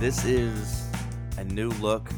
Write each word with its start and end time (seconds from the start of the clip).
This 0.00 0.24
is 0.24 0.88
a 1.36 1.44
new 1.44 1.68
look 1.72 2.08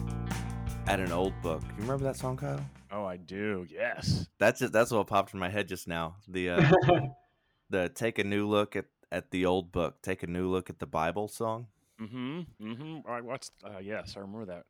at 0.87 1.01
an 1.01 1.11
old 1.11 1.33
book. 1.43 1.63
You 1.77 1.83
remember 1.83 2.05
that 2.05 2.17
song, 2.17 2.37
Kyle? 2.37 2.65
Oh, 2.93 3.05
I 3.05 3.17
do. 3.17 3.67
Yes. 3.69 4.29
That's 4.39 4.63
it. 4.63 4.71
That's 4.71 4.93
what 4.93 5.05
popped 5.09 5.35
in 5.35 5.41
my 5.41 5.49
head 5.49 5.67
just 5.67 5.89
now. 5.89 6.15
The 6.29 6.51
uh, 6.51 6.73
the 7.71 7.89
take 7.89 8.21
a 8.21 8.25
new 8.25 8.47
look 8.47 8.77
at 8.77 8.85
at 9.11 9.33
the 9.33 9.47
old 9.47 9.73
book. 9.73 10.01
Take 10.01 10.23
a 10.23 10.29
new 10.29 10.49
look 10.49 10.71
at 10.71 10.79
the 10.79 10.87
Bible 10.87 11.27
song. 11.27 11.67
Mm-hmm. 12.01 12.41
Mm-hmm. 12.65 12.95
All 13.05 13.15
right. 13.15 13.25
What's? 13.25 13.51
Uh, 13.65 13.79
yes, 13.83 14.15
I 14.17 14.21
remember 14.21 14.47
that. 14.47 14.63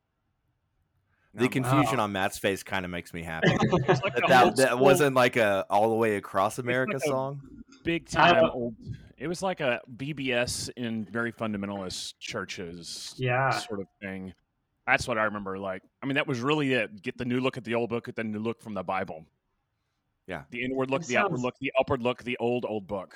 The 1.35 1.45
Now, 1.45 1.49
confusion 1.51 2.01
on 2.01 2.13
Matt's 2.13 2.39
face 2.39 2.63
kind 2.63 2.87
of 2.87 2.91
makes 2.91 3.13
me 3.13 3.23
happy. 3.23 3.49
like 3.71 3.89
that 3.89 4.25
that, 4.29 4.57
that 4.57 4.79
wasn't 4.79 5.15
like 5.15 5.37
a 5.37 5.67
all 5.69 5.91
the 5.91 5.97
way 5.97 6.17
across 6.17 6.59
America 6.59 6.95
like 6.95 7.03
a- 7.05 7.09
song. 7.09 7.43
Big 7.85 8.09
time 8.09 8.51
old. 8.53 8.75
It 9.19 9.29
was 9.29 9.43
like 9.43 9.61
a 9.61 9.81
VBS 9.97 10.71
in 10.77 11.05
very 11.05 11.33
fundamentalist 11.33 12.15
churches 12.19 13.15
Yeah. 13.17 13.51
sort 13.51 13.81
of 13.81 13.87
thing. 14.01 14.35
That's 14.87 15.07
what 15.07 15.17
I 15.19 15.25
remember. 15.25 15.59
Like, 15.59 15.83
I 16.03 16.07
mean, 16.07 16.15
that 16.17 16.27
was 16.27 16.41
really 16.41 16.73
it. 16.73 17.03
Get 17.03 17.17
the 17.17 17.25
new 17.25 17.39
look 17.41 17.57
at 17.57 17.63
the 17.65 17.75
old 17.75 17.91
book, 17.91 18.07
get 18.07 18.17
the 18.17 18.25
new 18.25 18.41
look 18.41 18.61
from 18.61 18.75
the 18.75 18.83
Bible. 18.83 19.25
Yeah. 20.27 20.43
The 20.51 20.65
inward 20.65 20.91
look, 20.91 21.03
That 21.03 21.09
the 21.09 21.17
outward 21.19 21.41
look, 21.41 21.55
the 21.61 21.73
upward 21.79 22.03
look, 22.03 22.23
the 22.25 22.37
old 22.39 22.65
old 22.65 22.87
book. 22.89 23.15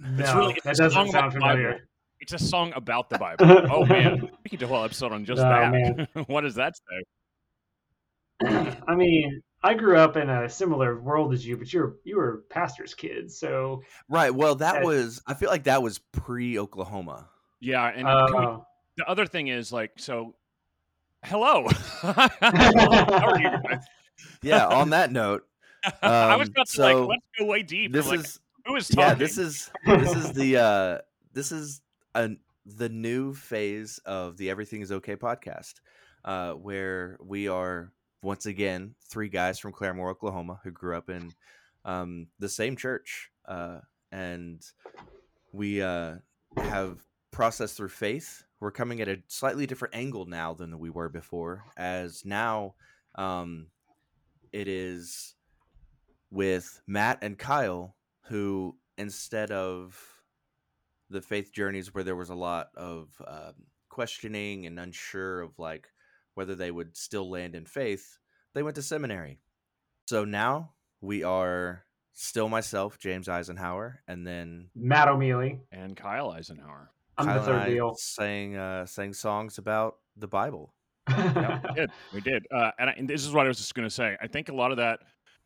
No, 0.00 0.34
really- 0.38 0.54
it's 0.54 0.64
that 0.64 0.72
a 0.86 0.90
song 0.90 1.06
doesn't 1.06 1.10
about 1.10 1.12
sound 1.12 1.32
the 1.34 1.40
Bible. 1.40 1.56
familiar. 1.56 1.88
It's 2.20 2.32
a 2.32 2.38
song 2.38 2.72
about 2.74 3.10
the 3.10 3.18
Bible. 3.18 3.44
oh 3.70 3.84
man, 3.84 4.30
we 4.42 4.48
could 4.50 4.58
do 4.60 4.64
a 4.64 4.68
whole 4.68 4.82
episode 4.84 5.12
on 5.12 5.24
just 5.26 5.42
Oh, 5.42 5.48
that. 5.48 5.72
man. 5.72 6.08
what 6.26 6.40
does 6.40 6.54
that 6.54 6.74
say? 6.76 7.04
I 8.88 8.94
mean, 8.94 9.42
I 9.64 9.72
grew 9.74 9.96
up 9.96 10.16
in 10.16 10.28
a 10.28 10.48
similar 10.48 11.00
world 11.00 11.32
as 11.32 11.44
you, 11.46 11.56
but 11.56 11.72
you 11.72 11.80
were 11.80 11.96
you 12.04 12.16
were 12.18 12.44
pastor's 12.50 12.92
kids, 12.94 13.36
so 13.36 13.82
Right. 14.08 14.32
Well, 14.32 14.54
that 14.56 14.82
Uh, 14.82 14.86
was. 14.86 15.22
I 15.26 15.34
feel 15.34 15.48
like 15.50 15.64
that 15.64 15.82
was 15.82 15.98
pre 15.98 16.58
Oklahoma. 16.58 17.28
Yeah, 17.60 17.86
and 17.88 18.06
can 18.06 18.38
we- 18.40 18.46
uh, 18.46 18.58
the 18.96 19.08
other 19.08 19.26
thing 19.26 19.48
is 19.48 19.72
like 19.72 19.92
so. 19.96 20.34
Hello. 21.24 21.66
How 22.02 23.26
are 23.28 23.40
you? 23.40 23.50
Yeah. 24.42 24.66
on 24.66 24.90
that 24.90 25.10
note, 25.10 25.46
I 26.02 26.36
was 26.36 26.48
Um, 26.48 26.52
about 26.52 26.66
to 26.66 26.72
so 26.72 26.82
like 26.82 27.08
let's 27.08 27.22
go 27.38 27.44
way 27.46 27.62
deep. 27.62 27.92
this 27.92 28.06
like, 28.06 28.20
is 28.20 28.40
who 28.66 28.76
is 28.76 28.88
talking? 28.88 29.00
yeah. 29.02 29.14
This 29.14 29.38
is 29.38 29.70
this 29.86 30.14
is 30.14 30.32
the 30.34 30.56
uh 30.58 30.98
this 31.32 31.50
is 31.52 31.80
an 32.14 32.38
the 32.66 32.88
new 32.88 33.34
phase 33.34 33.98
of 34.04 34.36
the 34.36 34.50
Everything 34.50 34.82
Is 34.82 34.92
Okay 34.92 35.16
podcast, 35.16 35.74
uh, 36.24 36.52
where 36.52 37.16
we 37.22 37.48
are 37.48 37.92
once 38.24 38.46
again 38.46 38.94
three 39.06 39.28
guys 39.28 39.58
from 39.58 39.72
Claremore, 39.72 40.10
Oklahoma, 40.10 40.58
who 40.64 40.70
grew 40.70 40.96
up 40.96 41.10
in 41.10 41.32
um, 41.84 42.26
the 42.38 42.48
same 42.48 42.74
church, 42.74 43.30
uh, 43.46 43.80
and 44.10 44.64
we 45.52 45.82
uh, 45.82 46.14
have 46.56 46.98
processed 47.30 47.76
through 47.76 47.90
faith. 47.90 48.42
We're 48.60 48.70
coming 48.70 49.02
at 49.02 49.08
a 49.08 49.22
slightly 49.28 49.66
different 49.66 49.94
angle 49.94 50.24
now 50.24 50.54
than 50.54 50.78
we 50.78 50.88
were 50.88 51.10
before, 51.10 51.64
as 51.76 52.24
now 52.24 52.74
um, 53.14 53.66
it 54.52 54.68
is 54.68 55.34
with 56.30 56.80
Matt 56.86 57.18
and 57.20 57.36
Kyle, 57.36 57.94
who 58.22 58.74
instead 58.96 59.50
of 59.50 60.00
the 61.10 61.20
faith 61.20 61.52
journeys 61.52 61.92
where 61.92 62.04
there 62.04 62.16
was 62.16 62.30
a 62.30 62.34
lot 62.34 62.68
of 62.74 63.10
um, 63.26 63.52
questioning 63.90 64.64
and 64.64 64.80
unsure 64.80 65.42
of 65.42 65.58
like 65.58 65.88
whether 66.34 66.54
they 66.54 66.70
would 66.70 66.96
still 66.96 67.28
land 67.30 67.54
in 67.54 67.64
faith, 67.66 68.18
they 68.54 68.62
went 68.62 68.76
to 68.76 68.82
seminary. 68.82 69.38
So 70.08 70.24
now 70.24 70.72
we 71.00 71.22
are 71.24 71.84
still 72.12 72.48
myself, 72.48 72.98
James 72.98 73.26
Isenhower, 73.28 73.94
and 74.06 74.26
then 74.26 74.68
Matt 74.74 75.08
O'Mealey. 75.08 75.60
and 75.72 75.96
Kyle 75.96 76.30
Isenhower. 76.32 76.88
I'm 77.16 77.26
Kyle 77.26 77.38
the 77.40 77.46
third 77.46 77.68
and 77.68 77.80
I 77.80 77.92
sang 77.96 78.56
uh, 78.56 78.86
sang 78.86 79.12
songs 79.12 79.58
about 79.58 79.96
the 80.16 80.26
Bible. 80.28 80.74
Yeah, 81.08 81.60
we 81.68 81.74
did. 81.74 81.90
We 82.14 82.20
did. 82.20 82.46
Uh, 82.50 82.70
and, 82.78 82.90
I, 82.90 82.94
and 82.94 83.08
this 83.08 83.24
is 83.26 83.32
what 83.32 83.44
I 83.44 83.48
was 83.48 83.58
just 83.58 83.74
going 83.74 83.86
to 83.86 83.94
say. 83.94 84.16
I 84.20 84.26
think 84.26 84.48
a 84.48 84.54
lot 84.54 84.70
of 84.70 84.78
that, 84.78 85.00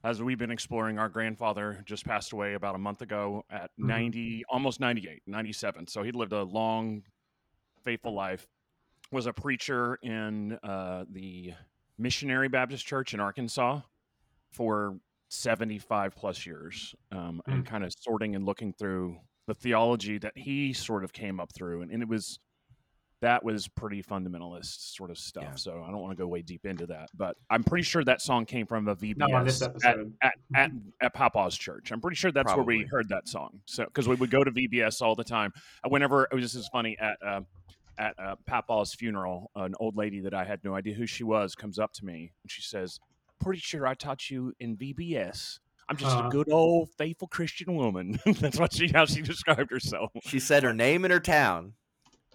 as 0.05 0.23
we've 0.23 0.39
been 0.39 0.51
exploring, 0.53 0.99
our 0.99 1.09
grandfather 1.09 1.83
just 1.85 2.05
passed 2.07 2.33
away 2.33 2.55
about 2.55 2.75
a 2.75 2.79
month 2.79 3.03
ago 3.03 3.45
at 3.51 3.71
Mhm. 3.79 3.87
90, 3.87 4.45
almost 4.49 4.79
98, 4.81 5.23
97. 5.27 5.87
So 5.89 6.03
he'd 6.03 6.15
lived 6.15 6.33
a 6.33 6.43
long, 6.45 7.03
faithful 7.85 8.15
life. 8.15 8.47
Was 9.11 9.27
a 9.27 9.33
preacher 9.33 9.99
in 10.03 10.59
uh, 10.63 11.05
the 11.11 11.55
Missionary 11.99 12.49
Baptist 12.49 12.87
Church 12.87 13.15
in 13.15 13.21
Arkansas 13.21 13.81
for 14.53 14.99
75 15.29 16.15
plus 16.15 16.47
years 16.47 16.95
um, 17.13 17.41
and 17.47 17.67
kind 17.67 17.85
of 17.85 17.93
sorting 17.99 18.35
and 18.35 18.45
looking 18.45 18.73
through 18.73 19.17
the 19.47 19.55
theology 19.55 20.19
that 20.19 20.33
he 20.37 20.73
sort 20.73 21.05
of 21.05 21.13
came 21.13 21.41
up 21.41 21.51
through. 21.55 21.83
And, 21.83 21.91
and 21.91 22.03
it 22.03 22.09
was 22.09 22.39
that 23.21 23.45
was 23.45 23.67
pretty 23.67 24.03
fundamentalist 24.03 24.95
sort 24.95 25.11
of 25.11 25.19
stuff. 25.19 25.45
Yeah. 25.45 25.55
So 25.57 25.85
I 25.85 25.91
don't 25.91 26.01
want 26.01 26.17
to 26.17 26.23
go 26.23 26.29
way 26.29 26.43
deep 26.43 26.65
into 26.65 26.87
that, 26.87 27.09
but 27.17 27.37
I'm 27.51 27.65
pretty 27.65 27.83
sure 27.83 28.05
that 28.05 28.23
song 28.23 28.47
came 28.47 28.65
from 28.65 28.87
a 28.87 28.95
VBS 28.95 29.17
Not 29.17 29.33
on 29.33 29.45
this 29.45 29.61
at, 29.61 29.75
at, 30.23 30.35
at, 30.55 30.71
at 31.01 31.15
Papa's 31.15 31.57
church. 31.57 31.91
I'm 31.91 32.01
pretty 32.01 32.15
sure 32.15 32.31
that's 32.31 32.55
where 32.55 32.65
we 32.65 32.85
heard 32.85 33.09
that 33.09 33.27
song. 33.27 33.61
So 33.67 33.85
because 33.87 34.07
we 34.07 34.15
would 34.15 34.31
go 34.31 34.45
to 34.45 34.51
VBS 34.53 35.03
all 35.03 35.17
the 35.17 35.25
time. 35.25 35.53
Whenever 35.89 36.29
it 36.31 36.35
was 36.35 36.45
just 36.45 36.55
as 36.55 36.69
funny 36.69 36.97
at 37.01 37.17
uh, 37.27 37.41
at 37.99 38.19
uh, 38.19 38.37
Papa's 38.47 38.95
funeral, 38.95 39.51
an 39.57 39.75
old 39.81 39.97
lady 39.97 40.21
that 40.21 40.33
I 40.35 40.45
had 40.45 40.63
no 40.65 40.75
idea 40.75 40.95
who 40.95 41.07
she 41.07 41.25
was 41.25 41.55
comes 41.55 41.79
up 41.79 41.93
to 41.95 42.05
me 42.05 42.33
and 42.43 42.51
she 42.51 42.63
says, 42.63 42.99
"Pretty 43.41 43.61
sure 43.61 43.87
I 43.87 43.95
taught 43.95 44.31
you 44.31 44.53
in 44.61 44.77
VBS." 44.77 45.59
I'm 45.91 45.97
just 45.97 46.17
Uh. 46.17 46.27
a 46.27 46.31
good 46.31 46.51
old 46.51 46.91
faithful 46.99 47.29
Christian 47.29 47.75
woman. 47.75 48.19
that's 48.41 48.59
what 48.59 48.73
she 48.73 48.89
how 48.89 49.07
she 49.07 49.23
described 49.33 49.71
herself. 49.71 50.11
She 50.23 50.39
said 50.39 50.63
her 50.63 50.75
name 50.75 51.05
and 51.05 51.13
her 51.13 51.21
town. 51.21 51.73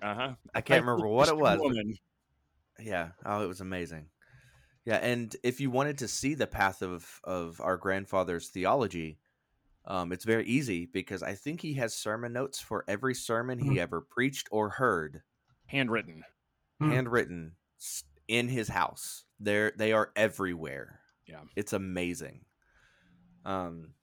Uh 0.02 0.14
huh. 0.16 0.34
I 0.54 0.62
can't 0.62 0.84
remember 0.86 1.08
what 1.08 1.30
it 1.30 1.38
was. 1.38 1.60
but- 1.62 2.84
Yeah. 2.86 3.10
Oh, 3.26 3.44
it 3.44 3.48
was 3.48 3.62
amazing. 3.62 4.08
Yeah, 4.86 4.98
and 4.98 5.34
if 5.44 5.62
you 5.62 5.72
wanted 5.72 6.00
to 6.00 6.08
see 6.10 6.34
the 6.34 6.48
path 6.48 6.82
of 6.82 7.22
of 7.24 7.62
our 7.62 7.78
grandfather's 7.78 8.50
theology, 8.50 9.18
um, 9.86 10.12
it's 10.12 10.26
very 10.26 10.46
easy 10.46 10.86
because 10.86 11.24
I 11.24 11.36
think 11.36 11.62
he 11.62 11.76
has 11.76 11.94
sermon 11.94 12.34
notes 12.34 12.60
for 12.60 12.84
every 12.88 13.16
sermon 13.16 13.60
he 13.60 13.72
Mhm. 13.76 13.78
ever 13.78 14.02
preached 14.02 14.48
or 14.52 14.72
heard, 14.72 15.22
handwritten. 15.74 16.24
Hmm. 16.80 16.92
handwritten 16.92 17.52
in 18.28 18.48
his 18.48 18.68
house. 18.70 19.26
They're 19.40 19.74
they 19.78 19.92
are 19.92 20.12
everywhere. 20.16 21.00
Yeah. 21.28 21.42
it's 21.56 21.74
amazing. 21.74 22.42
Um, 23.46 23.94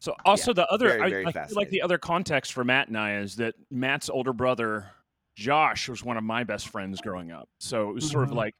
So 0.00 0.14
also 0.24 0.52
the 0.52 0.66
other, 0.68 0.88
very, 0.88 1.10
very 1.10 1.26
I 1.26 1.32
feel 1.32 1.56
like 1.56 1.70
the 1.70 1.82
other 1.82 1.98
context 1.98 2.52
for 2.52 2.64
Matt 2.64 2.88
and 2.88 2.98
I 2.98 3.16
is 3.18 3.36
that 3.36 3.54
Matt's 3.70 4.10
older 4.10 4.32
brother 4.32 4.90
Josh 5.36 5.88
was 5.88 6.04
one 6.04 6.16
of 6.16 6.24
my 6.24 6.44
best 6.44 6.68
friends 6.68 7.00
growing 7.00 7.30
up. 7.30 7.48
So 7.58 7.90
it 7.90 7.94
was 7.94 8.10
sort 8.10 8.24
of 8.24 8.30
Mm-hmm. 8.30 8.34
Mhm. 8.38 8.42
like 8.42 8.54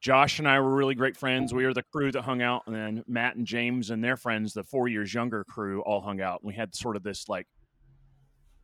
Josh 0.00 0.38
and 0.38 0.48
I 0.48 0.60
were 0.60 0.74
really 0.74 0.94
great 0.94 1.16
friends. 1.16 1.52
We 1.52 1.64
were 1.66 1.74
the 1.74 1.82
crew 1.82 2.12
that 2.12 2.22
hung 2.22 2.40
out, 2.40 2.62
and 2.66 2.74
then 2.74 3.04
Matt 3.08 3.34
and 3.36 3.44
James 3.46 3.90
and 3.90 4.02
their 4.02 4.16
friends, 4.16 4.52
the 4.54 4.62
four 4.64 4.86
years 4.88 5.12
younger 5.12 5.42
crew, 5.44 5.80
all 5.82 6.00
hung 6.00 6.20
out. 6.20 6.44
We 6.44 6.54
had 6.54 6.74
sort 6.74 6.96
of 6.96 7.02
this 7.02 7.28
like. 7.28 7.46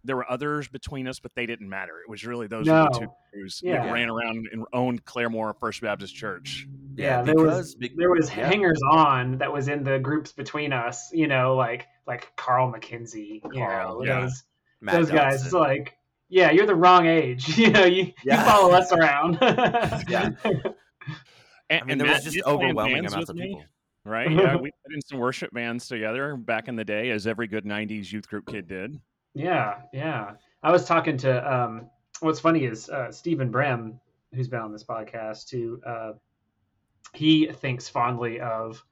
There 0.05 0.17
were 0.17 0.31
others 0.31 0.69
between 0.69 1.09
us, 1.09 1.19
but 1.19 1.33
they 1.35 1.47
didn't 1.47 1.69
matter. 1.69 1.93
It 2.07 2.11
was 2.11 2.25
really 2.27 2.47
those 2.47 2.69
were 2.69 2.85
the 2.93 2.99
two 2.99 3.05
No. 3.07 3.17
crews 3.33 3.61
Yeah. 3.65 3.85
that 3.87 3.93
ran 3.93 4.11
around 4.11 4.49
and 4.53 4.65
owned 4.73 5.05
Claremore 5.05 5.59
First 5.59 5.81
Baptist 5.81 6.15
Church. 6.15 6.67
Yeah, 6.97 7.19
Yeah, 7.19 7.23
there 7.23 7.35
because 7.35 7.57
was 7.59 7.75
be- 7.75 7.93
there 7.97 8.11
was 8.11 8.29
yeah. 8.37 8.47
hangers 8.49 8.81
on 8.91 9.39
that 9.39 9.53
was 9.53 9.69
in 9.69 9.83
the 9.83 9.99
groups 9.99 10.33
between 10.33 10.73
us. 10.73 11.11
You 11.13 11.27
know, 11.27 11.57
like 11.57 11.87
like 12.07 12.31
Carl 12.37 12.71
McKenzie. 12.73 13.41
You 13.43 13.51
Carl, 13.51 14.01
know, 14.01 14.05
yeah. 14.05 14.21
those 14.21 14.45
Matt 14.83 14.95
those 14.97 15.11
guys. 15.11 15.43
It's 15.45 15.55
like, 15.55 15.97
yeah, 16.29 16.51
you're 16.51 16.67
the 16.67 16.75
wrong 16.75 17.07
age. 17.07 17.49
You 17.59 17.71
know, 17.71 17.85
you, 17.85 18.13
Yeah. 18.25 18.41
you 18.41 18.45
follow 18.51 18.73
us 18.75 18.93
around. 18.93 19.39
Yeah. 20.09 20.31
And, 21.71 21.81
I 21.81 21.85
mean, 21.85 21.93
and 21.93 22.01
there 22.01 22.07
Matt 22.09 22.17
was 22.17 22.25
just 22.25 22.35
did 22.37 22.45
play 22.45 22.53
in 22.53 22.61
overwhelming 22.61 22.95
bands 22.95 23.13
amounts 23.15 23.29
with 23.31 23.37
of 23.37 23.41
me. 23.43 23.49
people. 23.49 23.65
right? 24.05 24.31
Yeah, 24.31 24.57
we 24.57 24.71
put 24.85 24.95
in 24.95 25.01
some 25.01 25.19
worship 25.19 25.51
bands 25.53 25.89
together 25.89 26.37
back 26.37 26.69
in 26.69 26.77
the 26.77 26.85
day, 26.85 27.11
as 27.11 27.27
every 27.27 27.47
good 27.47 27.65
'90s 27.65 28.13
youth 28.13 28.29
group 28.29 28.47
kid 28.47 28.69
did. 28.69 29.01
Yeah, 29.35 29.83
yeah. 29.93 30.33
I 30.63 30.71
was 30.71 30.87
talking 30.87 31.17
to 31.19 31.53
um 31.55 31.91
what's 32.21 32.41
funny 32.41 32.65
is 32.65 32.89
uh 32.89 33.11
Stephen 33.13 33.51
Brem, 33.53 33.99
who's 34.33 34.49
been 34.49 34.61
on 34.61 34.73
this 34.73 34.85
podcast 34.85 35.49
too, 35.49 35.81
uh 35.87 36.13
he 37.15 37.47
thinks 37.47 37.89
fondly 37.89 38.41
of 38.41 38.85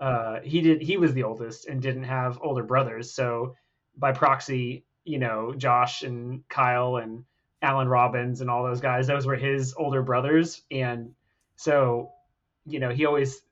uh 0.00 0.40
he 0.42 0.60
did 0.62 0.82
he 0.82 0.96
was 0.96 1.12
the 1.14 1.22
oldest 1.24 1.66
and 1.66 1.82
didn't 1.82 2.04
have 2.04 2.38
older 2.42 2.62
brothers, 2.62 3.12
so 3.12 3.54
by 3.96 4.12
proxy, 4.12 4.84
you 5.04 5.18
know, 5.18 5.52
Josh 5.54 6.02
and 6.02 6.46
Kyle 6.48 6.96
and 6.96 7.24
Alan 7.62 7.88
Robbins 7.88 8.40
and 8.40 8.50
all 8.50 8.64
those 8.64 8.80
guys, 8.80 9.06
those 9.06 9.26
were 9.26 9.36
his 9.36 9.74
older 9.76 10.02
brothers 10.02 10.62
and 10.70 11.14
so 11.56 12.12
you 12.66 12.78
know, 12.80 12.90
he 12.90 13.06
always 13.06 13.42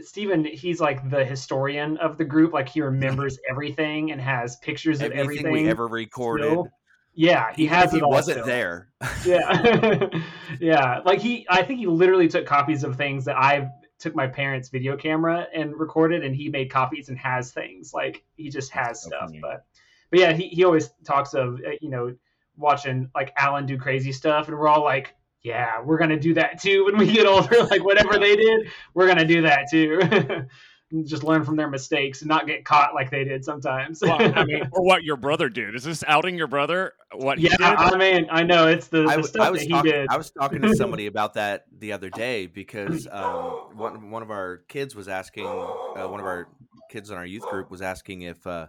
Stephen, 0.00 0.44
he's 0.44 0.80
like 0.80 1.08
the 1.10 1.24
historian 1.24 1.96
of 1.98 2.16
the 2.18 2.24
group. 2.24 2.52
Like 2.52 2.68
he 2.68 2.80
remembers 2.80 3.38
everything 3.50 4.12
and 4.12 4.20
has 4.20 4.56
pictures 4.56 5.00
of 5.00 5.12
Everything, 5.12 5.52
we 5.52 5.68
ever 5.68 5.86
recorded. 5.88 6.46
still. 6.46 6.68
Yeah, 7.16 7.52
he 7.54 7.64
Even 7.64 7.74
has 7.76 7.94
if 7.94 8.00
he 8.00 8.02
wasn't 8.02 8.36
still. 8.36 8.46
there. 8.46 8.88
Yeah, 9.24 10.08
yeah. 10.60 11.00
Like 11.04 11.20
he, 11.20 11.46
I 11.48 11.62
think 11.62 11.78
he 11.78 11.86
literally 11.86 12.28
took 12.28 12.44
copies 12.46 12.82
of 12.84 12.96
things 12.96 13.24
that 13.26 13.36
I 13.36 13.68
took 13.98 14.14
my 14.16 14.26
parents' 14.26 14.68
video 14.68 14.96
camera 14.96 15.46
and 15.54 15.78
recorded, 15.78 16.24
and 16.24 16.34
he 16.34 16.48
made 16.48 16.70
copies 16.70 17.08
and 17.08 17.18
has 17.18 17.52
things. 17.52 17.92
Like 17.94 18.24
he 18.36 18.48
just 18.50 18.70
has 18.72 19.02
so 19.02 19.08
stuff. 19.08 19.26
funny. 19.26 19.38
But, 19.40 19.64
but 20.10 20.18
yeah, 20.20 20.32
he, 20.32 20.48
he 20.48 20.64
always 20.64 20.90
talks 21.04 21.34
of 21.34 21.60
uh, 21.66 21.70
you 21.80 21.88
know 21.90 22.14
watching 22.56 23.08
like 23.14 23.32
Alan 23.36 23.66
do 23.66 23.78
crazy 23.78 24.10
stuff, 24.12 24.48
and 24.48 24.56
we're 24.58 24.68
all 24.68 24.82
like, 24.84 25.14
yeah, 25.44 25.82
we're 25.82 25.98
gonna 25.98 26.18
do 26.18 26.34
that 26.34 26.60
too 26.60 26.86
when 26.86 26.96
we 26.96 27.12
get 27.12 27.26
older. 27.26 27.66
Like 27.74 27.84
whatever 27.84 28.18
they 28.18 28.34
did, 28.34 28.68
we're 28.94 29.06
gonna 29.06 29.26
do 29.26 29.42
that 29.42 29.66
too. 29.70 30.00
Just 31.04 31.24
learn 31.24 31.44
from 31.44 31.56
their 31.56 31.68
mistakes 31.68 32.22
and 32.22 32.28
not 32.28 32.46
get 32.46 32.64
caught 32.64 32.94
like 32.94 33.10
they 33.10 33.24
did 33.24 33.44
sometimes. 33.44 34.00
Well, 34.00 34.16
I 34.20 34.44
mean, 34.44 34.62
or 34.72 34.84
what 34.84 35.02
your 35.02 35.16
brother 35.16 35.48
did. 35.48 35.74
Is 35.74 35.82
this 35.82 36.04
outing 36.06 36.36
your 36.36 36.46
brother? 36.46 36.92
What 37.12 37.38
he 37.38 37.48
yeah, 37.48 37.56
did? 37.56 37.62
I 37.62 37.96
mean, 37.96 38.28
I 38.30 38.44
know 38.44 38.68
it's 38.68 38.86
the, 38.88 39.02
the 39.02 39.08
I, 39.08 39.16
w- 39.16 39.26
stuff 39.26 39.46
I 39.46 39.50
was 39.50 39.60
that 39.60 39.66
he 39.66 39.72
talking. 39.72 39.90
did. 39.90 40.06
I 40.08 40.16
was 40.16 40.30
talking 40.30 40.62
to 40.62 40.74
somebody 40.76 41.06
about 41.06 41.34
that 41.34 41.64
the 41.76 41.92
other 41.92 42.10
day 42.10 42.46
because 42.46 43.08
um, 43.10 43.76
one 43.76 44.10
one 44.10 44.22
of 44.22 44.30
our 44.30 44.58
kids 44.68 44.94
was 44.94 45.08
asking. 45.08 45.46
Uh, 45.46 46.06
one 46.08 46.20
of 46.20 46.26
our 46.26 46.48
kids 46.90 47.10
in 47.10 47.16
our 47.16 47.26
youth 47.26 47.46
group 47.50 47.70
was 47.70 47.82
asking 47.82 48.22
if 48.22 48.46
uh, 48.46 48.66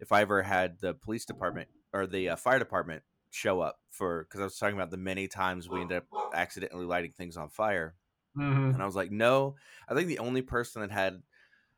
if 0.00 0.10
I 0.10 0.22
ever 0.22 0.42
had 0.42 0.80
the 0.80 0.94
police 0.94 1.26
department 1.26 1.68
or 1.92 2.06
the 2.06 2.30
uh, 2.30 2.36
fire 2.36 2.58
department 2.58 3.02
show 3.30 3.60
up 3.60 3.80
for 3.90 4.24
because 4.24 4.40
I 4.40 4.44
was 4.44 4.58
talking 4.58 4.76
about 4.76 4.90
the 4.90 4.96
many 4.96 5.28
times 5.28 5.68
we 5.68 5.80
ended 5.82 5.98
up 5.98 6.06
accidentally 6.32 6.86
lighting 6.86 7.12
things 7.12 7.36
on 7.36 7.50
fire, 7.50 7.96
Mhm. 8.34 8.74
and 8.74 8.82
I 8.82 8.86
was 8.86 8.96
like, 8.96 9.10
no. 9.10 9.56
I 9.88 9.94
think 9.94 10.08
the 10.08 10.18
only 10.20 10.42
person 10.42 10.82
that 10.82 10.90
had 10.90 11.22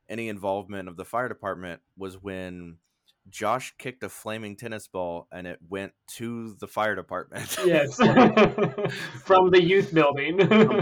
any 0.09 0.29
involvement 0.29 0.89
of 0.89 0.97
the 0.97 1.05
fire 1.05 1.29
department 1.29 1.83
was 1.97 2.19
when 2.19 2.79
Josh 3.29 3.75
kicked 3.79 4.03
a 4.03 4.09
flaming 4.09 4.57
tennis 4.57 4.89
ball 4.89 5.29
and 5.31 5.47
it 5.47 5.59
went 5.69 5.93
to 6.17 6.55
the 6.59 6.67
fire 6.67 6.95
department. 6.97 7.57
Yes, 7.65 7.97
from 9.25 9.51
the 9.51 9.63
youth 9.63 9.93
building. 9.95 10.39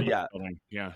yeah. 0.06 0.26
Yeah. 0.70 0.93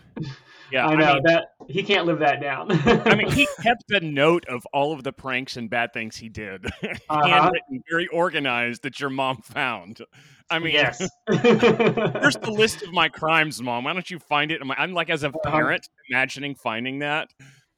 Yeah. 0.71 0.87
I 0.87 0.95
know 0.95 1.15
mean, 1.15 1.23
that 1.25 1.49
he 1.69 1.83
can't 1.83 2.07
live 2.07 2.21
that 2.21 2.41
down. 2.41 2.69
I 3.07 3.15
mean, 3.15 3.31
he 3.31 3.47
kept 3.63 3.91
a 3.91 4.01
note 4.01 4.47
of 4.49 4.63
all 4.73 4.93
of 4.93 5.03
the 5.03 5.13
pranks 5.13 5.57
and 5.57 5.69
bad 5.69 5.93
things 5.93 6.17
he 6.17 6.29
did, 6.29 6.65
Uh-huh. 6.83 7.27
handwritten, 7.27 7.83
very 7.91 8.07
organized 8.09 8.83
that 8.85 9.01
your 9.01 9.11
mom 9.11 9.39
found. 9.43 10.01
I 10.51 10.59
mean, 10.59 10.73
yes. 10.75 10.99
here's 11.31 12.37
the 12.37 12.55
list 12.57 12.83
of 12.83 12.93
my 12.93 13.09
crimes, 13.09 13.61
mom. 13.61 13.85
Why 13.85 13.93
don't 13.93 14.11
you 14.11 14.19
find 14.19 14.51
it? 14.51 14.61
I'm- 14.63 14.71
I'm 14.77 14.93
like, 14.95 15.11
as 15.11 15.23
a 15.25 15.33
parent, 15.45 15.89
imagining 16.11 16.55
finding 16.55 17.01
that. 17.01 17.29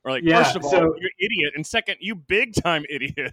Or 0.05 0.11
like. 0.13 0.23
Yeah, 0.25 0.43
first 0.43 0.57
of 0.57 0.65
all, 0.65 0.71
so- 0.71 0.97
you're 1.01 1.11
idiot, 1.19 1.53
and 1.57 1.67
second, 1.67 1.97
you 2.01 2.15
big 2.15 2.55
time 2.55 2.85
idiot. 2.91 3.33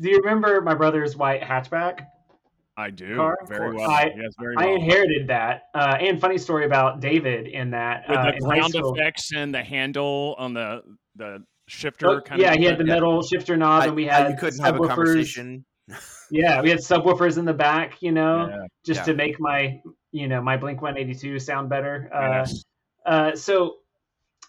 Do 0.00 0.10
you 0.10 0.18
remember 0.18 0.60
my 0.60 0.74
brother's 0.74 1.16
white 1.16 1.42
hatchback? 1.42 2.06
I 2.76 2.88
do 2.90 3.16
Car? 3.16 3.36
very 3.48 3.74
well. 3.74 3.90
I- 3.90 4.12
yes, 4.16 4.32
very 4.40 4.56
I 4.56 4.66
well. 4.66 4.74
inherited 4.76 5.26
that. 5.28 5.64
Uh, 5.74 5.96
and 6.00 6.18
funny 6.20 6.38
story 6.38 6.64
about 6.64 7.00
David 7.00 7.46
in 7.46 7.70
that. 7.70 8.08
With 8.08 8.18
uh, 8.18 8.30
the 8.32 8.38
ground 8.38 8.74
effects 8.74 9.30
and 9.34 9.54
the 9.54 9.62
handle 9.62 10.34
on 10.38 10.54
the 10.54 10.82
the 11.16 11.44
shifter. 11.68 12.08
Oh, 12.08 12.20
kind 12.22 12.40
yeah, 12.40 12.52
of 12.52 12.58
he 12.58 12.64
had 12.64 12.78
the 12.78 12.84
Yeah. 12.86 12.94
metal 12.94 13.22
shifter 13.22 13.56
knob, 13.56 13.82
I- 13.82 13.86
and 13.86 13.94
we 13.96 14.08
I- 14.08 14.14
had 14.22 14.30
you 14.30 14.36
couldn't 14.38 14.60
have 14.60 14.76
a 14.76 14.78
subwoofers. 14.78 14.88
conversation. 14.88 15.64
Yeah, 16.30 16.62
we 16.62 16.70
had 16.70 16.78
subwoofers 16.78 17.36
in 17.36 17.44
the 17.44 17.52
back, 17.52 18.00
you 18.00 18.10
know, 18.10 18.48
Yeah, 18.48 18.66
just 18.86 19.00
Yeah. 19.00 19.04
to 19.04 19.14
make 19.14 19.38
my, 19.38 19.82
you 20.12 20.28
know, 20.28 20.40
my 20.40 20.56
Blink 20.56 20.80
182 20.80 21.38
sound 21.38 21.68
better. 21.68 22.08
Uh, 22.10 22.20
yes. 22.38 22.64
Uh, 23.04 23.36
so 23.36 23.74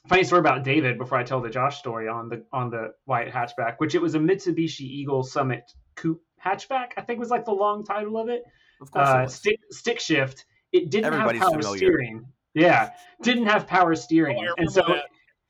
funny 0.08 0.24
story 0.24 0.40
about 0.40 0.64
David 0.64 0.98
before 0.98 1.18
I 1.18 1.24
tell 1.24 1.42
the 1.42 1.50
Josh 1.50 1.80
story 1.80 2.08
on 2.08 2.30
the 2.30 2.44
on 2.52 2.70
the 2.70 2.94
white 3.06 3.32
hatchback, 3.32 3.76
which 3.78 3.96
it 3.96 4.02
was 4.02 4.16
a 4.16 4.20
Mitsubishi 4.20 4.82
Eagle 4.82 5.24
Summit 5.24 5.74
Coupe 5.96 6.22
hatchback. 6.44 6.92
I 6.98 7.02
think 7.02 7.20
was 7.20 7.30
like 7.30 7.46
the 7.46 7.52
long 7.54 7.84
title 7.84 8.18
of 8.18 8.30
it. 8.30 8.44
Of 8.82 8.92
course, 8.92 9.08
Uh, 9.08 9.22
was. 9.24 9.36
stick 9.36 9.60
stick 9.72 10.00
shift. 10.00 10.46
It 10.72 10.90
didn't 10.90 11.06
Everybody's 11.14 11.42
have 11.42 11.52
power 11.52 11.62
familiar. 11.62 11.78
steering. 11.78 12.26
Yeah, 12.54 12.92
didn't 13.22 13.46
have 13.48 13.66
power 13.66 13.96
steering, 13.96 14.38
Oh, 14.48 14.54
and 14.58 14.72
so 14.72 14.82
that. 14.88 15.06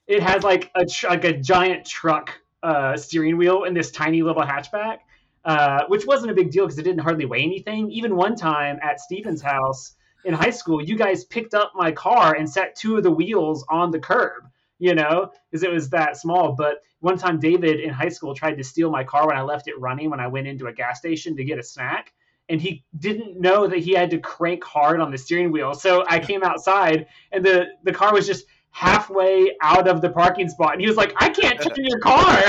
it 0.07 0.21
had 0.23 0.43
like 0.43 0.71
a 0.75 0.85
tr- 0.85 1.07
like 1.07 1.23
a 1.25 1.33
giant 1.33 1.85
truck 1.85 2.39
uh, 2.61 2.95
steering 2.95 3.37
wheel 3.37 3.63
in 3.65 3.73
this 3.73 3.91
tiny 3.91 4.21
little 4.21 4.43
hatchback, 4.43 4.99
uh, 5.43 5.83
which 5.87 6.05
wasn't 6.05 6.31
a 6.31 6.33
big 6.33 6.49
deal 6.51 6.65
because 6.65 6.77
it 6.79 6.83
didn't 6.83 7.01
hardly 7.01 7.25
weigh 7.25 7.41
anything. 7.43 7.91
Even 7.91 8.15
one 8.15 8.35
time 8.35 8.79
at 8.81 8.99
Steven's 9.01 9.41
house 9.41 9.95
in 10.25 10.33
high 10.33 10.49
school, 10.51 10.81
you 10.83 10.95
guys 10.97 11.25
picked 11.25 11.53
up 11.53 11.73
my 11.75 11.91
car 11.91 12.35
and 12.35 12.49
set 12.49 12.75
two 12.75 12.97
of 12.97 13.03
the 13.03 13.11
wheels 13.11 13.65
on 13.69 13.91
the 13.91 13.99
curb, 13.99 14.43
you 14.79 14.95
know, 14.95 15.31
because 15.49 15.63
it 15.63 15.71
was 15.71 15.89
that 15.89 16.17
small. 16.17 16.53
But 16.53 16.81
one 16.99 17.17
time, 17.17 17.39
David 17.39 17.79
in 17.79 17.89
high 17.89 18.09
school 18.09 18.33
tried 18.33 18.57
to 18.57 18.63
steal 18.63 18.89
my 18.89 19.03
car 19.03 19.27
when 19.27 19.35
I 19.37 19.41
left 19.41 19.67
it 19.67 19.79
running 19.79 20.09
when 20.09 20.19
I 20.19 20.27
went 20.27 20.47
into 20.47 20.67
a 20.67 20.73
gas 20.73 20.99
station 20.99 21.35
to 21.37 21.43
get 21.43 21.59
a 21.59 21.63
snack. 21.63 22.13
And 22.49 22.61
he 22.61 22.83
didn't 22.99 23.39
know 23.39 23.67
that 23.67 23.79
he 23.79 23.93
had 23.93 24.09
to 24.11 24.19
crank 24.19 24.63
hard 24.63 24.99
on 24.99 25.11
the 25.11 25.17
steering 25.17 25.51
wheel. 25.51 25.73
So 25.73 26.03
I 26.07 26.19
came 26.19 26.43
outside 26.43 27.07
and 27.31 27.43
the, 27.43 27.67
the 27.83 27.93
car 27.93 28.13
was 28.13 28.27
just 28.27 28.45
halfway 28.71 29.55
out 29.61 29.87
of 29.87 30.01
the 30.01 30.09
parking 30.09 30.49
spot. 30.49 30.73
And 30.73 30.81
he 30.81 30.87
was 30.87 30.97
like, 30.97 31.13
I 31.17 31.29
can't 31.29 31.59
turn 31.61 31.85
your 31.85 31.99
car. 31.99 32.43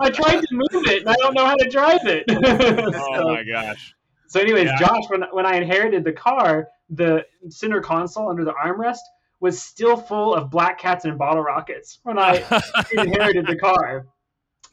I 0.00 0.10
tried 0.10 0.40
to 0.40 0.48
move 0.50 0.86
it 0.86 1.00
and 1.00 1.08
I 1.08 1.14
don't 1.20 1.32
know 1.34 1.46
how 1.46 1.54
to 1.54 1.68
drive 1.70 2.00
it. 2.04 2.24
Oh 2.30 3.16
so, 3.16 3.24
my 3.28 3.42
gosh. 3.44 3.94
so 4.26 4.40
anyways, 4.40 4.66
Yeah. 4.66 4.78
Josh, 4.78 5.04
when, 5.08 5.22
when 5.32 5.46
I 5.46 5.56
inherited 5.56 6.04
the 6.04 6.12
car, 6.12 6.68
the 6.90 7.24
center 7.48 7.80
console 7.80 8.28
under 8.28 8.44
the 8.44 8.52
armrest 8.52 8.98
was 9.40 9.60
still 9.60 9.96
full 9.96 10.34
of 10.34 10.50
black 10.50 10.78
cats 10.78 11.04
and 11.04 11.16
bottle 11.16 11.42
rockets 11.42 11.98
when 12.02 12.18
I 12.18 12.44
inherited 12.92 13.46
the 13.46 13.56
car. 13.56 14.06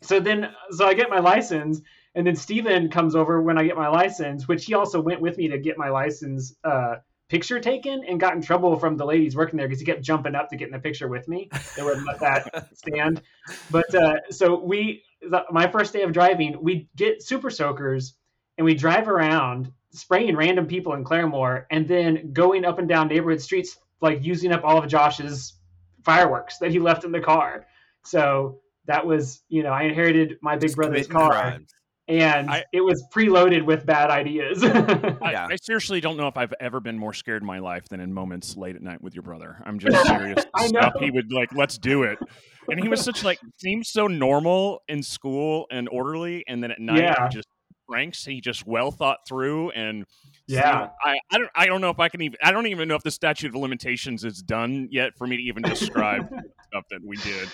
So 0.01 0.19
then, 0.19 0.51
so 0.71 0.85
I 0.85 0.93
get 0.93 1.09
my 1.09 1.19
license, 1.19 1.81
and 2.13 2.27
then 2.27 2.35
Steven 2.35 2.89
comes 2.89 3.15
over 3.15 3.41
when 3.41 3.57
I 3.57 3.63
get 3.63 3.75
my 3.75 3.87
license, 3.87 4.47
which 4.47 4.65
he 4.65 4.73
also 4.73 4.99
went 5.01 5.21
with 5.21 5.37
me 5.37 5.47
to 5.47 5.57
get 5.57 5.77
my 5.77 5.89
license 5.89 6.53
uh, 6.63 6.95
picture 7.29 7.59
taken 7.59 8.03
and 8.07 8.19
got 8.19 8.35
in 8.35 8.41
trouble 8.41 8.77
from 8.77 8.97
the 8.97 9.05
ladies 9.05 9.35
working 9.35 9.57
there 9.57 9.67
because 9.67 9.79
he 9.79 9.85
kept 9.85 10.01
jumping 10.01 10.35
up 10.35 10.49
to 10.49 10.55
get 10.55 10.67
in 10.67 10.71
the 10.71 10.79
picture 10.79 11.07
with 11.07 11.27
me. 11.27 11.49
They 11.75 11.83
wouldn't 11.83 12.05
let 12.05 12.19
that 12.19 12.69
stand. 12.77 13.21
But 13.69 13.93
uh, 13.93 14.15
so 14.29 14.59
we, 14.59 15.03
the, 15.21 15.43
my 15.51 15.67
first 15.67 15.93
day 15.93 16.03
of 16.03 16.13
driving, 16.13 16.57
we 16.61 16.87
get 16.95 17.21
super 17.21 17.49
soakers 17.49 18.13
and 18.57 18.65
we 18.65 18.75
drive 18.75 19.07
around 19.07 19.71
spraying 19.97 20.35
random 20.35 20.67
people 20.67 20.93
in 20.93 21.03
Claremore 21.03 21.65
and 21.71 21.87
then 21.87 22.31
going 22.33 22.63
up 22.65 22.79
and 22.79 22.87
down 22.87 23.07
neighborhood 23.07 23.41
streets, 23.41 23.77
like 24.01 24.23
using 24.23 24.51
up 24.51 24.63
all 24.63 24.77
of 24.77 24.87
Josh's 24.87 25.53
fireworks 26.03 26.57
that 26.59 26.71
he 26.71 26.79
left 26.79 27.03
in 27.03 27.11
the 27.11 27.19
car. 27.19 27.65
So 28.03 28.59
that 28.85 29.05
was, 29.05 29.41
you 29.49 29.63
know, 29.63 29.69
I 29.71 29.83
inherited 29.83 30.37
my 30.41 30.55
big 30.55 30.61
Just 30.69 30.75
brother's 30.77 31.07
car 31.07 31.31
crimes. 31.31 31.71
and 32.07 32.49
I- 32.49 32.63
it 32.71 32.79
was 32.81 33.03
preloaded 33.13 33.65
with 33.65 33.85
bad 33.85 34.09
ideas. 34.09 34.63
I, 34.63 35.47
I 35.51 35.55
seriously 35.61 35.99
don't 35.99 36.15
know 36.15 36.27
if 36.27 36.37
I've 36.37 36.53
ever 36.61 36.79
been 36.79 36.97
more 36.97 37.13
scared 37.13 37.41
in 37.41 37.47
my 37.47 37.59
life 37.59 37.89
than 37.89 37.99
in 37.99 38.13
moments 38.13 38.55
late 38.55 38.75
at 38.77 38.81
night 38.81 39.01
with 39.01 39.13
your 39.15 39.23
brother. 39.23 39.57
I'm 39.65 39.79
just 39.79 40.07
serious. 40.07 40.45
I 40.55 40.67
Stuff 40.67 40.93
know. 40.95 41.01
He 41.05 41.11
would 41.11 41.31
like, 41.33 41.49
let's 41.53 41.77
do 41.77 42.03
it. 42.03 42.17
And 42.69 42.79
he 42.81 42.87
was 42.87 43.01
such 43.01 43.23
like 43.25 43.39
seems 43.57 43.89
so 43.89 44.07
normal 44.07 44.81
in 44.87 45.01
school 45.03 45.65
and 45.71 45.89
orderly, 45.89 46.43
and 46.47 46.61
then 46.63 46.71
at 46.71 46.79
night 46.79 46.99
Yeah. 46.99 47.27
he 47.29 47.35
just 47.35 47.47
pranks. 47.87 48.25
He 48.25 48.41
just 48.41 48.65
well 48.67 48.91
thought 48.91 49.19
through 49.27 49.71
and 49.71 50.05
yeah. 50.47 50.89
I, 51.03 51.17
I 51.31 51.37
don't 51.37 51.49
I 51.55 51.65
don't 51.65 51.81
know 51.81 51.89
if 51.89 51.99
I 51.99 52.09
can 52.09 52.21
even 52.21 52.37
I 52.43 52.51
don't 52.51 52.67
even 52.67 52.87
know 52.87 52.95
if 52.95 53.03
the 53.03 53.11
statute 53.11 53.49
of 53.49 53.55
limitations 53.55 54.23
is 54.23 54.41
done 54.41 54.87
yet 54.91 55.17
for 55.17 55.27
me 55.27 55.37
to 55.37 55.43
even 55.43 55.63
describe 55.63 56.27
stuff 56.67 56.83
that 56.91 56.99
we 57.05 57.17
did. 57.17 57.49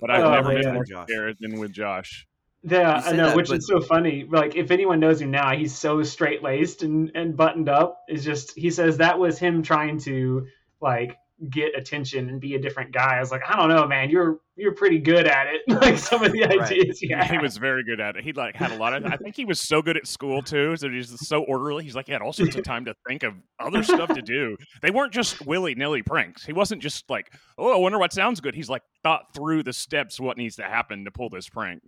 But 0.00 0.10
I've 0.10 0.24
Oh, 0.24 0.30
never 0.30 0.52
man. 0.52 0.62
been 0.62 0.74
more 0.74 0.84
Josh. 0.84 1.08
than 1.40 1.58
with 1.58 1.72
Josh. 1.72 2.26
Yeah, 2.62 3.00
I 3.04 3.12
know, 3.12 3.26
that, 3.28 3.36
which 3.36 3.48
but- 3.48 3.58
is 3.58 3.66
so 3.66 3.80
funny. 3.80 4.26
Like, 4.28 4.56
if 4.56 4.70
anyone 4.72 4.98
knows 4.98 5.20
him 5.20 5.30
now, 5.30 5.54
he's 5.56 5.72
so 5.76 6.02
straight 6.02 6.42
laced 6.42 6.82
and, 6.82 7.12
and 7.14 7.36
buttoned 7.36 7.68
up. 7.68 8.00
Is 8.08 8.24
just, 8.24 8.56
he 8.56 8.70
says 8.70 8.96
that 8.96 9.18
was 9.20 9.38
him 9.38 9.62
trying 9.62 9.98
to, 10.00 10.46
like, 10.80 11.16
get 11.50 11.76
attention 11.76 12.28
and 12.28 12.40
be 12.40 12.54
a 12.54 12.58
different 12.58 12.92
guy. 12.92 13.16
I 13.16 13.20
was 13.20 13.30
like, 13.30 13.42
I 13.48 13.56
don't 13.56 13.68
know, 13.68 13.86
man. 13.86 14.08
You're 14.10 14.38
you're 14.56 14.72
pretty 14.72 14.98
good 14.98 15.26
at 15.26 15.46
it. 15.48 15.60
like, 15.68 15.98
some 15.98 16.22
of 16.22 16.32
the 16.32 16.44
ideas 16.44 17.02
you 17.02 17.08
He 17.08 17.14
had. 17.14 17.30
He 17.30 17.38
was 17.38 17.58
very 17.58 17.84
good 17.84 18.00
at 18.00 18.16
it. 18.16 18.24
He 18.24 18.32
like 18.32 18.56
had 18.56 18.72
a 18.72 18.76
lot 18.76 18.94
of. 18.94 19.04
I 19.04 19.16
think 19.16 19.36
he 19.36 19.44
was 19.44 19.60
so 19.60 19.82
good 19.82 19.96
at 19.96 20.06
school 20.06 20.42
too. 20.42 20.76
So 20.76 20.88
he's 20.88 21.26
so 21.28 21.42
orderly. 21.42 21.84
He's 21.84 21.94
like 21.94 22.06
he 22.06 22.12
had 22.12 22.22
all 22.22 22.32
sorts 22.32 22.56
of 22.56 22.64
time 22.64 22.86
to 22.86 22.94
think 23.06 23.22
of 23.22 23.34
other 23.60 23.82
stuff 23.82 24.12
to 24.14 24.22
do. 24.22 24.56
They 24.82 24.90
weren't 24.90 25.12
just 25.12 25.44
willy 25.46 25.74
nilly 25.74 26.02
pranks. 26.02 26.44
He 26.44 26.52
wasn't 26.52 26.80
just 26.82 27.08
like, 27.10 27.32
oh, 27.58 27.72
I 27.72 27.76
wonder 27.76 27.98
what 27.98 28.12
sounds 28.12 28.40
good. 28.40 28.54
He's 28.54 28.70
like 28.70 28.82
thought 29.02 29.34
through 29.34 29.62
the 29.62 29.72
steps, 29.72 30.18
what 30.18 30.38
needs 30.38 30.56
to 30.56 30.62
happen 30.64 31.04
to 31.04 31.10
pull 31.10 31.28
this 31.28 31.48
prank. 31.48 31.82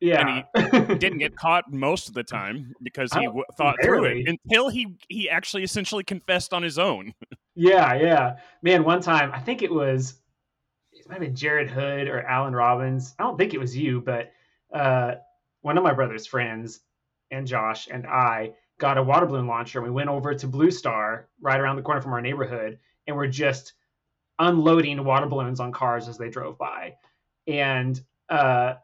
yeah. 0.00 0.42
He 0.56 0.94
didn't 0.94 1.18
get 1.18 1.34
caught 1.36 1.72
most 1.72 2.08
of 2.08 2.14
the 2.14 2.22
time 2.22 2.74
because 2.82 3.12
he 3.12 3.24
w- 3.24 3.44
thought 3.56 3.76
through 3.82 4.04
it 4.04 4.28
until 4.28 4.68
he 4.68 4.96
he 5.08 5.28
actually 5.28 5.64
essentially 5.64 6.04
confessed 6.04 6.52
on 6.52 6.62
his 6.62 6.78
own. 6.78 7.12
Yeah, 7.54 7.94
yeah. 7.94 8.36
Man, 8.62 8.84
one 8.84 9.00
time, 9.00 9.30
I 9.32 9.40
think 9.40 9.62
it 9.62 9.72
was, 9.72 10.14
it 10.92 11.08
might 11.08 11.14
have 11.16 11.22
been 11.22 11.36
Jared 11.36 11.70
Hood 11.70 12.08
or 12.08 12.22
Alan 12.22 12.54
Robbins. 12.54 13.14
I 13.18 13.24
don't 13.24 13.38
think 13.38 13.54
it 13.54 13.60
was 13.60 13.76
you, 13.76 14.00
but 14.00 14.32
uh, 14.72 15.16
one 15.62 15.78
of 15.78 15.84
my 15.84 15.92
brother's 15.94 16.26
friends 16.26 16.80
and 17.30 17.46
Josh 17.46 17.88
and 17.90 18.06
I 18.06 18.54
got 18.78 18.98
a 18.98 19.02
water 19.02 19.26
balloon 19.26 19.46
launcher 19.46 19.78
and 19.78 19.86
we 19.86 19.92
went 19.94 20.10
over 20.10 20.34
to 20.34 20.46
Blue 20.48 20.70
Star 20.70 21.28
right 21.40 21.60
around 21.60 21.76
the 21.76 21.82
corner 21.82 22.00
from 22.00 22.12
our 22.12 22.20
neighborhood 22.20 22.78
and 23.06 23.16
we're 23.16 23.28
just 23.28 23.74
unloading 24.38 25.04
water 25.04 25.26
balloons 25.26 25.60
on 25.60 25.72
cars 25.72 26.08
as 26.08 26.18
they 26.18 26.30
drove 26.30 26.58
by. 26.58 26.94
And 27.46 28.00
uh, 28.28 28.74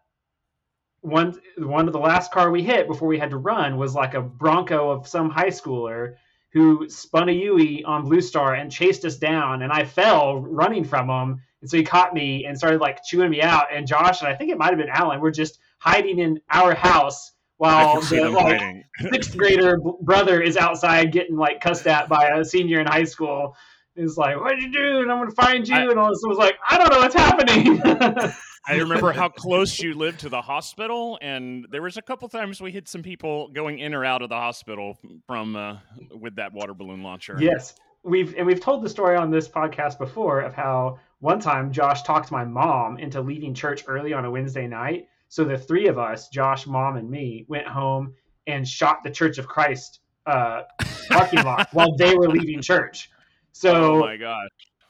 one 1.03 1.41
one 1.59 1.87
of 1.87 1.93
the 1.93 1.99
last 2.01 2.31
car 2.31 2.51
we 2.51 2.63
hit 2.63 2.87
before 2.87 3.09
we 3.09 3.19
had 3.19 3.31
to 3.31 3.37
run 3.39 3.77
was 3.77 3.95
like 3.95 4.15
a 4.15 4.21
Bronco 4.21 4.91
of 4.91 5.09
some 5.09 5.31
high 5.31 5.49
schooler 5.49 6.17
who 6.53 6.89
spun 6.89 7.29
a 7.29 7.33
Yui 7.33 7.85
on 7.85 8.05
Blue 8.05 8.21
Star 8.21 8.55
and 8.55 8.71
chased 8.71 9.05
us 9.05 9.17
down, 9.17 9.63
and 9.63 9.73
I 9.73 9.85
fell 9.85 10.41
running 10.41 10.85
from 10.85 11.09
him. 11.09 11.43
And 11.61 11.71
so 11.71 11.77
he 11.77 11.83
caught 11.85 12.15
me 12.15 12.47
and 12.47 12.57
started 12.57 12.81
like 12.81 13.05
chewing 13.05 13.31
me 13.31 13.43
out. 13.43 13.67
And 13.73 13.87
Josh 13.87 14.21
and 14.21 14.29
I 14.29 14.35
think 14.35 14.51
it 14.51 14.59
might 14.59 14.71
have 14.71 14.79
been 14.79 14.89
Alan. 14.89 15.21
We're 15.21 15.31
just 15.31 15.59
hiding 15.79 16.19
in 16.19 16.41
our 16.51 16.75
house 16.75 17.33
while 17.59 18.01
the 18.01 18.31
like, 18.31 18.87
sixth 19.13 19.37
grader 19.37 19.79
brother 20.01 20.41
is 20.41 20.57
outside 20.57 21.13
getting 21.13 21.37
like 21.37 21.61
cussed 21.61 21.87
at 21.87 22.09
by 22.09 22.29
a 22.29 22.45
senior 22.45 22.81
in 22.81 22.87
high 22.87 23.05
school. 23.05 23.55
He's 23.95 24.17
like, 24.17 24.41
"What'd 24.41 24.63
you 24.63 24.73
do?" 24.73 25.01
And 25.01 25.13
I'm 25.13 25.19
gonna 25.19 25.31
find 25.33 25.69
you. 25.69 25.77
I- 25.77 25.83
and 25.83 25.99
all 25.99 26.09
this. 26.09 26.23
I 26.25 26.29
was 26.29 26.39
like, 26.39 26.57
"I 26.69 26.79
don't 26.79 26.91
know 26.91 26.99
what's 27.01 27.15
happening." 27.15 28.33
I 28.67 28.77
remember 28.77 29.13
how 29.13 29.29
close 29.37 29.79
you 29.81 29.95
lived 29.95 30.21
to 30.21 30.29
the 30.29 30.43
hospital, 30.43 31.19
and 31.23 31.67
there 31.71 31.83
was 31.83 31.97
a 31.97 32.03
couple 32.03 32.29
times 32.29 32.61
we 32.61 32.71
hit 32.71 32.89
some 32.89 33.03
people 33.03 33.49
going 33.49 33.79
in 33.79 33.95
or 33.95 34.05
out 34.05 34.23
of 34.23 34.29
the 34.29 34.37
hospital 34.37 34.99
from 35.27 35.57
uh, 35.57 35.79
with 36.11 36.37
that 36.37 36.53
water 36.53 36.75
balloon 36.75 37.03
launcher. 37.03 37.37
Yes, 37.41 37.75
we've 38.03 38.35
and 38.37 38.47
we've 38.47 38.61
told 38.61 38.85
the 38.85 38.89
story 38.89 39.17
on 39.17 39.31
this 39.31 39.49
podcast 39.49 39.99
before 39.99 40.41
of 40.41 40.55
how 40.55 40.99
one 41.21 41.41
time 41.41 41.73
Josh 41.73 42.03
talked 42.03 42.31
my 42.31 42.45
mom 42.45 42.99
into 42.99 43.21
leaving 43.21 43.55
church 43.55 43.85
early 43.87 44.13
on 44.13 44.25
a 44.25 44.31
Wednesday 44.31 44.67
night. 44.67 45.09
So 45.29 45.45
the 45.45 45.57
three 45.57 45.87
of 45.87 45.99
us, 45.99 46.29
Josh, 46.29 46.67
mom, 46.67 46.97
and 46.97 47.09
me, 47.09 47.45
went 47.49 47.67
home 47.67 48.15
and 48.47 48.67
shot 48.67 49.05
the 49.05 49.11
Church 49.11 49.39
of 49.39 49.47
Christ 49.47 50.01
uh, 50.27 50.63
parking 51.09 51.45
lot 51.45 51.69
while 51.73 51.95
they 51.97 52.15
were 52.15 52.29
leaving 52.29 52.61
church. 52.61 53.11
So 53.53 53.97
Oh 53.97 54.01
my 54.01 54.17
gosh! 54.17 54.49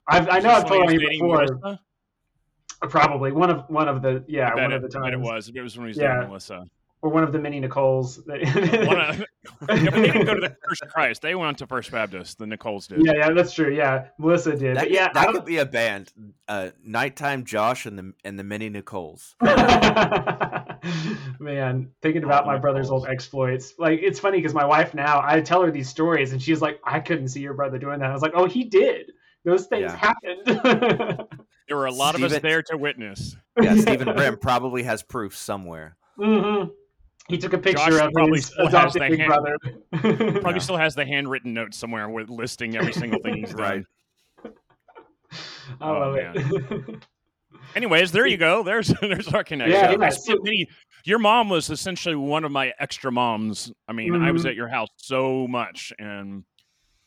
I've, 0.08 0.28
I 0.28 0.38
know 0.40 0.50
I've 0.50 0.68
told 0.68 0.90
you 0.92 0.98
before. 0.98 1.78
Probably 2.82 3.30
one 3.32 3.50
of 3.50 3.64
one 3.68 3.88
of 3.88 4.00
the 4.02 4.24
yeah 4.26 4.54
one 4.54 4.72
it, 4.72 4.82
of 4.82 4.82
the 4.90 4.98
I 4.98 5.02
times 5.02 5.12
it 5.14 5.20
was. 5.20 5.50
It 5.54 5.60
was 5.60 5.76
when 5.76 5.86
he 5.86 5.88
was 5.90 5.96
Yeah. 5.98 6.14
dating 6.14 6.28
Melissa. 6.28 6.64
or 7.02 7.10
one 7.10 7.22
of 7.22 7.32
the 7.32 7.38
many 7.38 7.60
Nicoles. 7.60 8.24
That, 8.26 8.40
of, 8.42 9.24
they 9.68 10.06
didn't 10.06 10.26
go 10.26 10.34
to 10.34 10.40
the 10.40 10.48
Church 10.48 10.82
of 10.82 10.88
Christ. 10.88 11.22
They 11.22 11.34
went 11.34 11.58
to 11.58 11.66
First 11.66 11.90
Baptist. 11.90 12.38
The 12.38 12.46
Nicoles 12.46 12.88
did. 12.88 13.04
yeah, 13.04 13.12
yeah, 13.16 13.30
that's 13.32 13.52
true. 13.52 13.74
Yeah, 13.74 14.06
Melissa 14.18 14.56
did. 14.56 14.76
That, 14.76 14.84
But 14.84 14.90
yeah, 14.92 15.08
that 15.12 15.28
I 15.28 15.32
could 15.32 15.44
be 15.44 15.58
a 15.58 15.66
band. 15.66 16.10
Uh, 16.48 16.70
Nighttime 16.84 17.44
Josh 17.44 17.84
and 17.86 17.98
the 17.98 18.12
and 18.24 18.38
the 18.38 18.44
Mini 18.44 18.70
Nicoles. 18.70 19.34
Man, 21.40 21.90
thinking 22.02 22.24
about 22.24 22.44
the 22.44 22.52
my 22.52 22.58
brother's 22.58 22.90
old 22.90 23.06
exploits. 23.08 23.74
Like, 23.78 24.00
it's 24.02 24.18
funny 24.18 24.38
because 24.38 24.54
my 24.54 24.64
wife 24.64 24.94
now, 24.94 25.20
I 25.24 25.40
tell 25.40 25.62
her 25.62 25.70
these 25.70 25.88
stories 25.88 26.32
and 26.32 26.40
she's 26.42 26.60
like, 26.62 26.80
I 26.84 27.00
couldn't 27.00 27.28
see 27.28 27.40
your 27.40 27.54
brother 27.54 27.78
doing 27.78 27.98
that. 28.00 28.10
I 28.10 28.12
was 28.12 28.22
like, 28.22 28.32
oh, 28.34 28.46
he 28.46 28.64
did. 28.64 29.12
Those 29.44 29.66
things 29.66 29.92
Yeah. 29.92 29.96
happened. 29.96 31.28
There 31.70 31.76
were 31.76 31.86
a 31.86 31.92
lot 31.92 32.16
of 32.16 32.22
us 32.24 32.36
there 32.40 32.62
to 32.64 32.76
witness. 32.76 33.36
Yeah, 33.62 33.76
Stephen 33.80 34.12
Brim 34.16 34.36
probably 34.38 34.82
has 34.82 35.04
proof 35.04 35.36
somewhere. 35.36 35.96
Mm-hmm. 36.18 36.68
He 37.28 37.38
took 37.38 37.52
a 37.52 37.58
picture 37.58 37.90
Josh 37.90 38.00
of 38.08 38.12
probably 38.12 38.38
his 38.38 38.46
still 38.46 38.66
has 38.66 38.96
adopted 38.96 39.12
the 39.12 39.16
hand- 39.16 39.28
brother. 39.28 39.56
Probably 40.40 40.52
Yeah. 40.54 40.58
still 40.64 40.76
has 40.76 40.96
the 40.96 41.04
handwritten 41.06 41.54
note 41.54 41.72
somewhere 41.74 42.08
with 42.08 42.28
listing 42.28 42.76
every 42.76 42.92
single 42.92 43.20
thing 43.22 43.36
he's 43.36 43.54
done. 43.54 43.86
Right. 44.44 44.52
I 45.80 45.88
Oh, 45.88 45.92
love 45.92 46.16
it. 46.16 47.04
Anyways, 47.76 48.10
there 48.10 48.26
you 48.26 48.36
go. 48.36 48.64
There's 48.64 48.88
there's 49.00 49.28
our 49.28 49.44
connection. 49.44 49.76
Yeah, 49.76 49.94
yeah, 49.96 50.08
so- 50.08 50.38
many- 50.42 50.66
your 51.04 51.20
mom 51.20 51.48
was 51.48 51.70
essentially 51.70 52.16
one 52.16 52.42
of 52.42 52.50
my 52.50 52.72
extra 52.80 53.12
moms. 53.12 53.72
I 53.86 53.92
mean, 53.92 54.12
I 54.20 54.32
was 54.32 54.42
Mhm. 54.44 54.48
at 54.48 54.54
your 54.56 54.66
house 54.66 54.88
so 54.96 55.46
much 55.46 55.92
and 56.00 56.42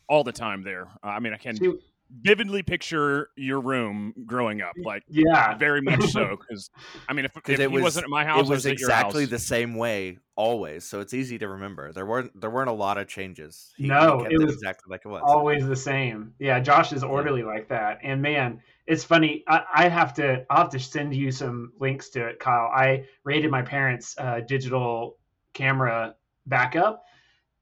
all 0.07 0.23
the 0.23 0.31
time 0.31 0.63
there. 0.63 0.87
Uh, 1.03 1.07
I 1.07 1.19
mean, 1.19 1.33
I 1.33 1.37
can 1.37 1.57
She- 1.57 1.79
vividly 2.21 2.63
picture 2.63 3.29
your 3.35 3.59
room 3.59 4.13
growing 4.25 4.61
up, 4.61 4.73
like 4.83 5.03
yeah. 5.09 5.55
very 5.57 5.81
much 5.81 6.03
so. 6.11 6.37
Because 6.47 6.69
I 7.07 7.13
mean, 7.13 7.25
if, 7.25 7.31
if 7.43 7.43
Because 7.43 7.57
he 7.59 7.63
it 7.63 7.71
was 7.71 7.81
wasn't 7.83 8.05
at 8.05 8.09
my 8.09 8.23
house, 8.25 8.47
it 8.47 8.51
I 8.51 8.55
was 8.55 8.65
exactly 8.65 9.23
house. 9.23 9.29
the 9.31 9.39
same 9.39 9.75
way 9.75 10.19
always, 10.35 10.83
so 10.83 10.99
it's 10.99 11.13
easy 11.13 11.37
to 11.39 11.47
remember. 11.47 11.91
There 11.93 12.05
weren't 12.05 12.39
there 12.39 12.49
weren't 12.49 12.69
a 12.69 12.73
lot 12.73 12.97
of 12.97 13.07
changes. 13.07 13.71
He, 13.77 13.83
he 13.83 13.89
No, 13.89 14.19
kept 14.21 14.33
it 14.33 14.39
was 14.39 14.53
exactly 14.53 14.89
like 14.91 15.01
it 15.05 15.09
was. 15.09 15.21
always 15.25 15.65
the 15.65 15.75
same. 15.75 16.33
Yeah, 16.39 16.59
Josh 16.59 16.93
is 16.93 17.03
orderly 17.03 17.43
like 17.43 17.69
that. 17.69 17.99
And 18.03 18.21
man, 18.21 18.61
it's 18.87 19.03
funny. 19.03 19.43
I, 19.47 19.63
I 19.73 19.89
have 19.89 20.13
to. 20.15 20.45
I'll 20.49 20.63
have 20.63 20.69
to 20.71 20.79
send 20.79 21.15
you 21.15 21.31
some 21.31 21.73
links 21.79 22.09
to 22.11 22.27
it, 22.27 22.39
Kyle. 22.39 22.69
I 22.73 23.05
rated 23.23 23.51
my 23.51 23.61
parents' 23.61 24.15
uh, 24.17 24.41
digital 24.47 25.17
camera 25.53 26.15
backup. 26.45 27.03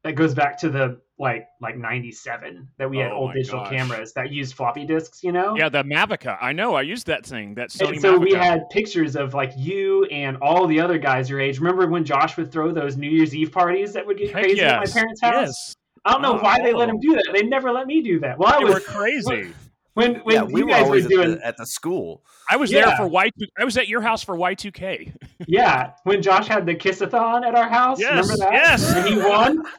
That 0.03 0.15
goes 0.15 0.34
back 0.34 0.60
to 0.62 0.70
the 0.70 1.00
like 1.20 1.48
like 1.62 1.77
'97 1.77 2.67
that 2.79 2.89
we 2.89 2.98
had 2.98 3.12
Oh 3.12 3.17
old 3.17 3.34
digital 3.34 3.60
gosh. 3.60 3.70
cameras 3.70 4.13
that 4.13 4.31
used 4.31 4.55
floppy 4.55 4.84
disks. 4.86 5.24
You 5.24 5.31
know. 5.31 5.55
yeah, 5.55 5.70
the 5.70 5.84
Mavica. 5.84 6.38
I 6.41 6.53
know. 6.53 6.74
I 6.74 6.81
used 6.81 7.05
that 7.08 7.24
thing. 7.24 7.53
That 7.53 7.70
Sony 7.70 7.89
And 7.93 8.01
so 8.01 8.17
we 8.17 8.34
had 8.34 8.67
pictures 8.72 9.15
of 9.15 9.36
like 9.36 9.51
you 9.55 10.05
and 10.05 10.38
all 10.38 10.65
the 10.65 10.79
other 10.79 10.98
guys 10.98 11.29
your 11.29 11.39
age. 11.39 11.60
Remember 11.60 11.86
when 11.88 12.03
Josh 12.03 12.36
would 12.38 12.51
throw 12.51 12.72
those 12.72 12.98
New 12.98 13.10
Year's 13.12 13.36
Eve 13.36 13.51
parties 13.51 13.93
that 13.93 14.05
would 14.08 14.17
get 14.17 14.31
Heck 14.31 14.43
crazy 14.43 14.58
yes. 14.58 14.72
at 14.72 14.79
my 14.79 15.00
parents' 15.01 15.22
house? 15.22 15.34
Yes, 15.36 15.75
I 16.05 16.13
don't 16.13 16.24
know 16.24 16.39
Oh, 16.39 16.41
why 16.41 16.58
they 16.63 16.74
let 16.74 16.89
him 16.89 16.96
oh. 16.98 17.01
do 17.01 17.13
that. 17.17 17.29
They 17.34 17.43
never 17.43 17.72
let 17.72 17.86
me 17.86 18.01
do 18.01 18.20
that. 18.22 18.39
Well, 18.39 18.51
I 18.51 18.58
they 18.58 18.63
was 18.65 18.74
were 18.74 18.79
crazy. 18.79 19.53
when 19.93 20.15
when 20.22 20.36
yeah, 20.36 20.43
we 20.43 20.62
you 20.62 20.65
were 20.65 20.72
guys 20.72 20.81
were 20.81 20.86
always 20.88 21.05
doing 21.05 21.34
at, 21.34 21.39
the, 21.39 21.46
at 21.46 21.58
the 21.58 21.65
school. 21.67 22.24
I 22.50 22.55
was 22.55 22.72
there 22.72 22.96
for 22.98 23.05
Y 23.08 23.29
two. 23.38 23.46
I 23.60 23.65
was 23.65 23.77
at 23.77 23.88
your 23.88 24.01
house 24.01 24.24
for 24.24 24.36
Y 24.36 24.55
two 24.55 24.72
K. 24.72 25.13
Yeah, 25.48 25.91
when 26.03 26.22
Josh 26.24 26.48
had 26.48 26.65
the 26.65 26.74
kissathon 26.74 27.46
at 27.46 27.53
our 27.53 27.70
house. 27.70 28.00
Yes, 28.00 28.27
remember 28.27 28.38
that? 28.38 28.53
yes. 28.53 28.96
When 28.96 29.05
he 29.05 29.17
won. 29.20 29.63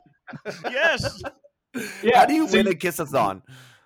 Yes. 0.64 1.22
Yeah. 2.02 2.18
How 2.20 2.26
do 2.26 2.34
you 2.34 2.46
so 2.48 2.58
win 2.58 2.66
a 2.68 2.70
kissathon? 2.72 3.42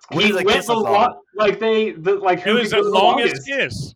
What 0.09 0.23
he 0.23 0.29
is 0.31 0.35
a 0.35 0.43
went 0.43 0.47
the 0.47 0.73
kissathon? 0.73 0.83
lo- 0.83 1.21
like 1.35 1.59
they 1.59 1.91
the 1.91 2.15
like 2.15 2.39
It 2.39 2.43
who 2.45 2.53
was 2.55 2.71
the 2.71 2.81
go 2.81 2.89
longest 2.89 3.45
kiss. 3.47 3.95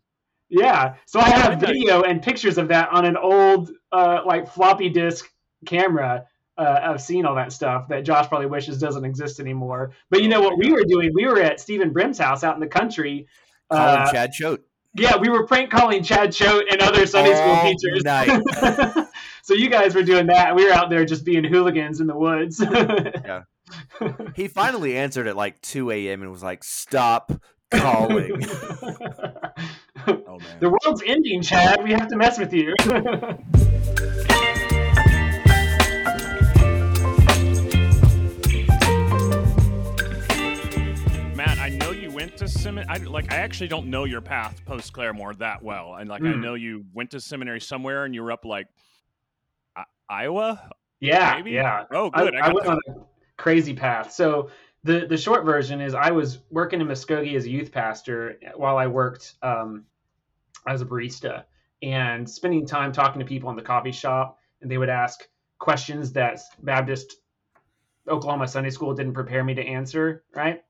Yeah. 0.50 0.96
So 1.06 1.20
I 1.20 1.30
have 1.30 1.60
video 1.60 2.04
and 2.04 2.22
pictures 2.22 2.58
of 2.58 2.68
that 2.70 2.90
on 2.92 3.06
an 3.06 3.18
old 3.18 3.72
uh 3.92 4.22
like 4.26 4.48
floppy 4.52 4.90
disk 4.90 5.30
camera. 5.66 6.26
Uh, 6.58 6.80
I've 6.84 7.02
seen 7.02 7.26
all 7.26 7.34
that 7.36 7.52
stuff 7.54 7.88
that 7.88 8.02
Josh 8.02 8.28
probably 8.28 8.46
wishes 8.48 8.78
doesn't 8.78 9.04
exist 9.06 9.40
anymore. 9.40 9.94
But 10.10 10.22
you 10.22 10.28
know 10.28 10.42
what 10.42 10.58
we 10.58 10.72
were 10.72 10.84
doing? 10.84 11.12
We 11.14 11.26
were 11.26 11.40
at 11.42 11.60
Stephen 11.60 11.92
Brim's 11.92 12.20
house 12.20 12.44
out 12.44 12.54
in 12.56 12.60
the 12.60 12.68
country. 12.68 13.26
Calling 13.72 14.00
Uh, 14.02 14.12
Chad 14.12 14.32
Choate. 14.34 14.62
yeah, 14.96 15.16
we 15.18 15.30
were 15.30 15.48
prank 15.48 15.72
calling 15.72 16.04
Chad 16.04 16.34
Choate 16.34 16.68
and 16.72 16.82
other 16.82 17.06
Sunday 17.08 17.34
school 17.34 17.54
All 17.54 17.64
teachers. 17.74 18.04
night. 18.04 19.08
so 19.52 19.58
you 19.58 19.70
guys 19.70 19.94
were 19.94 20.04
doing 20.04 20.28
that. 20.28 20.56
We 20.56 20.64
were 20.66 20.72
out 20.72 20.90
there 20.90 21.04
just 21.04 21.26
being 21.26 21.44
hooligans 21.44 22.00
in 22.00 22.08
the 22.08 22.16
woods. 22.16 22.62
yeah. 22.72 23.42
He 24.34 24.48
finally 24.48 24.96
answered 24.98 25.28
at 25.28 25.36
like 25.36 25.60
2 25.62 25.92
a.m. 25.92 26.22
and 26.22 26.32
was 26.32 26.42
like, 26.44 26.64
"Stop 26.64 27.32
calling." 27.72 28.46
Oh 30.08 30.40
man. 30.40 30.60
the 30.60 30.70
world's 30.70 31.04
ending, 31.06 31.44
Chad. 31.44 31.84
We 31.84 31.92
have 31.92 32.08
to 32.08 32.16
mess 32.18 32.40
with 32.40 32.52
you. 32.54 32.74
Matt, 41.36 41.58
I 41.60 41.70
know 41.70 41.92
you 41.92 42.12
went 42.12 42.38
to 42.38 42.48
seminary. 42.48 42.88
I, 42.90 42.98
like, 43.04 43.32
I 43.32 43.38
actually 43.38 43.68
don't 43.70 43.88
know 43.88 44.04
your 44.04 44.22
path 44.22 44.62
post 44.66 44.94
Claremore 44.94 45.38
that 45.40 45.64
well, 45.64 45.96
and 45.96 46.10
like, 46.10 46.22
I 46.24 46.32
Hmm. 46.34 46.42
know 46.42 46.54
you 46.54 46.86
went 46.94 47.12
to 47.12 47.20
seminary 47.20 47.60
somewhere, 47.62 48.06
and 48.06 48.14
you 48.14 48.22
were 48.22 48.32
up 48.32 48.46
like 48.46 48.68
I- 48.68 48.70
Iowa. 50.12 50.70
yeah, 51.00 51.34
Maybe? 51.38 51.52
yeah. 51.52 51.86
Oh, 51.92 52.10
good. 52.10 52.36
I, 52.36 52.40
I 52.40 52.42
got 52.42 52.54
went 52.54 52.66
the- 52.66 52.72
on 52.72 52.80
a 52.90 52.94
crazy 53.38 53.74
path. 53.74 54.12
So 54.12 54.50
the 54.84 55.06
the 55.08 55.18
short 55.18 55.46
version 55.46 55.80
is 55.82 55.94
I 55.96 56.12
was 56.12 56.40
working 56.52 56.82
in 56.82 56.88
Muskogee 56.88 57.36
as 57.36 57.46
a 57.46 57.50
youth 57.50 57.72
pastor 57.72 58.38
while 58.56 58.78
I 58.78 58.88
worked 58.88 59.36
um, 59.42 59.86
as 60.68 60.82
a 60.82 60.86
barista 60.86 61.46
and 61.82 62.30
spending 62.30 62.66
time 62.66 62.92
talking 62.92 63.20
to 63.20 63.26
people 63.26 63.50
in 63.50 63.56
the 63.56 63.62
coffee 63.64 63.92
shop, 63.92 64.38
and 64.62 64.70
they 64.70 64.78
would 64.78 64.90
ask 64.90 65.28
questions 65.60 66.12
that 66.14 66.40
Baptist 66.62 67.16
Oklahoma 68.08 68.48
Sunday 68.48 68.70
School 68.70 68.94
didn't 68.94 69.14
prepare 69.14 69.44
me 69.44 69.54
to 69.56 69.62
answer. 69.66 70.24
Right. 70.36 70.64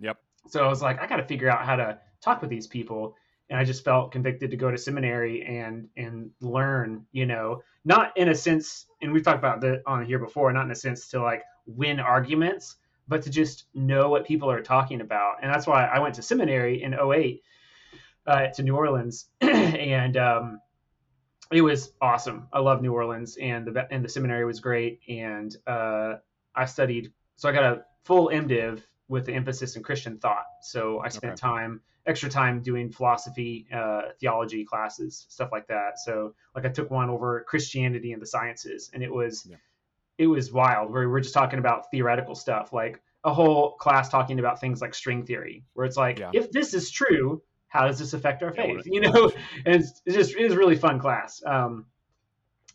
Yep. 0.00 0.16
So 0.48 0.64
I 0.64 0.68
was 0.68 0.82
like, 0.82 1.00
I 1.00 1.06
got 1.06 1.16
to 1.16 1.24
figure 1.24 1.50
out 1.50 1.64
how 1.64 1.76
to 1.76 1.98
talk 2.20 2.40
with 2.40 2.50
these 2.50 2.66
people. 2.66 3.16
And 3.48 3.58
I 3.58 3.64
just 3.64 3.84
felt 3.84 4.12
convicted 4.12 4.50
to 4.50 4.56
go 4.56 4.70
to 4.70 4.78
seminary 4.78 5.44
and 5.44 5.88
and 5.96 6.30
learn, 6.40 7.06
you 7.12 7.26
know, 7.26 7.62
not 7.84 8.16
in 8.16 8.28
a 8.28 8.34
sense, 8.34 8.86
and 9.00 9.12
we've 9.12 9.22
talked 9.22 9.38
about 9.38 9.60
that 9.60 9.82
on 9.86 10.04
here 10.04 10.18
before, 10.18 10.52
not 10.52 10.64
in 10.64 10.70
a 10.70 10.76
sense 10.76 11.08
to 11.10 11.22
like 11.22 11.42
win 11.66 12.00
arguments, 12.00 12.76
but 13.08 13.22
to 13.22 13.30
just 13.30 13.66
know 13.74 14.08
what 14.08 14.26
people 14.26 14.50
are 14.50 14.62
talking 14.62 15.00
about. 15.00 15.36
And 15.42 15.52
that's 15.52 15.66
why 15.66 15.86
I 15.86 16.00
went 16.00 16.14
to 16.16 16.22
seminary 16.22 16.82
in 16.82 16.94
08 16.94 17.42
uh, 18.26 18.46
to 18.48 18.62
New 18.62 18.74
Orleans, 18.74 19.26
and 19.40 20.16
um, 20.16 20.60
it 21.52 21.60
was 21.60 21.92
awesome. 22.00 22.48
I 22.52 22.58
love 22.58 22.82
New 22.82 22.92
Orleans, 22.92 23.36
and 23.40 23.66
the 23.66 23.86
and 23.92 24.04
the 24.04 24.08
seminary 24.08 24.44
was 24.44 24.60
great. 24.60 25.00
And 25.08 25.56
uh, 25.66 26.14
I 26.54 26.64
studied, 26.64 27.12
so 27.36 27.48
I 27.48 27.52
got 27.52 27.64
a 27.64 27.84
full 28.04 28.28
MDiv 28.28 28.82
with 29.08 29.24
the 29.26 29.32
emphasis 29.32 29.76
in 29.76 29.82
Christian 29.82 30.18
thought. 30.18 30.46
So 30.62 31.00
I 31.00 31.08
spent 31.08 31.34
Okay. 31.34 31.40
time, 31.40 31.80
extra 32.06 32.28
time 32.28 32.60
doing 32.60 32.90
philosophy, 32.90 33.66
uh, 33.72 34.02
theology 34.20 34.64
classes, 34.64 35.26
stuff 35.28 35.50
like 35.52 35.66
that. 35.68 35.98
So 36.00 36.34
like 36.54 36.64
I 36.64 36.68
took 36.68 36.90
one 36.90 37.08
over 37.10 37.44
Christianity 37.46 38.12
and 38.12 38.20
the 38.22 38.26
sciences, 38.26 38.90
and 38.94 39.02
it 39.02 39.12
was 39.12 39.46
Yeah. 39.48 39.56
it 40.18 40.26
was 40.26 40.52
wild. 40.52 40.90
Where 40.92 41.08
we're 41.08 41.20
just 41.20 41.34
talking 41.34 41.58
about 41.58 41.90
theoretical 41.90 42.34
stuff, 42.34 42.72
like 42.72 43.00
a 43.24 43.32
whole 43.34 43.72
class 43.72 44.08
talking 44.08 44.38
about 44.38 44.60
things 44.60 44.80
like 44.80 44.94
string 44.94 45.24
theory, 45.26 45.64
where 45.74 45.84
it's 45.84 45.96
like, 45.96 46.18
Yeah. 46.18 46.30
if 46.32 46.50
this 46.52 46.74
is 46.74 46.90
true, 46.90 47.42
how 47.68 47.86
does 47.86 47.98
this 47.98 48.12
affect 48.14 48.42
our 48.42 48.52
faith? 48.52 48.76
what- 48.76 48.86
You 48.94 49.00
know, 49.02 49.30
and 49.66 49.74
it's, 49.76 50.00
it's 50.06 50.16
just 50.16 50.34
it 50.36 50.42
was 50.44 50.56
really 50.56 50.76
fun 50.76 50.98
class. 50.98 51.42
Um, 51.44 51.86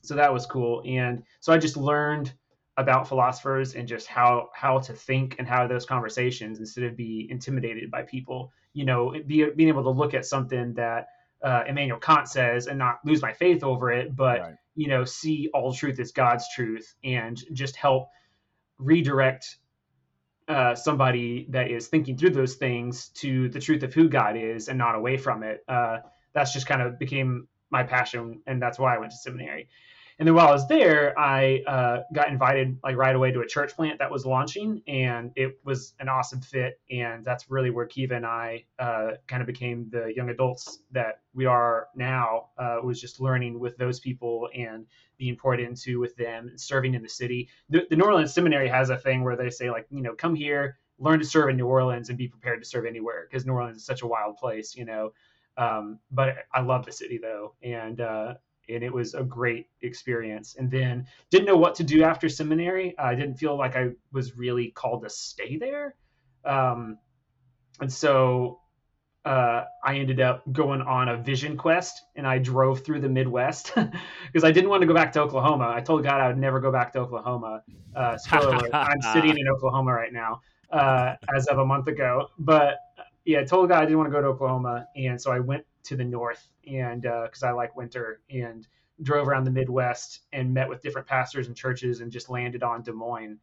so 0.03 0.15
that 0.15 0.31
was 0.33 0.45
cool, 0.45 0.81
and 0.85 1.23
so 1.39 1.51
I 1.53 1.57
just 1.57 1.77
learned 1.77 2.33
about 2.81 3.07
philosophers 3.07 3.75
and 3.75 3.88
just 3.88 4.07
how 4.07 4.50
how 4.53 4.79
to 4.79 4.93
think 4.93 5.38
and 5.39 5.47
how 5.47 5.67
those 5.67 5.85
conversations 5.85 6.59
instead 6.59 6.85
of 6.85 6.97
be 6.97 7.27
intimidated 7.31 7.91
by 7.91 8.03
people. 8.03 8.51
You 8.73 8.85
know, 8.85 9.15
be, 9.27 9.45
being 9.55 9.69
able 9.69 9.83
to 9.83 9.91
look 9.91 10.13
at 10.13 10.25
something 10.25 10.73
that 10.75 11.07
uh, 11.43 11.63
Immanuel 11.67 12.00
Kant 12.00 12.27
says 12.29 12.67
and 12.67 12.79
not 12.79 13.00
lose 13.05 13.21
my 13.21 13.33
faith 13.33 13.63
over 13.63 13.91
it, 13.91 14.15
but 14.15 14.41
Right. 14.41 14.55
you 14.75 14.88
know, 14.88 15.05
see 15.05 15.50
all 15.53 15.73
truth 15.73 16.00
as 16.00 16.11
God's 16.11 16.45
truth 16.55 16.93
and 17.03 17.41
just 17.53 17.75
help 17.75 18.09
redirect 18.79 19.57
uh, 20.47 20.75
somebody 20.75 21.47
that 21.50 21.71
is 21.71 21.88
thinking 21.88 22.17
through 22.17 22.31
those 22.31 22.55
things 22.55 23.09
to 23.09 23.50
the 23.50 23.59
truth 23.59 23.83
of 23.83 23.93
who 23.93 24.09
God 24.09 24.35
is 24.38 24.67
and 24.69 24.77
not 24.77 24.95
away 24.95 25.17
from 25.17 25.43
it. 25.43 25.63
Uh, 25.67 26.00
that's 26.33 26.53
just 26.53 26.67
kind 26.67 26.81
of 26.81 27.00
became 27.00 27.47
my 27.69 27.83
passion, 27.83 28.41
and 28.47 28.61
that's 28.61 28.77
why 28.79 28.95
I 28.95 29.00
went 29.00 29.11
to 29.11 29.17
seminary. 29.17 29.69
And 30.21 30.27
then 30.27 30.35
while 30.35 30.49
I 30.49 30.51
was 30.51 30.67
there, 30.67 31.17
I 31.17 31.63
uh, 31.65 32.03
got 32.13 32.29
invited 32.29 32.77
like 32.83 32.95
right 32.95 33.15
away 33.15 33.31
to 33.31 33.41
a 33.41 33.47
church 33.47 33.75
plant 33.75 33.97
that 33.97 34.11
was 34.11 34.23
launching, 34.23 34.83
and 34.87 35.31
it 35.35 35.59
was 35.63 35.95
an 35.99 36.09
awesome 36.09 36.41
fit. 36.41 36.79
And 36.91 37.25
that's 37.25 37.49
really 37.49 37.71
where 37.71 37.87
Kiva 37.87 38.17
and 38.17 38.25
I 38.27 38.65
uh, 38.77 39.13
kind 39.25 39.41
of 39.41 39.47
became 39.47 39.89
the 39.89 40.13
young 40.15 40.29
adults 40.29 40.83
that 40.91 41.21
we 41.33 41.47
are 41.47 41.87
now. 41.95 42.49
Uh, 42.55 42.77
was 42.83 43.01
just 43.01 43.19
learning 43.19 43.59
with 43.59 43.75
those 43.77 43.99
people 43.99 44.47
and 44.53 44.85
being 45.17 45.35
poured 45.35 45.59
into 45.59 45.99
with 45.99 46.15
them, 46.17 46.49
and 46.49 46.61
serving 46.61 46.93
in 46.93 47.01
the 47.01 47.09
city. 47.09 47.49
The, 47.69 47.87
the 47.89 47.95
New 47.95 48.05
Orleans 48.05 48.31
Seminary 48.31 48.67
has 48.67 48.91
a 48.91 48.99
thing 48.99 49.23
where 49.23 49.35
they 49.35 49.49
say 49.49 49.71
like, 49.71 49.87
you 49.89 50.03
know, 50.03 50.13
come 50.13 50.35
here, 50.35 50.77
learn 50.99 51.17
to 51.17 51.25
serve 51.25 51.49
in 51.49 51.57
New 51.57 51.65
Orleans, 51.65 52.09
and 52.09 52.17
be 52.19 52.27
prepared 52.27 52.61
to 52.61 52.69
serve 52.69 52.85
anywhere 52.85 53.27
because 53.27 53.47
New 53.47 53.53
Orleans 53.53 53.77
is 53.77 53.85
such 53.85 54.03
a 54.03 54.07
wild 54.07 54.37
place, 54.37 54.75
you 54.75 54.85
know. 54.85 55.13
Um, 55.57 55.97
but 56.11 56.45
I 56.53 56.61
love 56.61 56.85
the 56.85 56.91
city 56.91 57.17
though, 57.17 57.55
and 57.63 57.99
uh, 57.99 58.35
and 58.73 58.83
it 58.83 58.93
was 58.93 59.13
a 59.13 59.23
great 59.23 59.67
experience. 59.81 60.55
And 60.57 60.69
then 60.69 61.07
didn't 61.29 61.45
know 61.45 61.57
what 61.57 61.75
to 61.75 61.83
do 61.83 62.03
after 62.03 62.29
seminary. 62.29 62.97
I 62.97 63.15
didn't 63.15 63.35
feel 63.35 63.57
like 63.57 63.75
I 63.75 63.89
was 64.11 64.37
really 64.37 64.71
called 64.71 65.03
to 65.03 65.09
stay 65.09 65.57
there, 65.57 65.95
um, 66.45 66.97
and 67.79 67.91
so 67.91 68.59
uh, 69.23 69.65
I 69.83 69.97
ended 69.97 70.19
up 70.19 70.43
going 70.51 70.81
on 70.81 71.09
a 71.09 71.17
vision 71.17 71.55
quest, 71.55 72.01
and 72.15 72.25
I 72.25 72.39
drove 72.39 72.83
through 72.83 73.01
the 73.01 73.09
Midwest 73.09 73.73
because 73.75 74.43
I 74.43 74.51
didn't 74.51 74.69
want 74.69 74.81
to 74.81 74.87
go 74.87 74.93
back 74.93 75.11
to 75.13 75.21
Oklahoma. 75.21 75.71
I 75.75 75.81
told 75.81 76.03
God 76.03 76.19
I 76.19 76.27
would 76.27 76.37
never 76.37 76.59
go 76.59 76.71
back 76.71 76.93
to 76.93 76.99
Oklahoma. 76.99 77.63
Uh, 77.95 78.17
spoiler 78.17 78.55
alert, 78.55 78.71
I'm 78.73 79.01
sitting 79.13 79.37
in 79.37 79.47
Oklahoma 79.47 79.93
right 79.93 80.13
now 80.13 80.41
uh, 80.71 81.15
as 81.35 81.47
of 81.47 81.59
a 81.59 81.65
month 81.65 81.87
ago, 81.87 82.29
but 82.39 82.79
yeah, 83.25 83.41
I 83.41 83.43
told 83.43 83.69
God 83.69 83.83
I 83.83 83.85
didn't 83.85 83.99
want 83.99 84.09
to 84.09 84.11
go 84.11 84.21
to 84.21 84.27
Oklahoma, 84.27 84.87
and 84.95 85.21
so 85.21 85.31
I 85.31 85.39
went 85.39 85.65
to 85.83 85.95
the 85.95 86.03
north 86.03 86.47
and 86.67 87.01
because 87.01 87.43
uh, 87.43 87.47
I 87.47 87.51
like 87.51 87.75
winter 87.75 88.21
and 88.29 88.67
drove 89.03 89.27
around 89.27 89.45
the 89.45 89.51
Midwest 89.51 90.21
and 90.33 90.53
met 90.53 90.69
with 90.69 90.81
different 90.81 91.07
pastors 91.07 91.47
and 91.47 91.55
churches 91.55 92.01
and 92.01 92.11
just 92.11 92.29
landed 92.29 92.63
on 92.63 92.83
Des 92.83 92.91
Moines. 92.91 93.39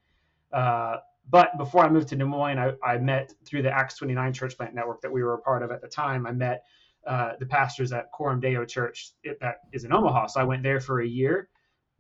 Uh, 0.52 0.96
but 1.30 1.56
before 1.58 1.84
I 1.84 1.90
moved 1.90 2.08
to 2.08 2.16
Des 2.16 2.24
Moines, 2.24 2.58
I, 2.58 2.72
I, 2.84 2.98
met 2.98 3.34
through 3.44 3.62
the 3.62 3.70
Acts 3.70 3.96
29 3.96 4.32
church 4.32 4.56
plant 4.56 4.74
network 4.74 5.02
that 5.02 5.12
we 5.12 5.22
were 5.22 5.34
a 5.34 5.38
part 5.38 5.62
of 5.62 5.70
at 5.70 5.82
the 5.82 5.88
time. 5.88 6.26
I 6.26 6.32
met 6.32 6.64
uh, 7.06 7.32
the 7.38 7.46
pastors 7.46 7.92
at 7.92 8.10
Coram 8.12 8.40
Deo 8.40 8.64
Church 8.64 9.12
that 9.40 9.56
is 9.72 9.84
in 9.84 9.92
Omaha. 9.92 10.28
So 10.28 10.40
I 10.40 10.44
went 10.44 10.62
there 10.62 10.80
for 10.80 11.00
a 11.00 11.06
year 11.06 11.48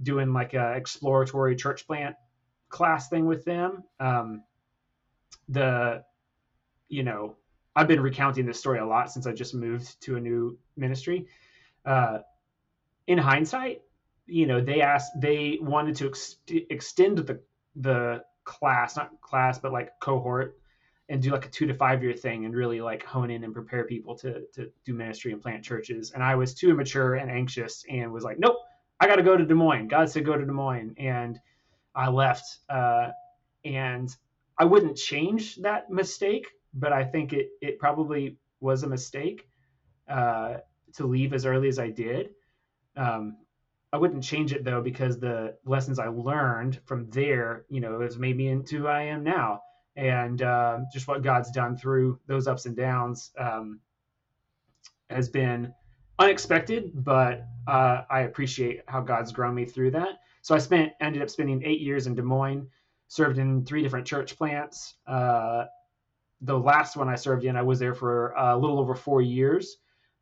doing 0.02 0.32
like 0.32 0.54
a 0.54 0.74
exploratory 0.74 1.56
church 1.56 1.86
plant 1.86 2.14
class 2.68 3.08
thing 3.08 3.26
with 3.26 3.44
them. 3.44 3.84
Um, 4.00 4.44
the, 5.48 6.04
you 6.88 7.02
know, 7.02 7.36
I've 7.78 7.86
been 7.86 8.00
recounting 8.00 8.44
this 8.44 8.58
story 8.58 8.80
a 8.80 8.84
lot 8.84 9.12
since 9.12 9.24
I 9.24 9.32
just 9.32 9.54
moved 9.54 10.00
to 10.00 10.16
a 10.16 10.20
new 10.20 10.58
ministry. 10.76 11.28
Uh, 11.84 12.18
in 13.06 13.18
hindsight, 13.18 13.82
you 14.26 14.46
know, 14.46 14.60
they 14.60 14.80
asked, 14.80 15.12
they 15.20 15.58
wanted 15.62 15.94
to 15.96 16.08
ex- 16.08 16.38
extend 16.48 17.18
the 17.18 17.40
the 17.76 18.24
class, 18.42 18.96
not 18.96 19.20
class, 19.20 19.60
but 19.60 19.72
like 19.72 19.90
cohort, 20.00 20.58
and 21.08 21.22
do 21.22 21.30
like 21.30 21.46
a 21.46 21.48
two 21.48 21.66
to 21.68 21.74
five 21.74 22.02
year 22.02 22.14
thing, 22.14 22.46
and 22.46 22.56
really 22.56 22.80
like 22.80 23.04
hone 23.04 23.30
in 23.30 23.44
and 23.44 23.54
prepare 23.54 23.84
people 23.84 24.16
to 24.16 24.42
to 24.54 24.72
do 24.84 24.92
ministry 24.92 25.30
and 25.30 25.40
plant 25.40 25.62
churches. 25.62 26.10
And 26.10 26.20
I 26.20 26.34
was 26.34 26.54
too 26.54 26.70
immature 26.70 27.14
and 27.14 27.30
anxious, 27.30 27.84
and 27.88 28.12
was 28.12 28.24
like, 28.24 28.40
nope, 28.40 28.56
I 28.98 29.06
got 29.06 29.16
to 29.16 29.22
go 29.22 29.36
to 29.36 29.46
Des 29.46 29.54
Moines. 29.54 29.86
God 29.86 30.10
said 30.10 30.24
go 30.24 30.36
to 30.36 30.44
Des 30.44 30.50
Moines, 30.50 30.96
and 30.98 31.38
I 31.94 32.08
left. 32.08 32.58
Uh, 32.68 33.10
and 33.64 34.10
I 34.58 34.64
wouldn't 34.64 34.96
change 34.96 35.56
that 35.58 35.90
mistake 35.90 36.48
but 36.74 36.92
I 36.92 37.04
think 37.04 37.32
it 37.32 37.50
it 37.60 37.78
probably 37.78 38.38
was 38.60 38.82
a 38.82 38.88
mistake 38.88 39.48
uh, 40.08 40.58
to 40.94 41.06
leave 41.06 41.32
as 41.32 41.46
early 41.46 41.68
as 41.68 41.78
I 41.78 41.90
did. 41.90 42.30
Um, 42.96 43.36
I 43.92 43.96
wouldn't 43.96 44.22
change 44.22 44.52
it 44.52 44.64
though 44.64 44.82
because 44.82 45.18
the 45.18 45.56
lessons 45.64 45.98
I 45.98 46.08
learned 46.08 46.80
from 46.84 47.08
there, 47.10 47.64
you 47.70 47.80
know, 47.80 48.00
has 48.00 48.18
made 48.18 48.36
me 48.36 48.48
into 48.48 48.78
who 48.78 48.86
I 48.86 49.02
am 49.02 49.24
now, 49.24 49.62
and 49.96 50.42
uh, 50.42 50.80
just 50.92 51.08
what 51.08 51.22
God's 51.22 51.50
done 51.50 51.76
through 51.76 52.18
those 52.26 52.46
ups 52.46 52.66
and 52.66 52.76
downs 52.76 53.30
um, 53.38 53.80
has 55.10 55.28
been 55.28 55.72
unexpected, 56.18 56.92
but 56.94 57.46
uh, 57.66 58.02
I 58.10 58.20
appreciate 58.20 58.82
how 58.88 59.00
God's 59.00 59.32
grown 59.32 59.54
me 59.54 59.64
through 59.64 59.92
that. 59.92 60.20
So 60.42 60.54
I 60.54 60.58
spent 60.58 60.92
ended 61.00 61.22
up 61.22 61.30
spending 61.30 61.62
eight 61.64 61.80
years 61.80 62.06
in 62.06 62.14
Des 62.14 62.22
Moines, 62.22 62.68
served 63.08 63.38
in 63.38 63.64
three 63.64 63.82
different 63.82 64.06
church 64.06 64.36
plants, 64.36 64.94
uh, 65.06 65.64
the 66.40 66.58
last 66.58 66.96
one 66.96 67.08
I 67.08 67.16
served 67.16 67.44
in, 67.44 67.56
I 67.56 67.62
was 67.62 67.78
there 67.78 67.94
for 67.94 68.32
a 68.32 68.56
little 68.56 68.78
over 68.78 68.94
four 68.94 69.22
years, 69.22 69.78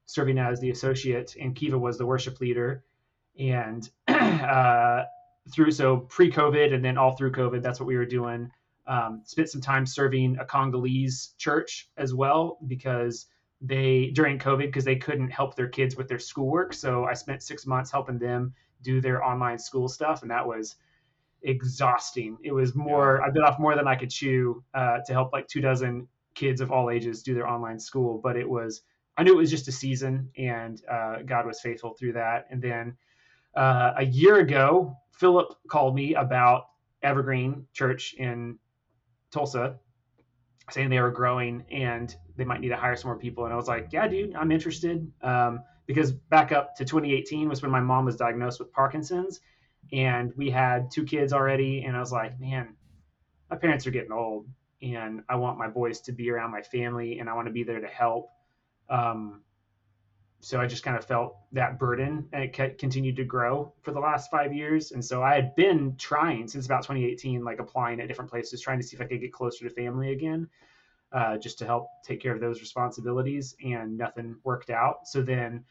serving 0.06 0.38
as 0.38 0.60
the 0.60 0.70
associate, 0.70 1.36
and 1.40 1.54
Kiva 1.54 1.78
was 1.78 1.98
the 1.98 2.06
worship 2.06 2.40
leader. 2.40 2.84
And 3.38 3.88
uh, 4.08 5.04
through 5.52 5.70
so 5.72 5.98
pre-COVID 5.98 6.74
and 6.74 6.84
then 6.84 6.96
all 6.96 7.16
through 7.16 7.32
COVID, 7.32 7.62
that's 7.62 7.80
what 7.80 7.86
we 7.86 7.96
were 7.96 8.06
doing. 8.06 8.50
Um, 8.86 9.22
spent 9.24 9.50
some 9.50 9.60
time 9.60 9.84
serving 9.84 10.38
a 10.38 10.44
Congolese 10.44 11.34
church 11.38 11.90
as 11.96 12.14
well 12.14 12.58
because 12.66 13.26
they 13.60 14.10
during 14.14 14.38
COVID 14.38 14.66
because 14.66 14.84
they 14.84 14.96
couldn't 14.96 15.30
help 15.30 15.56
their 15.56 15.68
kids 15.68 15.96
with 15.96 16.08
their 16.08 16.18
schoolwork. 16.18 16.72
So 16.72 17.04
I 17.04 17.14
spent 17.14 17.42
six 17.42 17.66
months 17.66 17.90
helping 17.90 18.18
them 18.18 18.54
do 18.82 19.00
their 19.00 19.24
online 19.24 19.58
school 19.58 19.88
stuff, 19.88 20.22
and 20.22 20.30
that 20.30 20.46
was 20.46 20.76
exhausting. 21.46 22.36
It 22.42 22.52
was 22.52 22.74
more, 22.74 23.20
yeah. 23.20 23.28
I 23.28 23.30
bit 23.30 23.42
off 23.42 23.58
more 23.58 23.74
than 23.76 23.86
I 23.86 23.94
could 23.94 24.10
chew 24.10 24.62
uh, 24.74 24.98
to 25.06 25.12
help 25.12 25.32
like 25.32 25.46
two 25.48 25.60
dozen 25.60 26.08
kids 26.34 26.60
of 26.60 26.70
all 26.70 26.90
ages 26.90 27.22
do 27.22 27.34
their 27.34 27.48
online 27.48 27.78
school. 27.78 28.20
But 28.22 28.36
it 28.36 28.48
was, 28.48 28.82
I 29.16 29.22
knew 29.22 29.32
it 29.32 29.36
was 29.36 29.50
just 29.50 29.68
a 29.68 29.72
season 29.72 30.28
and 30.36 30.82
uh, 30.90 31.22
God 31.24 31.46
was 31.46 31.60
faithful 31.60 31.94
through 31.94 32.12
that. 32.14 32.46
And 32.50 32.60
then 32.60 32.96
uh, 33.54 33.92
a 33.96 34.04
year 34.04 34.36
ago, 34.36 34.96
Philip 35.12 35.54
called 35.68 35.94
me 35.94 36.14
about 36.14 36.64
Evergreen 37.02 37.66
Church 37.72 38.14
in 38.18 38.58
Tulsa 39.30 39.78
saying 40.70 40.90
they 40.90 41.00
were 41.00 41.12
growing 41.12 41.64
and 41.70 42.14
they 42.36 42.44
might 42.44 42.60
need 42.60 42.70
to 42.70 42.76
hire 42.76 42.96
some 42.96 43.08
more 43.08 43.18
people. 43.18 43.44
And 43.44 43.52
I 43.52 43.56
was 43.56 43.68
like, 43.68 43.88
yeah, 43.92 44.08
dude, 44.08 44.34
I'm 44.34 44.50
interested. 44.50 45.10
Um, 45.22 45.60
because 45.86 46.10
back 46.10 46.50
up 46.50 46.74
to 46.74 46.84
2018 46.84 47.48
was 47.48 47.62
when 47.62 47.70
my 47.70 47.80
mom 47.80 48.04
was 48.04 48.16
diagnosed 48.16 48.58
with 48.58 48.72
Parkinson's 48.72 49.40
and 49.92 50.32
we 50.36 50.50
had 50.50 50.90
two 50.90 51.04
kids 51.04 51.32
already 51.32 51.84
and 51.84 51.96
i 51.96 52.00
was 52.00 52.12
like 52.12 52.38
man 52.40 52.74
my 53.50 53.56
parents 53.56 53.86
are 53.86 53.90
getting 53.90 54.12
old 54.12 54.46
and 54.82 55.22
i 55.28 55.36
want 55.36 55.58
my 55.58 55.68
boys 55.68 56.00
to 56.00 56.12
be 56.12 56.30
around 56.30 56.50
my 56.50 56.62
family 56.62 57.18
and 57.18 57.28
i 57.28 57.34
want 57.34 57.46
to 57.46 57.52
be 57.52 57.62
there 57.62 57.80
to 57.80 57.86
help. 57.86 58.30
Um, 58.88 59.42
so 60.40 60.60
i 60.60 60.66
just 60.66 60.84
kind 60.84 60.96
of 60.96 61.04
felt 61.04 61.38
that 61.52 61.78
burden 61.78 62.28
and 62.32 62.44
it 62.44 62.78
continued 62.78 63.16
to 63.16 63.24
grow 63.24 63.72
for 63.82 63.92
the 63.92 63.98
last 63.98 64.30
five 64.30 64.52
years 64.52 64.92
and 64.92 65.04
so 65.04 65.22
i 65.22 65.34
had 65.34 65.54
been 65.56 65.96
trying 65.96 66.46
since 66.46 66.66
about 66.66 66.82
2018 66.82 67.42
like 67.42 67.58
applying 67.58 68.00
at 68.00 68.06
different 68.06 68.30
places 68.30 68.60
trying 68.60 68.78
to 68.78 68.86
see 68.86 68.94
if 68.94 69.02
i 69.02 69.06
could 69.06 69.20
get 69.20 69.32
closer 69.32 69.68
to 69.68 69.74
family 69.74 70.12
again 70.12 70.48
uh, 71.12 71.38
just 71.38 71.58
to 71.58 71.64
help 71.64 71.88
take 72.04 72.20
care 72.20 72.34
of 72.34 72.40
those 72.40 72.60
responsibilities 72.60 73.54
and 73.64 73.96
nothing 73.96 74.36
worked 74.44 74.70
out. 74.70 75.06
So 75.06 75.22
then 75.22 75.64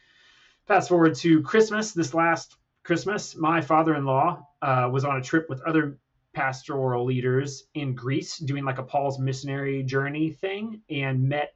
fast 0.66 0.90
forward 0.90 1.14
to 1.14 1.44
christmas 1.44 1.94
this 1.94 2.16
last 2.16 2.56
Christmas, 2.86 3.36
my 3.36 3.62
father 3.62 3.96
in 3.96 4.06
law 4.06 4.48
uh, 4.62 4.88
was 4.92 5.06
on 5.06 5.18
a 5.18 5.22
trip 5.22 5.50
with 5.50 5.60
other 5.64 5.98
pastoral 6.34 7.04
leaders 7.04 7.64
in 7.74 7.96
Greece 7.96 8.38
doing 8.38 8.64
like 8.64 8.78
a 8.78 8.84
Paul's 8.84 9.18
missionary 9.18 9.82
journey 9.82 10.30
thing 10.30 10.82
and 10.88 11.28
met 11.28 11.56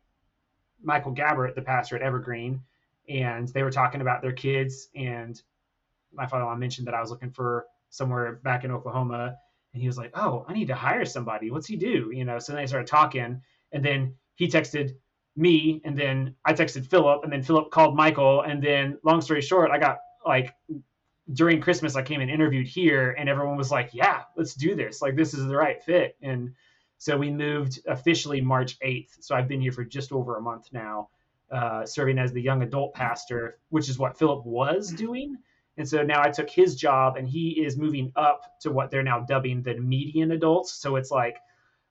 Michael 0.82 1.14
Gabbert, 1.14 1.54
the 1.54 1.62
pastor 1.62 1.96
at 1.96 2.02
Evergreen. 2.02 2.64
And 3.08 3.48
they 3.50 3.62
were 3.62 3.70
talking 3.70 4.02
about 4.02 4.24
their 4.24 4.32
kids. 4.32 4.90
And 4.96 5.40
my 6.12 6.26
father 6.26 6.42
in 6.42 6.50
law 6.50 6.56
mentioned 6.56 6.88
that 6.88 6.96
I 6.96 7.02
was 7.02 7.12
looking 7.12 7.30
for 7.30 7.68
somewhere 7.92 8.40
back 8.44 8.64
in 8.64 8.72
Oklahoma. 8.72 9.36
And 9.74 9.82
he 9.84 9.88
was 9.88 10.00
like, 10.00 10.12
Oh, 10.16 10.46
I 10.48 10.54
need 10.54 10.68
to 10.70 10.76
hire 10.76 11.06
somebody. 11.06 11.52
What's 11.52 11.68
he 11.68 11.76
do? 11.76 12.10
You 12.12 12.26
know, 12.26 12.40
so 12.40 12.54
then 12.54 12.62
they 12.64 12.68
started 12.68 12.88
talking. 12.88 13.40
And 13.72 13.86
then 13.86 14.16
he 14.34 14.48
texted 14.48 14.96
me. 15.36 15.80
And 15.86 15.96
then 15.96 16.34
I 16.44 16.54
texted 16.54 16.88
Philip. 16.88 17.24
And 17.24 17.32
then 17.32 17.44
Philip 17.44 17.70
called 17.70 17.96
Michael. 17.96 18.42
And 18.42 18.64
then, 18.64 18.98
long 19.04 19.22
story 19.22 19.42
short, 19.42 19.70
I 19.70 19.78
got 19.78 20.00
like 20.26 20.56
during 21.34 21.62
Christmas, 21.62 21.96
I 21.96 22.02
came 22.02 22.22
and 22.22 22.32
interviewed 22.32 22.68
here, 22.68 23.12
and 23.12 23.30
everyone 23.30 23.58
was 23.58 23.72
like, 23.72 23.94
"Yeah, 23.94 24.24
let's 24.36 24.56
do 24.56 24.76
this. 24.76 25.02
Like, 25.02 25.16
this 25.16 25.34
is 25.34 25.46
the 25.46 25.56
right 25.56 25.82
fit." 25.82 26.16
And 26.22 26.56
so 26.98 27.18
we 27.18 27.30
moved 27.30 27.80
officially 27.88 28.42
March 28.42 28.78
8th. 28.82 29.18
So 29.22 29.36
I've 29.36 29.48
been 29.48 29.62
here 29.62 29.72
for 29.72 29.84
just 29.84 30.12
over 30.12 30.38
a 30.38 30.42
month 30.42 30.70
now, 30.72 31.10
uh, 31.52 31.86
serving 31.86 32.20
as 32.20 32.34
the 32.34 32.42
young 32.42 32.62
adult 32.62 32.94
pastor, 32.94 33.60
which 33.70 33.90
is 33.90 34.00
what 34.00 34.18
Philip 34.18 34.46
was 34.46 34.92
doing. 34.92 35.38
And 35.78 35.88
so 35.88 36.04
now 36.04 36.22
I 36.22 36.30
took 36.30 36.50
his 36.50 36.76
job, 36.76 37.16
and 37.16 37.28
he 37.28 37.64
is 37.64 37.78
moving 37.78 38.12
up 38.16 38.60
to 38.62 38.72
what 38.72 38.92
they're 38.92 39.04
now 39.04 39.22
dubbing 39.22 39.62
the 39.62 39.76
median 39.76 40.32
adults. 40.32 40.74
So 40.74 40.98
it's 40.98 41.12
like 41.12 41.38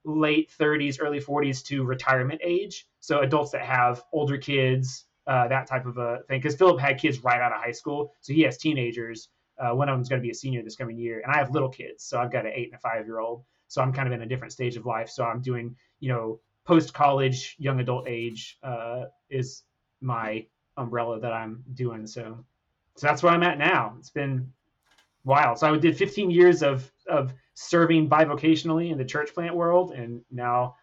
late 0.05 0.51
30s, 0.51 0.99
early 1.01 1.21
40s 1.21 1.63
to 1.67 1.85
retirement 1.85 2.41
age. 2.45 2.87
So 3.01 3.21
adults 3.21 3.53
that 3.53 3.63
have 3.63 4.05
older 4.13 4.37
kids, 4.37 5.07
uh, 5.29 5.47
that 5.49 5.67
type 5.67 5.87
of 5.87 5.99
a 5.99 6.21
thing. 6.27 6.41
Because 6.41 6.57
Philip 6.57 6.81
had 6.81 6.99
kids 6.99 7.23
right 7.23 7.41
out 7.41 7.53
of 7.53 7.61
high 7.61 7.73
school, 7.73 8.13
so 8.21 8.33
he 8.33 8.43
has 8.43 8.59
teenagers. 8.59 9.29
Uh, 9.59 9.75
one 9.75 9.89
of 9.89 9.97
them's 9.97 10.09
going 10.09 10.21
to 10.21 10.25
be 10.25 10.31
a 10.31 10.35
senior 10.35 10.63
this 10.63 10.77
coming 10.77 10.97
year, 10.97 11.21
and 11.21 11.33
I 11.33 11.39
have 11.39 11.51
little 11.51 11.69
kids, 11.69 12.05
so 12.05 12.19
I've 12.19 12.33
got 12.33 12.47
an 12.47 12.53
eight 12.55 12.69
and 12.69 12.75
a 12.75 12.79
five 12.79 13.07
year 13.07 13.21
old. 13.21 13.45
So 13.69 13.83
I'm 13.83 13.93
kind 13.93 14.09
of 14.09 14.15
in 14.15 14.23
a 14.23 14.27
different 14.27 14.53
stage 14.53 14.77
of 14.77 14.87
life. 14.87 15.11
So 15.11 15.25
I'm 15.25 15.43
doing, 15.43 15.77
you 16.01 16.09
know, 16.09 16.41
post 16.65 16.95
college, 16.95 17.55
young 17.59 17.81
adult 17.81 18.09
age 18.09 18.59
uh, 18.63 19.05
is 19.29 19.63
my 20.01 20.47
umbrella 20.77 21.21
that 21.21 21.33
I'm 21.33 21.63
doing. 21.75 22.07
So, 22.07 22.45
so 22.97 23.07
that's 23.07 23.23
where 23.23 23.33
I'm 23.33 23.43
at 23.43 23.59
now. 23.59 23.97
It's 23.99 24.11
been 24.11 24.53
wild. 25.25 25.59
So 25.59 25.73
I 25.73 25.77
did 25.77 25.97
15 25.97 26.31
years 26.31 26.63
of 26.63 26.91
of 27.07 27.35
serving 27.55 28.09
bivocationally 28.09 28.91
in 28.91 28.99
the 28.99 29.05
church 29.05 29.35
plant 29.35 29.55
world, 29.55 29.93
and 29.93 30.23
now 30.31 30.77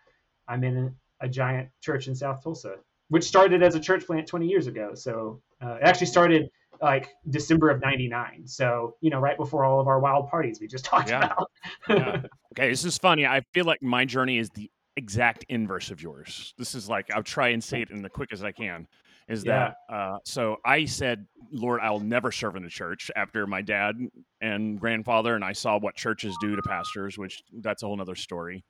I'm 0.47 0.63
in 0.63 0.95
a 1.19 1.29
giant 1.29 1.69
church 1.81 2.07
in 2.07 2.15
South 2.15 2.43
Tulsa, 2.43 2.75
which 3.09 3.23
started 3.23 3.63
as 3.63 3.75
a 3.75 3.79
church 3.79 4.05
plant 4.05 4.27
20 4.27 4.47
years 4.47 4.67
ago. 4.67 4.93
So 4.95 5.41
uh, 5.61 5.75
it 5.75 5.83
actually 5.83 6.07
started 6.07 6.49
like 6.81 7.09
December 7.29 7.69
of 7.69 7.81
'99. 7.81 8.43
So 8.45 8.95
you 9.01 9.09
know, 9.09 9.19
right 9.19 9.37
before 9.37 9.63
all 9.63 9.79
of 9.79 9.87
our 9.87 9.99
wild 9.99 10.29
parties 10.29 10.59
we 10.59 10.67
just 10.67 10.85
talked 10.91 11.09
Yeah. 11.09 11.25
about. 11.25 11.51
Yeah. 11.89 12.21
Okay, 12.53 12.69
this 12.69 12.83
is 12.85 12.97
funny. 12.97 13.25
I 13.25 13.41
feel 13.53 13.65
like 13.65 13.81
my 13.81 14.05
journey 14.05 14.37
is 14.37 14.49
the 14.49 14.69
exact 14.97 15.45
inverse 15.49 15.91
of 15.91 16.01
yours. 16.01 16.53
This 16.57 16.75
is 16.75 16.89
like 16.89 17.09
I'll 17.13 17.23
try 17.23 17.49
and 17.49 17.63
say 17.63 17.81
it 17.81 17.91
in 17.91 18.01
the 18.01 18.09
quickest 18.09 18.43
I 18.43 18.51
can. 18.51 18.87
Is 19.27 19.43
that 19.45 19.77
uh, 19.89 20.17
so? 20.23 20.57
I 20.63 20.85
said, 20.85 21.25
Lord, 21.51 21.79
I'll 21.81 21.99
never 21.99 22.31
serve 22.31 22.55
in 22.57 22.63
the 22.63 22.69
church 22.69 23.09
after 23.15 23.47
my 23.47 23.61
dad 23.61 23.95
and 24.39 24.79
grandfather, 24.79 25.33
and 25.33 25.43
I 25.43 25.51
saw 25.53 25.79
what 25.79 25.95
churches 25.95 26.35
do 26.41 26.55
to 26.55 26.61
pastors, 26.61 27.17
which 27.17 27.41
that's 27.61 27.81
a 27.81 27.87
whole 27.87 27.97
nother 27.97 28.13
story. 28.13 28.63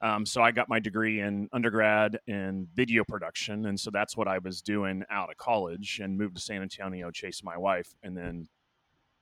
Um, 0.00 0.24
so 0.24 0.42
I 0.42 0.52
got 0.52 0.68
my 0.68 0.78
degree 0.78 1.20
in 1.20 1.48
undergrad 1.52 2.20
in 2.26 2.68
video 2.74 3.02
production, 3.04 3.66
and 3.66 3.78
so 3.78 3.90
that's 3.90 4.16
what 4.16 4.28
I 4.28 4.38
was 4.38 4.62
doing 4.62 5.02
out 5.10 5.30
of 5.30 5.36
college, 5.38 6.00
and 6.02 6.16
moved 6.16 6.36
to 6.36 6.42
San 6.42 6.62
Antonio, 6.62 7.10
chased 7.10 7.42
my 7.42 7.56
wife, 7.56 7.88
and 8.02 8.16
then 8.16 8.48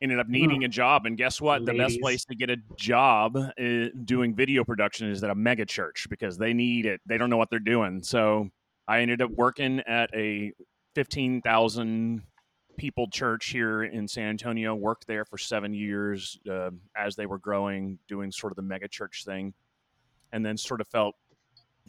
ended 0.02 0.18
up 0.18 0.28
needing 0.28 0.64
a 0.64 0.68
job. 0.68 1.06
And 1.06 1.16
guess 1.16 1.40
what? 1.40 1.64
The 1.64 1.72
best 1.72 1.98
place 2.02 2.26
to 2.26 2.34
get 2.34 2.50
a 2.50 2.58
job 2.76 3.36
uh, 3.36 3.86
doing 4.04 4.34
video 4.34 4.62
production 4.64 5.10
is 5.10 5.24
at 5.24 5.30
a 5.30 5.34
mega 5.34 5.64
church 5.64 6.06
because 6.10 6.36
they 6.36 6.52
need 6.52 6.84
it. 6.84 7.00
They 7.06 7.16
don't 7.16 7.30
know 7.30 7.38
what 7.38 7.48
they're 7.48 7.58
doing. 7.58 8.02
So 8.02 8.50
I 8.86 9.00
ended 9.00 9.22
up 9.22 9.30
working 9.30 9.80
at 9.80 10.10
a 10.14 10.52
fifteen 10.94 11.40
thousand 11.40 12.22
people 12.76 13.08
church 13.08 13.46
here 13.46 13.84
in 13.84 14.06
San 14.06 14.28
Antonio. 14.28 14.74
Worked 14.74 15.06
there 15.06 15.24
for 15.24 15.38
seven 15.38 15.72
years 15.72 16.38
uh, 16.50 16.68
as 16.94 17.16
they 17.16 17.24
were 17.24 17.38
growing, 17.38 17.98
doing 18.06 18.30
sort 18.30 18.52
of 18.52 18.56
the 18.56 18.62
mega 18.62 18.88
church 18.88 19.24
thing, 19.24 19.54
and 20.32 20.44
then 20.44 20.56
sort 20.56 20.80
of 20.80 20.88
felt 20.88 21.14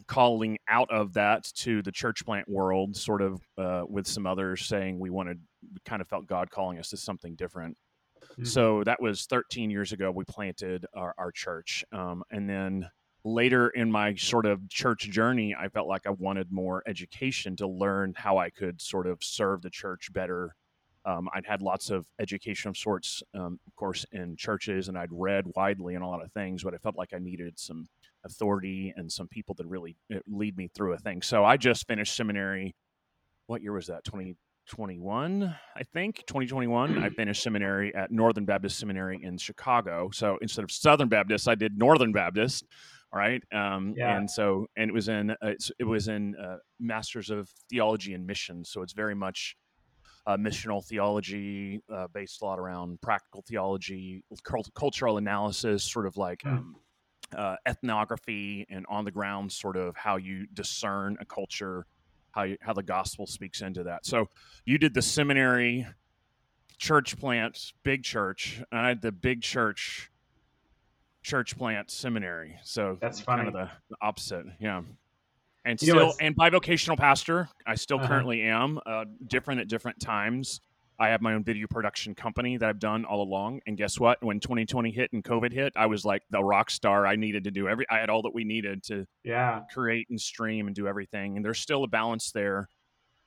calling 0.06 0.58
out 0.68 0.90
of 0.90 1.12
that 1.14 1.44
to 1.54 1.82
the 1.82 1.92
church 1.92 2.24
plant 2.24 2.48
world, 2.48 2.96
sort 2.96 3.20
of 3.20 3.40
uh, 3.56 3.84
with 3.88 4.06
some 4.06 4.26
others 4.26 4.66
saying 4.66 4.98
we 4.98 5.10
wanted, 5.10 5.40
we 5.72 5.80
kind 5.84 6.00
of 6.00 6.08
felt 6.08 6.26
God 6.26 6.50
calling 6.50 6.78
us 6.78 6.90
to 6.90 6.96
something 6.96 7.34
different. 7.34 7.76
Mhm. 8.38 8.46
So 8.46 8.84
that 8.84 9.00
was 9.00 9.26
13 9.26 9.70
years 9.70 9.92
ago. 9.92 10.10
We 10.10 10.24
planted 10.24 10.86
our, 10.94 11.14
our 11.18 11.32
church, 11.32 11.84
um, 11.92 12.22
and 12.30 12.48
then 12.48 12.88
later 13.24 13.68
in 13.70 13.90
my 13.90 14.14
sort 14.14 14.46
of 14.46 14.68
church 14.68 15.10
journey, 15.10 15.54
I 15.54 15.68
felt 15.68 15.88
like 15.88 16.06
I 16.06 16.10
wanted 16.10 16.52
more 16.52 16.82
education 16.86 17.56
to 17.56 17.66
learn 17.66 18.14
how 18.16 18.38
I 18.38 18.50
could 18.50 18.80
sort 18.80 19.06
of 19.06 19.22
serve 19.22 19.62
the 19.62 19.70
church 19.70 20.12
better. 20.12 20.54
Um, 21.04 21.28
I'd 21.32 21.46
had 21.46 21.62
lots 21.62 21.90
of 21.90 22.06
education 22.18 22.68
of 22.68 22.76
sorts, 22.76 23.22
um, 23.34 23.58
of 23.66 23.76
course, 23.76 24.04
in 24.12 24.36
churches, 24.36 24.88
and 24.88 24.96
I'd 24.96 25.12
read 25.12 25.46
widely 25.56 25.96
on 25.96 26.02
a 26.02 26.08
lot 26.08 26.22
of 26.22 26.32
things, 26.32 26.62
but 26.62 26.74
I 26.74 26.78
felt 26.78 26.96
like 26.96 27.12
I 27.12 27.18
needed 27.18 27.58
some 27.58 27.88
authority 28.30 28.92
and 28.96 29.10
some 29.10 29.28
people 29.28 29.54
that 29.56 29.66
really 29.66 29.96
uh, 30.14 30.18
lead 30.26 30.56
me 30.56 30.68
through 30.74 30.92
a 30.94 30.98
thing. 30.98 31.22
So 31.22 31.44
I 31.44 31.56
just 31.56 31.86
finished 31.86 32.14
seminary. 32.16 32.74
What 33.46 33.62
year 33.62 33.72
was 33.72 33.86
that? 33.86 34.04
2021, 34.04 35.54
I 35.76 35.82
think. 35.94 36.24
2021. 36.26 36.98
I 37.02 37.08
finished 37.10 37.42
seminary 37.42 37.94
at 37.94 38.10
Northern 38.10 38.44
Baptist 38.44 38.78
Seminary 38.78 39.20
in 39.22 39.38
Chicago. 39.38 40.10
So 40.12 40.38
instead 40.42 40.64
of 40.64 40.70
Southern 40.70 41.08
Baptist, 41.08 41.48
I 41.48 41.54
did 41.54 41.78
Northern 41.78 42.12
Baptist. 42.12 42.64
All 43.12 43.18
right. 43.18 43.42
Um, 43.52 43.94
Yeah. 43.96 44.16
And 44.16 44.30
so, 44.30 44.66
and 44.76 44.90
it 44.90 44.92
was 44.92 45.08
in, 45.08 45.30
uh, 45.30 45.54
it 45.78 45.84
was 45.84 46.08
in 46.08 46.34
uh, 46.36 46.56
Masters 46.78 47.30
of 47.30 47.48
Theology 47.70 48.12
and 48.14 48.26
Mission. 48.26 48.64
So 48.64 48.82
it's 48.82 48.92
very 48.92 49.14
much 49.14 49.56
uh, 50.26 50.36
missional 50.36 50.84
theology, 50.84 51.80
uh, 51.90 52.06
based 52.12 52.42
a 52.42 52.44
lot 52.44 52.58
around 52.58 53.00
practical 53.00 53.42
theology, 53.48 54.22
cult- 54.44 54.70
cultural 54.74 55.16
analysis, 55.16 55.82
sort 55.82 56.06
of 56.06 56.18
like 56.18 56.42
Hmm. 56.42 56.48
um, 56.48 56.76
uh, 57.36 57.56
ethnography 57.66 58.66
and 58.70 58.86
on 58.88 59.04
the 59.04 59.10
ground, 59.10 59.52
sort 59.52 59.76
of 59.76 59.96
how 59.96 60.16
you 60.16 60.46
discern 60.54 61.16
a 61.20 61.24
culture, 61.24 61.86
how 62.30 62.42
you, 62.44 62.56
how 62.60 62.72
the 62.72 62.82
gospel 62.82 63.26
speaks 63.26 63.60
into 63.60 63.82
that. 63.84 64.06
So 64.06 64.28
you 64.64 64.78
did 64.78 64.94
the 64.94 65.02
seminary, 65.02 65.86
church 66.78 67.18
plant, 67.18 67.72
big 67.82 68.02
church, 68.02 68.62
and 68.70 68.80
I 68.80 68.88
had 68.88 69.02
the 69.02 69.12
big 69.12 69.42
church, 69.42 70.10
church 71.22 71.56
plant 71.58 71.90
seminary. 71.90 72.56
So 72.62 72.96
That's 73.00 73.22
kind 73.22 73.46
of 73.46 73.52
the, 73.52 73.68
the 73.90 73.96
opposite, 74.00 74.46
yeah. 74.60 74.82
And 75.64 75.82
You 75.82 75.88
still, 75.88 76.14
and 76.20 76.34
bivocational 76.34 76.96
pastor, 76.96 77.48
I 77.66 77.74
still 77.74 77.98
Uh-huh. 77.98 78.08
currently 78.08 78.42
am. 78.42 78.78
Uh, 78.86 79.04
different 79.26 79.60
at 79.60 79.68
different 79.68 80.00
times. 80.00 80.60
I 81.00 81.08
have 81.08 81.20
my 81.20 81.34
own 81.34 81.44
video 81.44 81.66
production 81.68 82.14
company 82.14 82.56
that 82.56 82.68
I've 82.68 82.80
done 82.80 83.04
all 83.04 83.22
along. 83.22 83.60
And 83.66 83.76
guess 83.76 84.00
what? 84.00 84.22
When 84.22 84.40
2020 84.40 84.90
hit 84.90 85.12
and 85.12 85.22
COVID 85.22 85.52
hit, 85.52 85.72
I 85.76 85.86
was 85.86 86.04
like 86.04 86.22
the 86.30 86.42
rock 86.42 86.70
star. 86.70 87.06
I 87.06 87.14
needed 87.14 87.44
to 87.44 87.50
do 87.52 87.68
every. 87.68 87.86
I 87.88 87.98
had 87.98 88.10
all 88.10 88.22
that 88.22 88.34
we 88.34 88.44
needed 88.44 88.82
to 88.84 89.06
Yeah. 89.22 89.62
create 89.72 90.08
and 90.10 90.20
stream 90.20 90.66
and 90.66 90.74
do 90.74 90.88
everything. 90.88 91.36
And 91.36 91.44
there's 91.44 91.60
still 91.60 91.84
a 91.84 91.88
balance 91.88 92.32
there. 92.32 92.68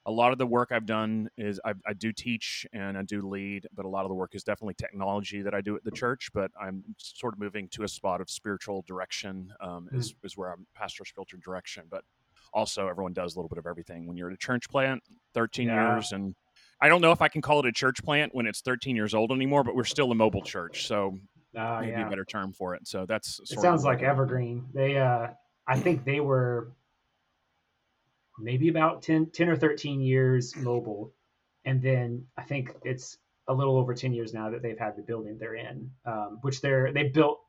A 0.06 0.12
lot 0.12 0.32
of 0.34 0.40
the 0.40 0.48
work 0.48 0.72
I've 0.72 0.88
done 0.88 1.30
is 1.38 1.62
I, 1.64 1.74
I 1.88 1.94
do 1.94 2.12
teach 2.12 2.66
and 2.74 2.98
I 2.98 3.04
do 3.04 3.22
lead, 3.22 3.68
but 3.74 3.86
a 3.86 3.88
lot 3.88 4.04
of 4.04 4.10
the 4.10 4.16
work 4.16 4.34
is 4.34 4.44
definitely 4.44 4.74
technology 4.74 5.42
that 5.44 5.54
I 5.54 5.62
do 5.62 5.76
at 5.76 5.84
the 5.84 5.92
church. 5.92 6.30
But 6.34 6.52
I'm 6.60 6.84
sort 6.98 7.36
of 7.36 7.40
moving 7.40 7.70
to 7.70 7.84
a 7.84 7.88
spot 7.88 8.20
of 8.20 8.30
spiritual 8.30 8.84
direction 8.88 9.54
um, 9.62 9.88
is, 9.94 10.14
is 10.24 10.36
where 10.36 10.52
I'm 10.52 10.66
pastor 10.76 11.06
spiritual 11.06 11.40
direction. 11.46 11.84
But 11.90 12.04
also, 12.52 12.88
everyone 12.90 13.14
does 13.14 13.36
a 13.36 13.40
little 13.40 13.48
bit 13.48 13.60
of 13.60 13.68
everything. 13.68 14.08
When 14.08 14.18
you're 14.18 14.28
at 14.28 14.34
a 14.34 14.38
church 14.38 14.68
plant, 14.70 15.02
13 15.36 15.68
Yeah. 15.68 15.94
years, 15.94 16.12
and 16.12 16.36
I 16.82 16.90
don't 16.90 17.02
know 17.02 17.12
if 17.12 17.22
I 17.22 17.28
can 17.28 17.42
call 17.42 17.60
it 17.60 17.66
a 17.68 17.72
church 17.72 18.04
plant 18.04 18.34
when 18.34 18.48
it's 18.48 18.62
13 18.62 18.96
years 18.96 19.14
old 19.14 19.32
anymore, 19.32 19.64
but 19.64 19.76
we're 19.76 19.84
still 19.84 20.12
a 20.12 20.16
mobile 20.16 20.42
church. 20.42 20.88
So 20.88 21.20
Oh, 21.56 21.80
maybe 21.82 21.92
yeah. 21.92 22.08
a 22.08 22.10
better 22.10 22.24
term 22.24 22.54
for 22.54 22.76
it. 22.76 22.88
So 22.88 23.06
that's 23.06 23.40
It 23.42 23.60
sounds 23.60 23.84
like 23.84 24.02
Evergreen. 24.04 24.66
They, 24.74 24.98
uh, 24.98 25.28
I 25.68 25.78
think 25.78 26.06
they 26.06 26.22
were 26.22 26.72
maybe 28.40 28.70
about 28.70 29.02
10, 29.02 29.28
10 29.32 29.50
or 29.50 29.56
13 29.58 30.02
years 30.02 30.56
mobile. 30.56 31.14
And 31.66 31.82
then 31.82 32.26
I 32.38 32.44
think 32.44 32.74
it's 32.84 33.18
a 33.48 33.54
little 33.54 33.78
over 33.78 33.94
10 33.94 34.14
years 34.14 34.34
now 34.34 34.50
that 34.50 34.62
they've 34.62 34.80
had 34.80 34.96
the 34.96 35.02
building 35.02 35.38
they're 35.38 35.56
in, 35.56 35.92
um, 36.06 36.40
which 36.42 36.62
they're, 36.62 36.94
they 36.94 37.10
built 37.10 37.42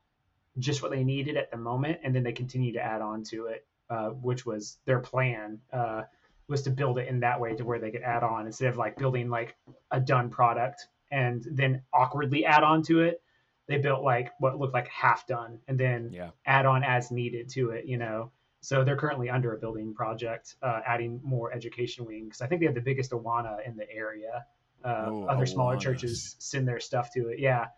just 0.58 0.82
what 0.82 0.90
they 0.90 1.04
needed 1.04 1.36
at 1.36 1.50
the 1.50 1.56
moment. 1.56 2.00
And 2.02 2.14
then 2.14 2.24
they 2.24 2.32
continue 2.32 2.72
to 2.72 2.82
add 2.82 3.00
on 3.00 3.22
to 3.24 3.46
it, 3.46 3.66
uh, 3.88 4.08
which 4.08 4.44
was 4.44 4.78
their 4.84 4.98
plan, 4.98 5.60
uh, 5.72 6.02
was 6.48 6.62
to 6.62 6.70
build 6.70 6.98
it 6.98 7.08
in 7.08 7.20
that 7.20 7.40
way 7.40 7.54
to 7.54 7.64
where 7.64 7.78
they 7.78 7.90
could 7.90 8.02
add 8.02 8.22
on 8.22 8.46
instead 8.46 8.68
of 8.68 8.76
like 8.76 8.96
building 8.96 9.28
like 9.30 9.56
a 9.90 10.00
done 10.00 10.28
product 10.28 10.88
and 11.10 11.46
then 11.50 11.82
awkwardly 11.92 12.44
add 12.44 12.62
on 12.62 12.82
to 12.82 13.00
it. 13.02 13.22
They 13.68 13.78
built 13.78 14.02
like 14.02 14.32
what 14.40 14.58
looked 14.58 14.74
like 14.74 14.88
half 14.88 15.26
done 15.26 15.60
and 15.68 15.78
then 15.78 16.10
Yeah. 16.12 16.30
add 16.46 16.66
on 16.66 16.82
as 16.82 17.10
needed 17.10 17.48
to 17.50 17.70
it, 17.70 17.86
you 17.86 17.96
know. 17.96 18.32
So 18.60 18.84
they're 18.84 18.96
currently 18.96 19.28
under 19.30 19.54
a 19.54 19.58
building 19.58 19.94
project, 19.94 20.56
uh, 20.62 20.80
adding 20.86 21.20
more 21.22 21.52
education 21.52 22.04
wings. 22.04 22.40
I 22.40 22.46
think 22.46 22.60
they 22.60 22.66
have 22.66 22.74
the 22.74 22.80
biggest 22.80 23.10
Awana 23.12 23.64
in 23.66 23.76
the 23.76 23.90
area. 23.90 24.44
Uh, 24.84 25.04
Oh, 25.08 25.24
other 25.26 25.46
smaller 25.46 25.76
churches 25.76 26.34
send 26.38 26.66
their 26.66 26.80
stuff 26.80 27.12
to 27.14 27.28
it. 27.28 27.38
Yeah. 27.38 27.68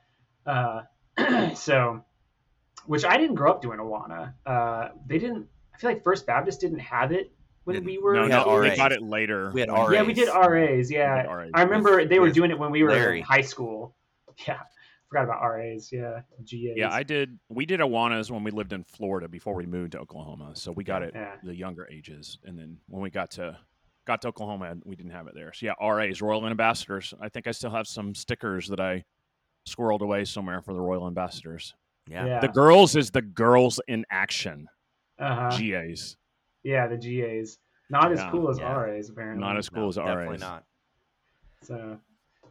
Uh, 0.47 0.83
so, 1.55 2.03
which 2.87 3.05
I 3.05 3.17
didn't 3.19 3.37
grow 3.37 3.51
up 3.53 3.63
doing 3.63 3.79
Awana. 3.79 4.35
Uh, 4.47 4.89
they 5.07 5.19
didn't. 5.19 5.49
I 5.75 5.79
feel 5.79 5.91
like 5.91 6.03
First 6.03 6.27
Baptist 6.27 6.61
didn't 6.61 6.79
have 6.81 7.13
it 7.13 7.33
when 7.65 7.75
Didn't. 7.75 7.87
we 7.87 7.99
were. 7.99 8.15
No, 8.15 8.25
We 8.27 8.31
had 8.31 8.47
no, 8.47 8.61
we 8.61 8.77
got 8.77 8.93
it 8.93 9.03
later. 9.03 9.51
We 9.53 9.61
had 9.61 9.71
when- 9.71 9.81
RAs. 9.81 9.93
yeah, 9.93 10.03
we 10.03 10.13
did 10.15 10.29
RAs. 10.29 10.91
Yeah, 10.91 11.17
had 11.17 11.27
RAs. 11.27 11.51
I 11.55 11.63
remember 11.63 12.05
they 12.05 12.19
were 12.19 12.31
doing 12.31 12.51
it 12.51 12.59
when 12.59 12.71
we 12.71 12.83
were 12.83 12.91
Larry. 12.91 13.19
in 13.21 13.25
high 13.25 13.41
school. 13.43 13.95
Yeah, 14.49 14.59
forgot 15.09 15.25
about 15.25 15.43
RAs. 15.49 15.93
Yeah, 15.93 16.23
GAs. 16.45 16.75
Yeah, 16.77 16.93
I 16.93 17.05
did. 17.05 17.39
We 17.49 17.65
did 17.67 17.79
Awanas 17.81 18.31
when 18.33 18.43
we 18.43 18.51
lived 18.51 18.73
in 18.73 18.83
Florida 18.83 19.29
before 19.29 19.55
we 19.55 19.65
moved 19.65 19.93
to 19.93 20.01
Oklahoma. 20.01 20.51
So 20.55 20.73
we 20.73 20.83
got 20.83 21.03
it 21.05 21.13
Yeah. 21.15 21.37
the 21.45 21.55
younger 21.55 21.87
ages, 21.89 22.39
and 22.45 22.59
then 22.59 22.79
when 22.89 23.01
we 23.01 23.11
got 23.11 23.31
to 23.33 23.57
got 24.09 24.21
to 24.23 24.29
Oklahoma, 24.29 24.75
we 24.85 24.97
didn't 24.97 25.13
have 25.13 25.29
it 25.29 25.35
there. 25.37 25.53
So 25.53 25.67
yeah, 25.67 25.75
RAs, 25.89 26.21
Royal 26.21 26.45
Ambassadors. 26.47 27.15
I 27.21 27.29
think 27.29 27.47
I 27.47 27.53
still 27.53 27.71
have 27.71 27.87
some 27.87 28.15
stickers 28.15 28.67
that 28.69 28.81
I 28.81 29.05
squirreled 29.69 30.01
away 30.01 30.25
somewhere 30.25 30.61
for 30.61 30.75
the 30.75 30.81
Royal 30.81 31.07
Ambassadors. 31.07 31.75
Yeah. 32.09 32.27
Yeah. 32.27 32.41
The 32.41 32.49
girls 32.49 32.97
is 32.97 33.11
the 33.13 33.23
girls 33.23 33.81
in 33.89 34.05
action. 34.11 34.69
uh-huh. 35.19 35.57
GAs, 35.57 36.17
Yeah, 36.65 36.87
the 36.89 36.97
GAs. 36.97 37.59
Not 37.91 38.11
as 38.11 38.19
Yeah, 38.19 38.31
cool 38.31 38.51
as 38.51 38.59
yeah. 38.59 38.73
RAs, 38.75 39.11
apparently. 39.11 39.41
not 39.47 39.57
as 39.59 39.69
cool 39.69 39.83
No, 39.83 39.89
as 39.91 39.97
RAs. 39.99 40.07
definitely 40.09 40.39
not. 40.39 40.65
So, 41.63 42.01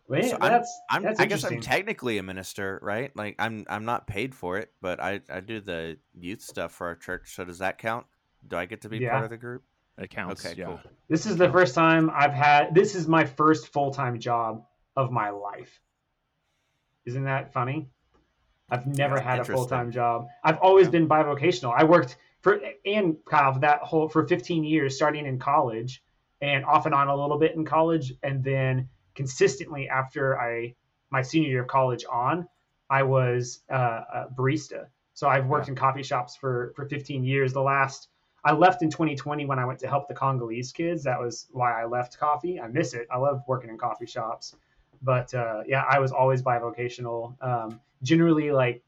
well, 0.08 0.22
yeah, 0.22 0.28
So 0.28 0.38
I'm- 0.38 0.52
that's 0.52 0.82
I'm, 0.92 1.04
that's 1.04 1.20
I 1.20 1.26
guess 1.26 1.44
I'm 1.44 1.60
technically 1.60 2.18
a 2.20 2.24
minister, 2.24 2.80
right? 2.82 3.14
Like 3.16 3.36
I'm 3.40 3.66
I'm 3.68 3.86
not 3.86 4.08
paid 4.08 4.34
for 4.36 4.58
it, 4.60 4.72
but 4.82 5.00
I 5.00 5.22
I 5.30 5.40
do 5.40 5.60
the 5.60 5.98
youth 6.14 6.42
stuff 6.42 6.72
for 6.72 6.88
our 6.88 6.96
church. 6.96 7.34
So 7.36 7.44
does 7.44 7.60
that 7.60 7.78
count? 7.80 8.06
Do 8.48 8.56
I 8.58 8.66
get 8.66 8.82
to 8.82 8.90
be 8.90 9.00
Yeah. 9.00 9.12
part 9.12 9.24
of 9.26 9.30
the 9.32 9.38
group? 9.38 9.64
It 9.98 10.10
counts. 10.10 10.44
Okay, 10.46 10.56
yeah. 10.60 10.66
cool. 10.66 10.80
This 11.08 11.26
is 11.26 11.38
the 11.38 11.50
first 11.52 11.76
time 11.76 12.10
I've 12.14 12.34
had. 12.34 12.74
This 12.74 12.96
is 12.96 13.08
my 13.08 13.26
first 13.26 13.68
full 13.74 13.92
time 13.92 14.20
job 14.20 14.66
of 14.96 15.12
my 15.12 15.30
life. 15.30 15.82
Isn't 17.06 17.24
that 17.26 17.54
funny? 17.54 17.90
I've 18.70 18.88
never 18.88 19.18
Yeah, 19.18 19.24
had 19.24 19.40
a 19.40 19.46
full 19.46 19.66
time 19.68 19.92
job. 19.92 20.28
I've 20.44 20.58
always 20.60 20.88
Yeah. 20.88 20.92
been 20.92 21.08
bivocational. 21.10 21.74
I 21.76 21.84
worked 21.84 22.18
for 22.44 22.60
and 22.86 23.16
Kyle 23.26 23.58
that 23.60 23.80
whole 23.80 24.10
for 24.10 24.28
15 24.28 24.64
years, 24.64 24.96
starting 24.96 25.26
in 25.26 25.40
college 25.40 26.04
and 26.42 26.66
off 26.66 26.86
and 26.86 26.94
on 26.94 27.08
a 27.08 27.16
little 27.16 27.40
bit 27.40 27.56
in 27.56 27.66
college, 27.66 28.14
and 28.22 28.44
then 28.44 28.90
consistently 29.16 29.88
after 29.90 30.40
I 30.40 30.76
my 31.10 31.22
senior 31.22 31.50
year 31.50 31.62
of 31.62 31.68
college 31.68 32.06
on, 32.12 32.48
I 32.90 33.04
was 33.04 33.62
uh, 33.72 34.02
a 34.14 34.28
barista. 34.36 34.88
So 35.14 35.28
I've 35.28 35.48
worked 35.48 35.70
in 35.70 35.76
coffee 35.76 36.04
shops 36.04 36.36
for 36.36 36.74
for 36.76 36.86
15 36.86 37.24
years. 37.24 37.54
The 37.54 37.62
last 37.62 38.10
I 38.44 38.52
left 38.52 38.82
in 38.82 38.90
2020 38.90 39.46
when 39.46 39.58
I 39.58 39.64
went 39.64 39.80
to 39.80 39.88
help 39.88 40.10
the 40.10 40.14
Congolese 40.14 40.74
kids. 40.74 41.04
That 41.04 41.20
was 41.20 41.48
why 41.52 41.82
I 41.82 41.86
left 41.86 42.20
coffee. 42.20 42.60
I 42.60 42.68
miss 42.68 42.94
it. 42.94 43.08
I 43.10 43.18
love 43.18 43.42
working 43.48 43.70
in 43.70 43.78
coffee 43.78 44.06
shops. 44.06 44.54
But 45.02 45.34
uh, 45.34 45.64
yeah, 45.66 45.86
I 45.90 46.00
was 46.00 46.12
always 46.12 46.42
bivocational. 46.42 47.42
Um, 47.42 47.80
generally, 48.02 48.52
like 48.52 48.84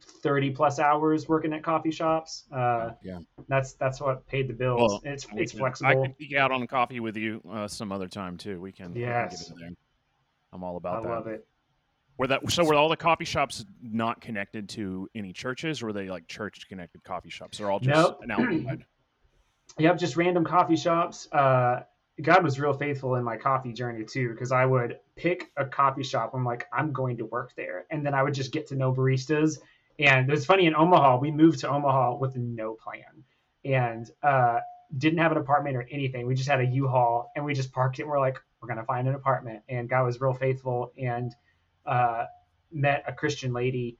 30 0.00 0.50
plus 0.50 0.78
hours 0.78 1.28
working 1.28 1.52
at 1.52 1.62
coffee 1.62 1.90
shops. 1.90 2.44
Uh, 2.52 2.90
yeah. 3.02 3.18
that's 3.48 3.74
that's 3.74 4.00
what 4.00 4.26
paid 4.26 4.48
the 4.48 4.54
bills. 4.54 5.00
Well, 5.04 5.12
it's 5.12 5.26
it's 5.34 5.52
flexible. 5.52 5.90
I 5.90 5.94
can 5.94 6.14
geek 6.18 6.34
out 6.36 6.50
on 6.52 6.66
coffee 6.66 7.00
with 7.00 7.16
you 7.16 7.42
uh, 7.50 7.68
some 7.68 7.92
other 7.92 8.08
time 8.08 8.36
too. 8.36 8.60
We 8.60 8.72
can. 8.72 8.92
we 8.92 9.00
can 9.00 9.08
Yes. 9.08 9.48
get 9.48 9.52
in 9.56 9.60
there. 9.60 9.70
I'm 10.52 10.64
all 10.64 10.74
I 10.74 10.78
about 10.78 11.02
that. 11.02 11.08
I 11.10 11.14
love 11.14 11.26
it. 11.26 11.46
Were 12.18 12.26
that 12.26 12.50
so? 12.50 12.64
Were 12.64 12.74
all 12.74 12.88
the 12.88 12.96
coffee 12.96 13.24
shops 13.24 13.64
not 13.82 14.20
connected 14.20 14.68
to 14.70 15.08
any 15.14 15.32
churches, 15.32 15.82
or 15.82 15.86
were 15.86 15.92
they 15.92 16.08
like 16.10 16.26
church 16.28 16.68
connected 16.68 17.02
coffee 17.04 17.30
shops? 17.30 17.58
They're 17.58 17.70
all 17.70 17.80
just 17.80 17.96
Nope. 17.96 18.20
an 18.22 18.30
outside. 18.30 18.84
Yep, 19.78 19.98
just 19.98 20.16
random 20.16 20.44
coffee 20.44 20.74
shops. 20.74 21.28
Uh, 21.32 21.82
God 22.20 22.42
was 22.42 22.58
real 22.58 22.72
faithful 22.72 23.14
in 23.14 23.22
my 23.24 23.36
coffee 23.36 23.72
journey 23.72 24.04
too, 24.04 24.30
because 24.30 24.50
I 24.50 24.66
would 24.66 24.98
pick 25.14 25.52
a 25.56 25.64
coffee 25.64 26.02
shop. 26.02 26.32
I'm 26.34 26.44
like, 26.44 26.66
I'm 26.72 26.92
going 26.92 27.16
to 27.18 27.24
work 27.26 27.54
there, 27.56 27.86
and 27.90 28.04
then 28.04 28.12
I 28.12 28.24
would 28.24 28.34
just 28.34 28.52
get 28.52 28.66
to 28.66 28.74
know 28.74 28.92
baristas. 28.92 29.58
And 30.00 30.28
it 30.28 30.32
was 30.32 30.46
funny 30.46 30.66
in 30.66 30.74
Omaha. 30.74 31.18
We 31.18 31.30
moved 31.30 31.60
to 31.60 31.68
Omaha 31.68 32.16
with 32.16 32.34
no 32.36 32.74
plan, 32.74 33.24
and 33.64 34.10
uh, 34.22 34.60
didn't 34.96 35.18
have 35.18 35.30
an 35.32 35.38
apartment 35.38 35.76
or 35.76 35.86
anything. 35.90 36.26
We 36.26 36.34
just 36.34 36.48
had 36.48 36.60
a 36.60 36.64
U-Haul, 36.64 37.30
and 37.36 37.44
we 37.44 37.52
just 37.52 37.70
parked 37.70 37.98
it. 37.98 38.02
And 38.02 38.10
we're 38.10 38.18
like, 38.18 38.38
we're 38.60 38.68
gonna 38.68 38.84
find 38.84 39.06
an 39.08 39.14
apartment. 39.14 39.62
And 39.68 39.88
God 39.88 40.04
was 40.04 40.20
real 40.20 40.32
faithful, 40.32 40.92
and 40.98 41.32
uh, 41.84 42.24
met 42.72 43.04
a 43.06 43.12
Christian 43.12 43.52
lady, 43.52 43.98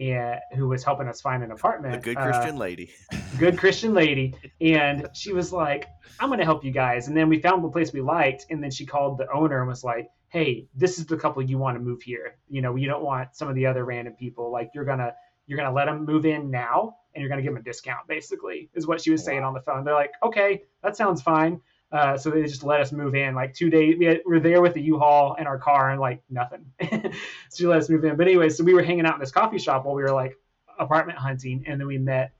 and 0.00 0.40
who 0.54 0.68
was 0.68 0.82
helping 0.82 1.06
us 1.06 1.20
find 1.20 1.42
an 1.44 1.52
apartment. 1.52 1.94
A 1.94 1.98
good 2.00 2.16
Uh, 2.16 2.24
Christian 2.24 2.56
lady. 2.56 2.90
good 3.38 3.56
Christian 3.56 3.94
lady, 3.94 4.34
and 4.60 5.08
she 5.14 5.32
was 5.32 5.52
like, 5.52 5.86
"I'm 6.18 6.28
going 6.28 6.40
to 6.40 6.44
help 6.44 6.64
you 6.64 6.72
guys." 6.72 7.06
And 7.06 7.16
then 7.16 7.28
we 7.28 7.40
found 7.40 7.62
the 7.62 7.68
place 7.68 7.92
we 7.92 8.00
liked, 8.00 8.46
and 8.50 8.60
then 8.62 8.72
she 8.72 8.84
called 8.84 9.16
the 9.18 9.30
owner 9.32 9.60
and 9.60 9.68
was 9.68 9.84
like, 9.84 10.10
"Hey, 10.28 10.66
this 10.74 10.98
is 10.98 11.06
the 11.06 11.16
couple 11.16 11.40
you 11.42 11.56
want 11.56 11.76
to 11.76 11.80
move 11.80 12.02
here. 12.02 12.36
You 12.48 12.62
know, 12.62 12.74
you 12.74 12.88
don't 12.88 13.04
want 13.04 13.36
some 13.36 13.48
of 13.48 13.54
the 13.54 13.66
other 13.66 13.84
random 13.84 14.14
people. 14.14 14.50
Like, 14.50 14.70
you're 14.74 14.84
gonna 14.84 15.14
you're 15.46 15.56
gonna 15.56 15.74
let 15.74 15.86
them 15.86 16.04
move 16.04 16.26
in 16.26 16.50
now, 16.50 16.96
and 17.14 17.22
you're 17.22 17.28
gonna 17.28 17.42
give 17.42 17.52
them 17.52 17.60
a 17.60 17.64
discount. 17.64 18.06
Basically, 18.08 18.70
is 18.74 18.86
what 18.86 19.00
she 19.00 19.10
was 19.10 19.24
saying 19.24 19.42
on 19.42 19.54
the 19.54 19.60
phone. 19.60 19.84
They're 19.84 19.94
like, 19.94 20.12
"Okay, 20.22 20.64
that 20.82 20.96
sounds 20.96 21.22
fine." 21.22 21.60
Uh, 21.92 22.16
so 22.16 22.30
they 22.30 22.42
just 22.42 22.64
let 22.64 22.80
us 22.80 22.90
move 22.92 23.14
in. 23.14 23.34
Like 23.34 23.54
two 23.54 23.70
days, 23.70 23.96
we, 23.98 24.06
had, 24.06 24.20
we 24.26 24.34
were 24.34 24.40
there 24.40 24.60
with 24.60 24.74
the 24.74 24.82
U-Haul 24.82 25.36
and 25.38 25.46
our 25.46 25.58
car, 25.58 25.90
and 25.90 26.00
like 26.00 26.22
nothing. 26.28 26.66
so 26.82 27.10
she 27.56 27.66
let 27.66 27.78
us 27.78 27.88
move 27.88 28.04
in. 28.04 28.16
But 28.16 28.26
anyway, 28.26 28.48
so 28.48 28.64
we 28.64 28.74
were 28.74 28.82
hanging 28.82 29.06
out 29.06 29.14
in 29.14 29.20
this 29.20 29.30
coffee 29.30 29.58
shop 29.58 29.84
while 29.84 29.94
we 29.94 30.02
were 30.02 30.12
like 30.12 30.36
apartment 30.78 31.18
hunting, 31.18 31.64
and 31.66 31.80
then 31.80 31.86
we 31.86 31.98
met 31.98 32.32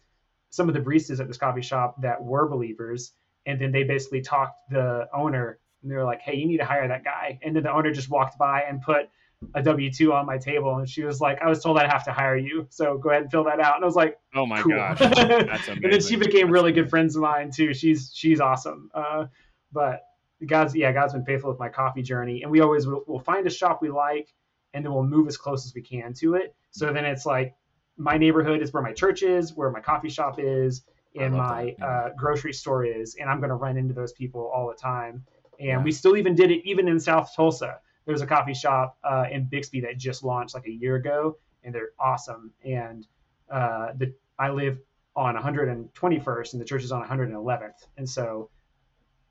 some 0.51 0.69
of 0.69 0.75
the 0.75 0.81
baristas 0.81 1.21
at 1.21 1.29
this 1.29 1.39
coffee 1.39 1.63
shop 1.63 2.01
that 2.03 2.23
were 2.23 2.49
believers, 2.49 3.13
and 3.47 3.61
then 3.61 3.71
they 3.71 3.85
basically 3.85 4.21
talked 4.21 4.59
the 4.71 5.09
owner, 5.15 5.59
and 5.83 5.91
they 5.91 5.97
were 5.97 6.05
like, 6.05 6.21
"Hey, 6.21 6.35
you 6.35 6.47
need 6.47 6.59
to 6.59 6.65
hire 6.65 6.89
that 6.89 7.05
guy." 7.05 7.39
And 7.43 7.55
then 7.55 7.63
the 7.63 7.73
owner 7.73 7.93
just 7.93 8.11
walked 8.11 8.37
by 8.39 8.63
and 8.63 8.83
put 8.83 9.09
a 9.55 9.63
W 9.63 9.93
two 9.93 10.13
on 10.13 10.27
my 10.27 10.39
table, 10.39 10.77
and 10.77 10.89
she 10.89 11.03
was 11.03 11.21
like, 11.21 11.41
"I 11.43 11.49
was 11.49 11.63
told 11.63 11.79
I'd 11.79 11.91
have 11.91 12.05
to 12.05 12.13
hire 12.13 12.37
you, 12.37 12.67
so 12.71 12.97
go 12.99 13.11
ahead 13.11 13.23
and 13.23 13.31
fill 13.31 13.45
that 13.45 13.61
out." 13.61 13.77
And 13.77 13.85
I 13.85 13.87
was 13.87 13.97
like, 13.97 14.19
Oh 14.35 14.47
my 14.47 14.63
cool. 14.63 14.77
gosh, 14.77 14.99
that's 14.99 15.19
amazing. 15.19 15.85
and 15.85 15.93
then 15.93 16.01
she 16.01 16.17
became 16.17 16.51
really 16.51 16.73
good 16.73 16.89
friends 16.89 17.17
of 17.17 17.23
mine 17.23 17.51
too. 17.51 17.75
She's 17.75 18.13
she's 18.15 18.41
awesome. 18.41 18.91
Uh, 18.95 19.27
but 19.73 20.03
God's 20.45 20.75
yeah, 20.75 20.93
God's 20.93 21.13
been 21.13 21.25
faithful 21.25 21.51
with 21.51 21.59
my 21.59 21.69
coffee 21.69 22.03
journey, 22.03 22.43
and 22.43 22.51
we 22.51 22.61
always 22.61 22.87
will 22.87 23.05
we'll 23.07 23.21
find 23.21 23.47
a 23.47 23.51
shop 23.51 23.83
we 23.83 23.91
like, 23.91 24.33
and 24.75 24.85
then 24.85 24.93
we'll 24.93 25.05
move 25.05 25.29
as 25.29 25.37
close 25.37 25.67
as 25.67 25.75
we 25.75 25.83
can 25.83 26.13
to 26.15 26.35
it. 26.35 26.55
So 26.71 26.93
then 26.93 27.05
it's 27.05 27.27
like 27.27 27.55
my 27.97 28.17
neighborhood 28.19 28.63
is 28.63 28.73
where 28.73 28.83
my 28.83 28.93
church 28.93 29.23
is, 29.23 29.55
where 29.55 29.71
my 29.71 29.81
coffee 29.81 30.11
shop 30.11 30.39
is, 30.39 30.83
and 31.19 31.35
my 31.35 31.75
uh, 31.83 32.09
grocery 32.17 32.53
store 32.53 32.85
is, 32.85 33.17
and 33.17 33.31
I'm 33.31 33.39
going 33.39 33.49
to 33.49 33.57
run 33.57 33.77
into 33.77 33.95
those 33.95 34.13
people 34.13 34.51
all 34.55 34.69
the 34.69 34.75
time. 34.75 35.25
And 35.59 35.83
we 35.83 35.93
still 35.93 36.17
even 36.19 36.35
did 36.35 36.51
it 36.51 36.61
even 36.69 36.87
in 36.89 37.01
South 37.01 37.31
Tulsa. 37.35 37.81
There's 38.07 38.23
a 38.23 38.27
coffee 38.27 38.55
shop 38.55 38.97
uh, 39.05 39.25
in 39.31 39.45
Bixby 39.47 39.81
that 39.81 39.99
just 39.99 40.23
launched 40.23 40.55
like 40.55 40.67
a 40.67 40.71
year 40.71 40.95
ago, 40.97 41.37
and 41.65 41.75
they're 41.75 41.91
awesome. 41.99 42.53
And 42.65 43.07
uh, 43.51 43.89
the 43.97 44.15
I 44.39 44.51
live 44.51 44.79
on 45.17 45.35
121st, 45.35 46.53
and 46.53 46.61
the 46.61 46.65
church 46.65 46.85
is 46.85 46.93
on 46.93 47.03
111th, 47.07 47.87
and 47.97 48.09
so 48.09 48.51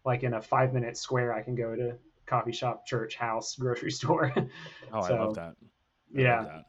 like 0.04 0.24
in 0.24 0.34
a 0.34 0.42
five 0.42 0.74
minute 0.74 0.98
square, 0.98 1.34
I 1.34 1.42
can 1.42 1.56
go 1.56 1.76
to 1.76 1.96
coffee 2.26 2.52
shop, 2.52 2.86
church, 2.86 3.16
house, 3.16 3.56
grocery 3.56 3.92
store. 4.00 4.34
Oh, 4.92 5.00
I 5.00 5.10
love 5.12 5.36
that. 5.36 5.56
I 6.18 6.22
yeah. 6.22 6.38
love 6.38 6.46
that. 6.46 6.64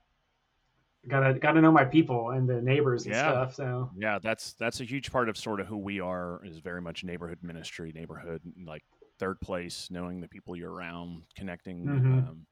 gotta 1.09 1.35
gotta 1.39 1.61
know 1.61 1.73
my 1.73 1.85
people 1.85 2.31
and 2.31 2.49
the 2.49 2.61
neighbors 2.63 3.05
and 3.05 3.15
Yeah. 3.15 3.31
stuff. 3.31 3.55
So 3.55 3.91
Yeah, 3.97 4.19
that's 4.23 4.55
that's 4.55 4.81
a 4.81 4.85
huge 4.85 5.11
part 5.11 5.29
of 5.29 5.37
sort 5.37 5.61
of 5.61 5.67
who 5.67 5.77
we 5.77 6.01
are 6.01 6.41
is 6.45 6.59
very 6.59 6.81
much 6.81 7.05
neighborhood 7.05 7.39
ministry, 7.43 7.93
neighborhood 7.95 8.43
like 8.65 8.85
third 9.19 9.41
place, 9.41 9.89
knowing 9.91 10.21
the 10.21 10.29
people 10.29 10.57
you're 10.57 10.73
around, 10.73 11.23
connecting. 11.37 11.87
Mhm. 11.89 12.29
Um, 12.29 12.47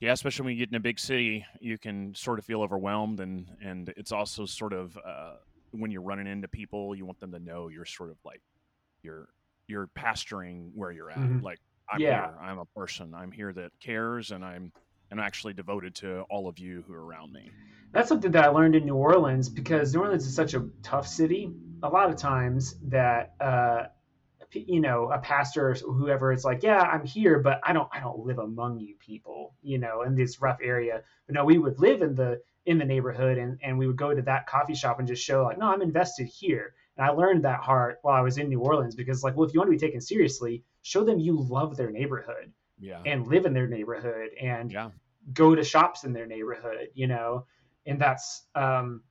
yeah, 0.00 0.12
especially 0.12 0.44
when 0.46 0.54
you 0.54 0.58
get 0.60 0.70
in 0.70 0.76
a 0.76 0.80
big 0.80 0.98
city, 0.98 1.46
you 1.60 1.78
can 1.78 2.14
sort 2.14 2.38
of 2.38 2.44
feel 2.44 2.62
overwhelmed, 2.62 3.20
and 3.20 3.48
and 3.62 3.88
it's 3.96 4.12
also 4.12 4.44
sort 4.46 4.72
of 4.72 4.98
uh, 5.04 5.36
when 5.72 5.90
you're 5.90 6.02
running 6.02 6.26
into 6.26 6.48
people, 6.48 6.94
you 6.94 7.06
want 7.06 7.20
them 7.20 7.32
to 7.32 7.38
know 7.38 7.68
you're 7.68 7.84
sort 7.86 8.10
of 8.10 8.18
like 8.24 8.42
you're 9.02 9.28
you're 9.68 9.88
pastoring 9.88 10.70
where 10.74 10.92
you're 10.92 11.10
at. 11.10 11.18
Mhm. 11.20 11.42
Like 11.42 11.58
I'm 11.90 12.00
Yeah. 12.00 12.26
here, 12.26 12.38
I'm 12.40 12.58
a 12.58 12.66
person, 12.66 13.14
I'm 13.14 13.32
here 13.32 13.52
that 13.54 13.72
cares, 13.80 14.30
and 14.30 14.44
I'm 14.44 14.72
and 15.10 15.20
actually 15.20 15.54
devoted 15.54 15.94
to 15.96 16.22
all 16.30 16.48
of 16.48 16.58
you 16.58 16.82
who 16.86 16.92
are 16.94 17.04
around 17.04 17.32
me. 17.32 17.50
that's 17.92 18.08
something 18.08 18.32
that 18.32 18.44
I 18.44 18.48
learned 18.48 18.74
in 18.74 18.84
New 18.84 18.96
Orleans 18.96 19.48
because 19.48 19.94
New 19.94 20.00
Orleans 20.00 20.26
is 20.26 20.34
such 20.34 20.54
a 20.54 20.68
tough 20.82 21.06
city. 21.06 21.54
A 21.84 21.88
lot 21.88 22.10
of 22.10 22.16
times 22.16 22.74
that 22.88 23.34
uh, 23.40 23.84
you 24.54 24.80
know 24.80 25.10
a 25.10 25.18
pastor 25.18 25.70
or 25.70 25.74
whoever 25.74 26.32
is 26.32 26.44
like, 26.44 26.62
yeah, 26.62 26.80
I'm 26.80 27.04
here, 27.04 27.38
but 27.38 27.60
I 27.62 27.72
don't 27.72 27.88
I 27.92 28.00
don't 28.00 28.20
live 28.20 28.38
among 28.38 28.80
you 28.80 28.94
people, 28.98 29.54
you 29.62 29.78
know, 29.78 30.02
in 30.02 30.14
this 30.14 30.40
rough 30.40 30.58
area. 30.62 31.02
But 31.26 31.34
no, 31.34 31.44
we 31.44 31.58
would 31.58 31.78
live 31.78 32.02
in 32.02 32.14
the 32.14 32.40
in 32.66 32.78
the 32.78 32.84
neighborhood 32.84 33.38
and 33.38 33.58
and 33.62 33.78
we 33.78 33.86
would 33.86 33.96
go 33.96 34.14
to 34.14 34.22
that 34.22 34.46
coffee 34.46 34.74
shop 34.74 34.98
and 34.98 35.08
just 35.08 35.24
show 35.24 35.44
like, 35.44 35.58
no, 35.58 35.66
I'm 35.66 35.82
invested 35.82 36.26
here. 36.26 36.74
And 36.96 37.06
I 37.06 37.10
learned 37.10 37.44
that 37.44 37.60
heart 37.60 37.98
while 38.02 38.14
I 38.14 38.20
was 38.20 38.38
in 38.38 38.48
New 38.48 38.60
Orleans 38.60 38.94
because 38.94 39.24
like, 39.24 39.36
well, 39.36 39.46
if 39.46 39.54
you 39.54 39.60
want 39.60 39.68
to 39.68 39.76
be 39.76 39.86
taken 39.86 40.00
seriously, 40.00 40.62
show 40.82 41.04
them 41.04 41.18
you 41.18 41.40
love 41.40 41.76
their 41.76 41.90
neighborhood 41.90 42.52
Yeah, 42.78 43.02
and 43.04 43.26
live 43.26 43.46
in 43.46 43.52
their 43.52 43.66
neighborhood 43.66 44.30
and 44.40 44.70
yeah, 44.70 44.90
go 45.32 45.54
to 45.54 45.64
shops 45.64 46.04
in 46.04 46.12
their 46.12 46.26
neighborhood, 46.26 46.88
you 46.94 47.06
know, 47.06 47.46
and 47.86 48.00
that's 48.00 48.44
um, 48.54 49.02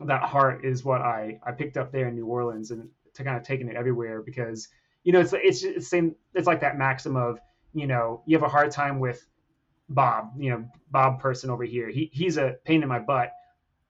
that 0.00 0.22
heart 0.22 0.64
is 0.64 0.84
what 0.84 1.00
I 1.02 1.40
I 1.44 1.52
picked 1.52 1.76
up 1.76 1.92
there 1.92 2.08
in 2.08 2.14
New 2.14 2.26
Orleans 2.26 2.70
and 2.70 2.88
to 3.14 3.24
kind 3.24 3.36
of 3.36 3.42
taking 3.42 3.68
it 3.68 3.76
everywhere 3.76 4.22
because 4.22 4.68
you 5.04 5.12
know 5.12 5.20
it's 5.20 5.32
it's 5.32 5.62
it's 5.62 5.88
same 5.88 6.14
it's 6.34 6.46
like 6.46 6.60
that 6.60 6.78
maxim 6.78 7.16
of 7.16 7.38
you 7.72 7.86
know 7.86 8.22
you 8.26 8.36
have 8.36 8.42
a 8.42 8.48
hard 8.48 8.70
time 8.70 8.98
with 8.98 9.26
Bob, 9.88 10.32
you 10.38 10.50
know 10.50 10.64
Bob 10.90 11.20
person 11.20 11.50
over 11.50 11.64
here. 11.64 11.88
He 11.88 12.10
he's 12.12 12.36
a 12.36 12.56
pain 12.64 12.82
in 12.82 12.88
my 12.88 13.00
butt. 13.00 13.32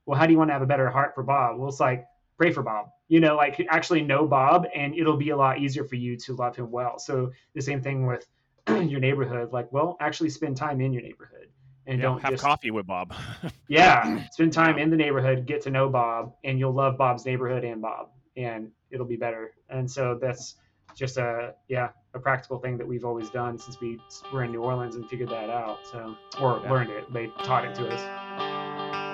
Well, 0.07 0.19
how 0.19 0.27
do 0.27 0.33
you 0.33 0.39
want 0.39 0.49
to 0.49 0.55
have 0.55 0.63
a 0.63 0.67
better 0.67 0.89
heart 0.89 1.15
for 1.15 1.23
Bob? 1.23 1.59
Well, 1.59 1.69
it's 1.69 1.81
like 1.81 2.07
pray 2.39 2.51
for 2.51 2.63
Bob. 2.63 2.87
You 3.09 3.21
know, 3.21 3.37
like 3.37 3.65
actually 3.69 4.03
know 4.03 4.27
Bob, 4.27 4.67
and 4.75 4.95
it'll 4.95 5.17
be 5.17 5.31
a 5.31 5.37
lot 5.37 5.59
easier 5.59 5.85
for 5.85 5.97
you 5.97 6.17
to 6.17 6.35
love 6.35 6.57
him 6.57 6.71
well. 6.71 6.99
So 6.99 7.31
the 7.55 7.61
same 7.61 7.83
thing 7.83 8.07
with 8.07 8.27
your 8.69 9.01
neighborhood. 9.01 9.53
Like, 9.53 9.71
well, 9.73 9.97
actually 10.01 10.31
spend 10.31 10.57
time 10.57 10.81
in 10.81 10.93
your 10.93 11.03
neighborhood 11.03 11.49
and 11.87 11.99
yeah. 11.99 12.03
don't 12.03 12.23
have 12.23 12.33
just 12.33 12.43
coffee 12.43 12.71
with 12.71 12.87
Bob. 12.87 13.15
yeah, 13.69 14.25
spend 14.31 14.53
time 14.53 14.79
in 14.79 14.91
the 14.91 14.97
neighborhood, 14.97 15.47
get 15.47 15.63
to 15.63 15.71
know 15.71 15.89
Bob, 15.89 16.35
and 16.45 16.59
you'll 16.59 16.73
love 16.73 16.97
Bob's 16.97 17.27
neighborhood 17.27 17.65
and 17.65 17.83
Bob, 17.83 18.11
and 18.37 18.71
it'll 18.91 19.07
be 19.07 19.17
better. 19.17 19.53
And 19.69 19.91
so 19.91 20.19
that's 20.21 20.57
just 20.97 21.17
a 21.19 21.55
yeah 21.69 21.91
a 22.15 22.19
practical 22.19 22.59
thing 22.59 22.77
that 22.77 22.87
we've 22.87 23.05
always 23.05 23.31
done 23.31 23.57
since 23.59 23.81
we 23.81 24.01
were 24.33 24.43
in 24.45 24.51
New 24.51 24.63
Orleans 24.63 24.97
and 24.97 25.09
figured 25.09 25.29
that 25.31 25.51
out. 25.51 25.87
So 25.87 26.17
or 26.41 26.61
Yeah. 26.63 26.71
learned 26.71 26.91
it, 26.91 27.13
they 27.13 27.29
taught 27.45 27.65
it 27.65 27.75
to 27.77 27.89
us. 27.89 29.11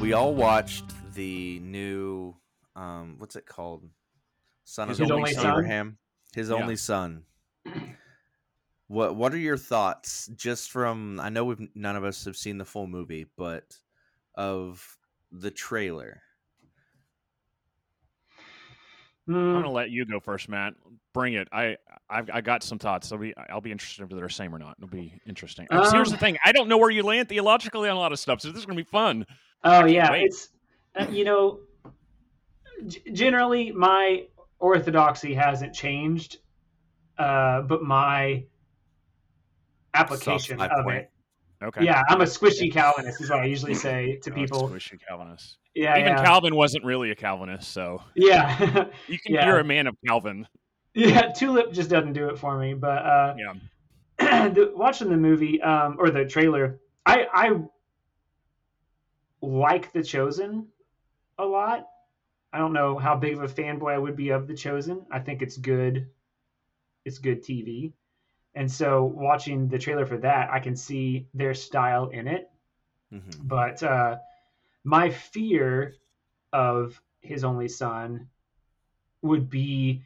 We 0.00 0.14
all 0.14 0.34
watched 0.34 0.84
the 1.14 1.60
new 1.60 2.34
um 2.74 3.16
what's 3.18 3.36
it 3.36 3.46
called? 3.46 3.88
Son 4.64 4.88
His 4.88 5.00
of 5.00 5.10
Only 5.12 5.34
Son? 5.34 5.46
Abraham. 5.46 5.98
His 6.34 6.50
Yeah. 6.50 6.56
only 6.56 6.76
son. 6.76 7.24
What 8.90 9.14
what 9.14 9.32
are 9.32 9.38
your 9.38 9.56
thoughts 9.56 10.28
just 10.34 10.72
from 10.72 11.20
I 11.20 11.28
know 11.28 11.44
we've 11.44 11.68
none 11.76 11.94
of 11.94 12.02
us 12.02 12.24
have 12.24 12.36
seen 12.36 12.58
the 12.58 12.64
full 12.64 12.88
movie, 12.88 13.24
but 13.36 13.78
of 14.34 14.84
the 15.30 15.52
trailer? 15.52 16.20
I'm 19.28 19.34
Hmm. 19.34 19.52
gonna 19.52 19.70
let 19.70 19.90
you 19.90 20.04
go 20.06 20.18
first, 20.18 20.48
Matt. 20.48 20.74
Bring 21.14 21.34
it. 21.34 21.46
I 21.52 21.76
I've, 22.08 22.28
I 22.32 22.40
got 22.40 22.64
some 22.64 22.80
thoughts. 22.80 23.12
I'll 23.12 23.18
be 23.18 23.32
I'll 23.48 23.60
be 23.60 23.70
interested 23.70 24.02
if 24.02 24.08
they're 24.08 24.26
the 24.26 24.28
same 24.28 24.52
or 24.52 24.58
not. 24.58 24.74
It'll 24.78 24.88
be 24.88 25.20
interesting. 25.24 25.68
So 25.70 25.92
here's 25.92 26.08
Um, 26.08 26.14
the 26.14 26.18
thing. 26.18 26.36
I 26.44 26.50
don't 26.50 26.68
know 26.68 26.78
where 26.78 26.90
you 26.90 27.04
land 27.04 27.28
theologically 27.28 27.88
on 27.88 27.96
a 27.96 28.00
lot 28.00 28.10
of 28.10 28.18
stuff, 28.18 28.40
so 28.40 28.48
this 28.48 28.58
is 28.58 28.66
gonna 28.66 28.76
be 28.76 28.82
fun. 28.82 29.24
Oh 29.62 29.84
yeah, 29.84 30.10
wait. 30.10 30.24
it's 30.24 30.48
uh, 30.96 31.06
you 31.12 31.22
know, 31.24 31.60
g- 32.88 33.04
generally 33.12 33.70
my 33.70 34.26
orthodoxy 34.58 35.32
hasn't 35.32 35.72
changed, 35.74 36.38
uh, 37.18 37.62
but 37.62 37.84
my 37.84 38.46
application 39.94 40.58
five 40.58 40.70
of 40.70 40.84
point. 40.84 40.98
it. 40.98 41.10
Okay. 41.62 41.84
Yeah, 41.84 42.02
I'm 42.08 42.20
a 42.22 42.24
squishy 42.24 42.72
Calvinist, 42.72 43.20
is 43.20 43.28
what 43.30 43.40
I 43.40 43.44
usually 43.44 43.74
say 43.74 44.18
to 44.22 44.30
Oh, 44.30 44.34
people. 44.34 44.68
squishy 44.68 44.98
Calvinist. 45.06 45.58
Yeah, 45.74 45.98
Even 45.98 46.12
yeah, 46.14 46.24
Calvin 46.24 46.54
wasn't 46.56 46.84
really 46.84 47.10
a 47.10 47.14
Calvinist, 47.14 47.70
so 47.70 48.02
yeah, 48.14 48.86
you 49.08 49.18
can. 49.18 49.34
Yeah. 49.34 49.46
You're 49.46 49.58
a 49.60 49.64
man 49.64 49.86
of 49.86 49.96
Calvin. 50.06 50.48
yeah. 50.94 51.30
Tulip 51.32 51.72
just 51.72 51.90
doesn't 51.90 52.14
do 52.14 52.28
it 52.30 52.38
for 52.38 52.58
me, 52.58 52.74
but 52.74 53.04
uh, 53.04 53.34
Yeah. 53.38 54.48
the, 54.48 54.72
watching 54.74 55.10
the 55.10 55.16
movie 55.16 55.60
um, 55.62 55.96
or 55.98 56.10
the 56.10 56.24
trailer, 56.24 56.80
I 57.06 57.26
I 57.32 57.50
like 59.42 59.92
The 59.92 60.02
Chosen 60.02 60.66
a 61.38 61.44
lot. 61.44 61.86
I 62.52 62.58
don't 62.58 62.72
know 62.72 62.98
how 62.98 63.16
big 63.16 63.34
of 63.36 63.42
a 63.42 63.48
fanboy 63.48 63.92
I 63.94 63.98
would 63.98 64.16
be 64.16 64.30
of 64.30 64.46
The 64.48 64.54
Chosen. 64.54 65.06
I 65.10 65.20
think 65.20 65.40
it's 65.42 65.56
good. 65.56 66.08
It's 67.04 67.18
good 67.18 67.42
TV, 67.42 67.92
and 68.54 68.70
so 68.70 69.04
watching 69.04 69.68
the 69.68 69.78
trailer 69.78 70.06
for 70.06 70.18
that, 70.18 70.50
I 70.50 70.60
can 70.60 70.76
see 70.76 71.26
their 71.34 71.54
style 71.54 72.08
in 72.08 72.26
it. 72.26 72.50
Mhm. 73.12 73.48
But 73.48 73.82
uh, 73.82 74.18
my 74.84 75.10
fear 75.10 75.94
of 76.52 77.00
his 77.20 77.44
only 77.44 77.68
son 77.68 78.28
would 79.22 79.50
be 79.50 80.02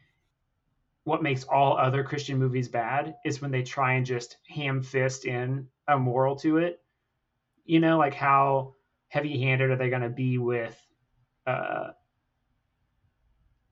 what 1.05 1.23
makes 1.23 1.43
all 1.43 1.77
other 1.77 2.03
Christian 2.03 2.37
movies 2.37 2.67
bad 2.67 3.15
is 3.23 3.41
when 3.41 3.51
they 3.51 3.63
try 3.63 3.93
and 3.93 4.05
just 4.05 4.37
ham 4.47 4.81
fist 4.81 5.25
in 5.25 5.67
a 5.87 5.97
moral 5.97 6.35
to 6.37 6.57
it. 6.57 6.81
You 7.65 7.79
know, 7.79 7.97
like 7.97 8.13
how 8.13 8.73
heavy 9.07 9.39
handed 9.39 9.69
are 9.71 9.75
they 9.75 9.89
going 9.89 10.01
to 10.01 10.09
be 10.09 10.37
with 10.37 10.75
uh, 11.45 11.91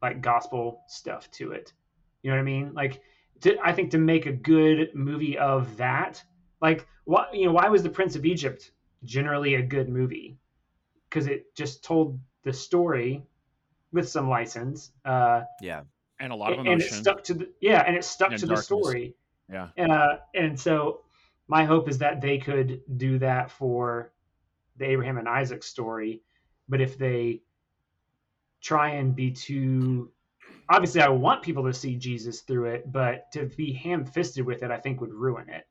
like 0.02 0.22
gospel 0.22 0.82
stuff 0.88 1.30
to 1.32 1.52
it? 1.52 1.74
You 2.22 2.32
know 2.32 2.38
what 2.38 2.42
I 2.42 2.46
mean? 2.46 2.74
Like, 2.74 3.02
to, 3.44 3.58
I 3.64 3.74
think 3.74 3.92
to 3.92 3.98
make 3.98 4.26
a 4.26 4.32
good 4.32 4.94
movie 4.94 5.38
of 5.38 5.78
that, 5.78 6.24
like, 6.62 6.88
why 7.06 7.28
you 7.34 7.46
know 7.46 7.52
why 7.52 7.68
was 7.70 7.84
the 7.84 7.90
Prince 7.90 8.16
of 8.16 8.26
Egypt 8.26 8.72
generally 9.04 9.56
a 9.56 9.62
good 9.62 9.90
movie? 9.90 10.38
Because 11.10 11.28
it 11.28 11.54
just 11.56 11.84
told 11.84 12.20
the 12.44 12.54
story 12.54 13.24
with 13.92 14.10
some 14.10 14.30
license. 14.30 14.92
Uh, 15.06 15.44
Yeah. 15.62 15.82
And 16.20 16.32
a 16.32 16.36
lot 16.36 16.54
of 16.54 16.60
and 16.60 16.82
it 16.82 16.90
stuck 16.90 17.24
to 17.26 17.34
the 17.34 17.50
yeah, 17.60 17.84
and 17.86 17.96
it 17.96 18.06
stuck 18.06 18.32
And 18.32 18.40
to 18.40 18.46
darkness. 18.46 18.68
the 18.68 18.76
story. 18.76 19.16
Yeah. 19.52 19.68
Uh, 19.78 20.18
and 20.34 20.58
so 20.58 21.02
my 21.48 21.66
hope 21.66 21.90
is 21.90 21.98
that 21.98 22.22
they 22.22 22.38
could 22.38 22.82
do 22.98 23.20
that 23.20 23.52
for 23.52 24.14
the 24.78 24.86
Abraham 24.86 25.18
and 25.18 25.28
Isaac 25.28 25.64
story. 25.64 26.22
But 26.70 26.80
if 26.80 26.98
they 26.98 27.42
try 28.62 28.92
and 28.92 29.14
be 29.14 29.32
too 29.32 30.12
obviously 30.70 31.02
I 31.02 31.10
want 31.10 31.42
people 31.44 31.64
to 31.66 31.74
see 31.74 31.96
Jesus 31.96 32.42
through 32.42 32.66
it, 32.66 32.92
but 32.92 33.32
to 33.34 33.50
be 33.58 33.74
ham 33.74 34.06
fisted 34.06 34.46
with 34.46 34.64
it 34.64 34.72
I 34.72 34.78
think 34.80 35.02
would 35.02 35.14
ruin 35.14 35.50
it. 35.50 35.66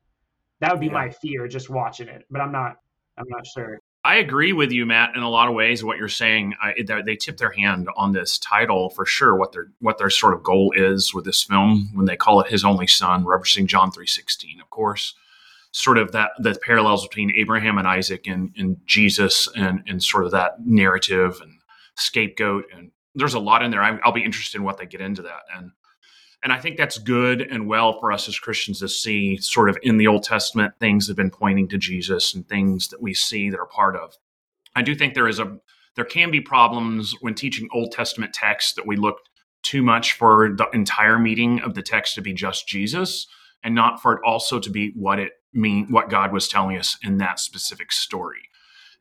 That 0.61 0.73
would 0.73 0.81
be 0.81 0.87
Yeah. 0.87 0.93
my 0.93 1.11
fear 1.11 1.49
just 1.49 1.71
watching 1.71 2.09
it. 2.09 2.25
But 2.31 2.41
I'm 2.41 2.53
not 2.53 2.77
I'm 3.17 3.29
not 3.29 3.47
sure. 3.47 3.79
I 4.05 4.17
agree 4.17 4.53
with 4.53 4.73
you, 4.73 4.85
Matt, 4.85 5.15
in 5.15 5.23
a 5.23 5.29
lot 5.29 5.49
of 5.49 5.55
ways. 5.55 5.85
What 5.85 5.97
you're 5.97 6.09
saying, 6.09 6.55
I, 6.61 6.75
they 6.85 7.03
they 7.03 7.17
tip 7.17 7.37
their 7.37 7.53
hand 7.53 7.89
on 7.97 8.13
this 8.13 8.37
title 8.39 8.91
for 8.91 9.07
sure. 9.07 9.37
What 9.37 9.53
their 9.53 9.69
what 9.79 9.99
their 9.99 10.11
sort 10.11 10.35
of 10.35 10.43
goal 10.43 10.73
is 10.75 11.15
with 11.15 11.25
this 11.25 11.45
film 11.45 11.91
when 11.95 12.07
they 12.07 12.17
call 12.17 12.41
it 12.41 12.51
His 12.51 12.65
Only 12.65 12.89
Son, 12.89 13.25
referencing 13.25 13.67
John 13.67 13.93
three 13.93 14.07
sixteen, 14.07 14.61
of 14.61 14.71
course. 14.71 15.15
Sort 15.71 15.99
of 15.99 16.11
that 16.13 16.33
the 16.39 16.59
parallels 16.65 17.07
between 17.07 17.33
Abraham 17.37 17.79
and 17.79 17.87
Isaac 17.87 18.27
and, 18.27 18.53
and 18.57 18.77
Jesus 18.87 19.49
and 19.57 19.83
and 19.87 20.03
sort 20.03 20.25
of 20.25 20.33
that 20.33 20.55
narrative 20.67 21.39
and 21.41 21.53
scapegoat 21.97 22.65
and 22.75 22.91
there's 23.15 23.35
a 23.35 23.41
lot 23.41 23.63
in 23.63 23.71
there. 23.71 23.83
I, 23.83 23.99
I'll 24.05 24.13
be 24.13 24.25
interested 24.25 24.59
in 24.59 24.65
what 24.65 24.79
they 24.79 24.87
get 24.87 25.01
into 25.01 25.23
that 25.23 25.43
and 25.55 25.73
and 26.43 26.53
I 26.53 26.59
think 26.59 26.77
that's 26.77 26.99
good 26.99 27.41
and 27.41 27.69
well 27.69 28.01
for 28.01 28.11
us 28.11 28.27
as 28.27 28.39
Christians 28.39 28.81
to 28.81 28.89
see 28.89 29.37
sort 29.37 29.71
of 29.71 29.79
in 29.83 29.97
the 29.97 30.09
Old 30.09 30.25
Testament 30.25 30.75
things 30.81 31.07
that 31.07 31.13
have 31.13 31.17
been 31.17 31.31
pointing 31.31 31.69
to 31.69 31.79
Jesus 31.79 32.35
and 32.35 32.49
things 32.49 32.89
that 32.89 33.01
we 33.01 33.15
see 33.15 33.49
that 33.51 33.61
are 33.61 33.67
part 33.67 33.95
of. 33.95 34.17
I 34.75 34.83
do 34.83 34.95
think 34.95 35.15
there 35.15 35.29
is 35.29 35.39
a 35.39 35.59
there 35.95 36.05
can 36.05 36.31
be 36.31 36.41
problems 36.41 37.15
when 37.21 37.35
teaching 37.35 37.69
Old 37.73 37.93
Testament 37.93 38.33
texts 38.33 38.73
that 38.75 38.87
we 38.87 38.97
look 38.97 39.19
too 39.63 39.83
much 39.83 40.15
for 40.15 40.51
the 40.57 40.69
entire 40.73 41.19
meaning 41.19 41.61
of 41.61 41.75
the 41.75 41.83
text 41.83 42.15
to 42.15 42.23
be 42.23 42.33
just 42.33 42.67
Jesus 42.67 43.27
and 43.63 43.75
not 43.75 44.03
for 44.03 44.15
it 44.15 44.21
also 44.25 44.59
to 44.59 44.71
be 44.71 44.93
what 44.97 45.21
it 45.21 45.33
mean 45.53 45.87
what 45.91 46.11
God 46.11 46.33
was 46.33 46.49
telling 46.49 46.77
us 46.77 46.97
in 47.05 47.19
that 47.19 47.39
specific 47.39 47.93
story. 47.93 48.49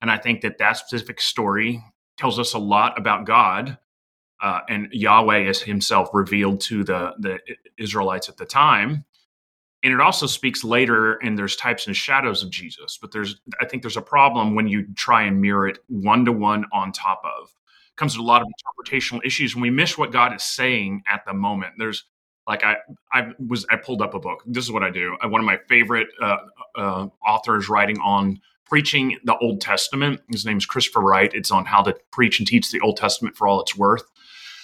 And 0.02 0.12
I 0.12 0.18
think 0.18 0.42
that 0.42 0.58
that 0.60 0.78
specific 0.78 1.22
story 1.22 1.84
tells 2.18 2.38
us 2.38 2.54
a 2.54 2.60
lot 2.60 3.00
about 3.00 3.26
God 3.26 3.78
uh, 4.42 4.62
and 4.68 4.88
Yahweh 4.92 5.50
is 5.50 5.62
himself 5.62 6.10
revealed 6.14 6.62
to 6.62 6.84
the, 6.84 7.14
the 7.20 7.40
Israelites 7.78 8.30
at 8.30 8.38
the 8.38 8.46
time. 8.46 9.06
And 9.84 9.92
it 9.92 10.00
also 10.00 10.28
speaks 10.28 10.64
later, 10.64 11.14
and 11.24 11.38
there's 11.38 11.56
types 11.56 11.88
and 11.88 11.96
shadows 11.96 12.44
of 12.44 12.52
Jesus. 12.52 13.00
But 13.02 13.12
there's, 13.12 13.42
I 13.60 13.66
think 13.66 13.82
there's 13.82 13.98
a 13.98 14.02
problem 14.02 14.54
when 14.54 14.68
you 14.68 14.86
try 14.96 15.24
and 15.24 15.42
mirror 15.42 15.68
it 15.68 15.80
one 15.88 16.24
to 16.26 16.32
one 16.32 16.66
on 16.72 16.92
top 16.92 17.22
of. 17.24 17.50
It 17.50 17.96
comes 17.96 18.16
with 18.16 18.24
a 18.24 18.28
lot 18.28 18.44
of 18.44 18.48
interpretational 18.48 19.26
issues, 19.26 19.54
and 19.54 19.62
we 19.62 19.72
miss 19.72 19.98
what 19.98 20.12
God 20.12 20.36
is 20.36 20.44
saying 20.44 21.02
at 21.12 21.26
the 21.26 21.34
moment. 21.34 21.74
There's, 21.80 22.04
like, 22.48 22.64
I, 22.64 22.78
I 23.12 23.32
was, 23.40 23.66
I 23.72 23.76
pulled 23.76 24.04
up 24.04 24.14
a 24.14 24.20
book. 24.20 24.44
This 24.46 24.64
is 24.64 24.72
what 24.72 24.84
I 24.84 24.92
do. 24.92 25.18
I, 25.20 25.26
one 25.26 25.42
of 25.42 25.46
my 25.46 25.58
favorite 25.68 26.10
uh, 26.22 26.38
uh, 26.76 27.08
authors 27.26 27.68
writing 27.68 27.98
on 28.02 28.40
preaching 28.66 29.18
the 29.26 29.38
Old 29.40 29.62
Testament. 29.62 30.22
His 30.32 30.46
name 30.46 30.58
is 30.58 30.66
Christopher 30.66 31.02
Wright. 31.02 31.34
It's 31.34 31.52
on 31.52 31.66
how 31.66 31.82
to 31.82 31.96
preach 32.12 32.40
and 32.40 32.48
teach 32.48 32.72
the 32.72 32.80
Old 32.82 32.98
Testament 32.98 33.36
for 33.36 33.48
all 33.48 33.62
it's 33.62 33.76
worth. 33.76 34.04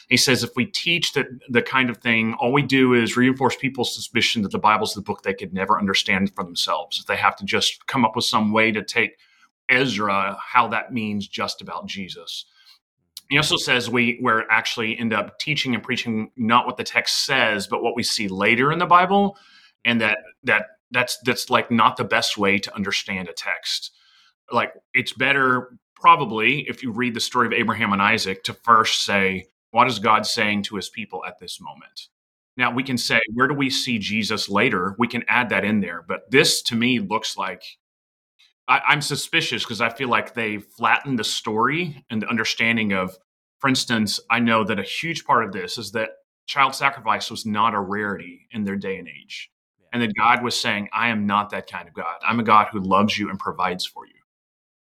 He 0.08 0.18
says 0.18 0.44
if 0.44 0.56
we 0.56 0.66
teach 0.66 1.14
that 1.14 1.28
the 1.50 1.62
kind 1.62 1.90
of 1.90 1.98
thing, 1.98 2.34
all 2.36 2.54
we 2.54 2.62
do 2.62 2.94
is 2.94 3.18
reinforce 3.18 3.58
people's 3.58 3.94
suspicion 3.94 4.42
that 4.44 4.52
the 4.52 4.58
Bible's 4.58 4.94
the 4.94 5.02
book 5.02 5.22
they 5.22 5.34
could 5.34 5.54
never 5.54 5.78
understand 5.78 6.34
for 6.34 6.44
themselves. 6.44 7.04
They 7.06 7.18
have 7.18 7.36
to 7.38 7.46
just 7.46 7.86
come 7.88 8.06
up 8.06 8.16
with 8.16 8.26
some 8.26 8.54
way 8.54 8.72
to 8.72 8.84
take 8.84 9.18
Ezra 9.70 10.38
how 10.42 10.70
that 10.70 10.94
means 10.94 11.28
just 11.28 11.62
about 11.62 11.88
Jesus. 11.88 12.46
He 13.30 13.38
also 13.38 13.58
says 13.58 13.90
we 13.90 14.18
we're 14.22 14.46
actually 14.50 14.98
end 14.98 15.14
up 15.14 15.38
teaching 15.40 15.76
and 15.76 15.84
preaching 15.84 16.32
not 16.38 16.66
what 16.66 16.78
the 16.78 16.86
text 16.86 17.26
says, 17.26 17.68
but 17.68 17.84
what 17.84 17.96
we 17.96 18.04
see 18.04 18.30
later 18.30 18.72
in 18.72 18.80
the 18.80 18.86
Bible, 18.86 19.38
and 19.84 20.00
that 20.00 20.20
that 20.44 20.68
that's 20.92 21.18
that's 21.26 21.50
like 21.50 21.70
not 21.70 21.98
the 21.98 22.06
best 22.06 22.38
way 22.38 22.58
to 22.60 22.74
understand 22.74 23.28
a 23.28 23.34
text. 23.34 23.92
Like 24.50 24.72
it's 24.94 25.12
better 25.12 25.78
probably 25.96 26.62
if 26.70 26.82
you 26.82 26.92
read 26.92 27.14
the 27.14 27.20
story 27.20 27.48
of 27.48 27.54
Abraham 27.54 27.92
and 27.92 28.02
Isaac 28.02 28.44
to 28.46 28.54
first 28.54 29.04
say 29.04 29.48
what 29.78 29.88
is 29.88 30.00
God 30.00 30.26
saying 30.26 30.64
to 30.64 30.76
his 30.76 30.90
people 30.90 31.24
at 31.24 31.38
this 31.38 31.62
moment? 31.62 32.08
Now 32.58 32.74
we 32.74 32.82
can 32.82 32.98
say, 32.98 33.20
where 33.36 33.48
do 33.48 33.54
we 33.54 33.70
see 33.70 34.00
Jesus 34.00 34.50
later? 34.50 34.96
We 34.98 35.08
can 35.08 35.24
add 35.28 35.50
that 35.50 35.64
in 35.64 35.82
there. 35.82 36.04
But 36.08 36.32
this 36.32 36.64
to 36.64 36.76
me 36.76 36.98
looks 36.98 37.38
like 37.38 37.62
I, 38.68 38.82
I'm 38.88 39.04
suspicious 39.04 39.64
because 39.64 39.80
I 39.80 39.90
feel 39.90 40.10
like 40.10 40.34
they 40.34 40.58
flattened 40.58 41.20
the 41.20 41.24
story 41.24 42.04
and 42.10 42.20
the 42.20 42.28
understanding 42.28 42.94
of, 42.94 43.20
for 43.60 43.68
instance, 43.68 44.20
I 44.32 44.40
know 44.40 44.64
that 44.64 44.80
a 44.80 44.84
huge 44.84 45.26
part 45.26 45.46
of 45.46 45.52
this 45.52 45.78
is 45.78 45.92
that 45.92 46.10
child 46.48 46.74
sacrifice 46.74 47.30
was 47.30 47.46
not 47.46 47.76
a 47.76 47.80
rarity 47.80 48.48
in 48.50 48.64
their 48.64 48.78
day 48.78 48.98
and 48.98 49.08
age. 49.08 49.52
And 49.94 50.02
that 50.02 50.16
God 50.18 50.42
was 50.42 50.60
saying, 50.60 50.90
I 50.92 51.10
am 51.10 51.28
not 51.28 51.52
that 51.52 51.70
kind 51.70 51.88
of 51.88 51.94
God. 51.94 52.16
I'm 52.28 52.40
a 52.40 52.44
God 52.44 52.70
who 52.72 52.80
loves 52.80 53.20
you 53.20 53.30
and 53.30 53.38
provides 53.38 53.86
for 53.86 54.08
you. 54.08 54.22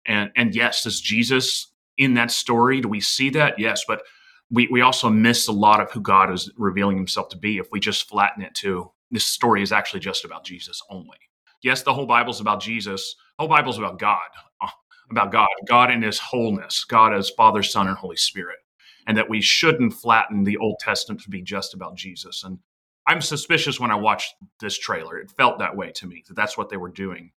And 0.05 0.29
and 0.35 0.53
yes, 0.53 0.85
is 0.85 1.01
Jesus 1.01 1.73
in 1.97 2.13
that 2.13 2.29
story? 2.29 2.79
Do 2.79 2.89
we 2.89 3.01
see 3.01 3.31
that? 3.31 3.57
Yes, 3.57 3.85
but 3.87 4.03
we, 4.51 4.67
we 4.71 4.81
also 4.81 5.09
miss 5.09 5.47
a 5.47 5.51
lot 5.51 5.81
of 5.81 5.91
who 5.91 6.01
God 6.01 6.31
is 6.31 6.51
revealing 6.57 6.97
himself 6.97 7.29
to 7.29 7.37
be 7.37 7.57
if 7.57 7.67
we 7.71 7.79
just 7.79 8.07
flatten 8.07 8.43
it 8.43 8.53
to 8.55 8.91
this 9.11 9.25
story 9.25 9.61
is 9.61 9.71
actually 9.71 9.99
just 9.99 10.25
about 10.25 10.43
Jesus 10.43 10.81
only. 10.89 11.17
Yes, 11.61 11.83
the 11.83 11.93
whole 11.93 12.05
Bible's 12.05 12.41
about 12.41 12.61
Jesus. 12.61 13.15
The 13.37 13.43
whole 13.43 13.49
Bible's 13.49 13.77
about 13.77 13.99
God, 13.99 14.19
uh, 14.59 14.67
about 15.11 15.31
God, 15.31 15.47
God 15.67 15.91
in 15.91 16.01
his 16.01 16.19
wholeness, 16.19 16.83
God 16.83 17.13
as 17.13 17.29
Father, 17.29 17.63
Son, 17.63 17.87
and 17.87 17.97
Holy 17.97 18.17
Spirit. 18.17 18.57
And 19.05 19.17
that 19.17 19.29
we 19.29 19.41
shouldn't 19.41 19.93
flatten 19.93 20.43
the 20.43 20.57
Old 20.57 20.79
Testament 20.79 21.21
to 21.21 21.29
be 21.29 21.41
just 21.41 21.73
about 21.73 21.95
Jesus. 21.95 22.43
And 22.43 22.59
I'm 23.05 23.21
suspicious 23.21 23.79
when 23.79 23.91
I 23.91 23.95
watched 23.95 24.33
this 24.59 24.77
trailer. 24.77 25.17
It 25.17 25.31
felt 25.31 25.59
that 25.59 25.75
way 25.75 25.91
to 25.91 26.07
me, 26.07 26.23
that 26.27 26.35
that's 26.35 26.57
what 26.57 26.69
they 26.69 26.77
were 26.77 26.89
doing. 26.89 27.31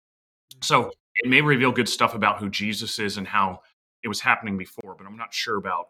So 0.63 0.91
it 1.17 1.29
may 1.29 1.41
reveal 1.41 1.73
good 1.73 1.89
stuff 1.89 2.15
about 2.15 2.39
who 2.39 2.49
Jesus 2.49 2.99
is 2.99 3.17
and 3.17 3.27
how 3.27 3.61
it 4.03 4.09
was 4.09 4.21
happening 4.21 4.57
before, 4.57 4.95
but 4.97 5.07
I'm 5.07 5.17
not 5.17 5.35
sure 5.35 5.57
about 5.57 5.87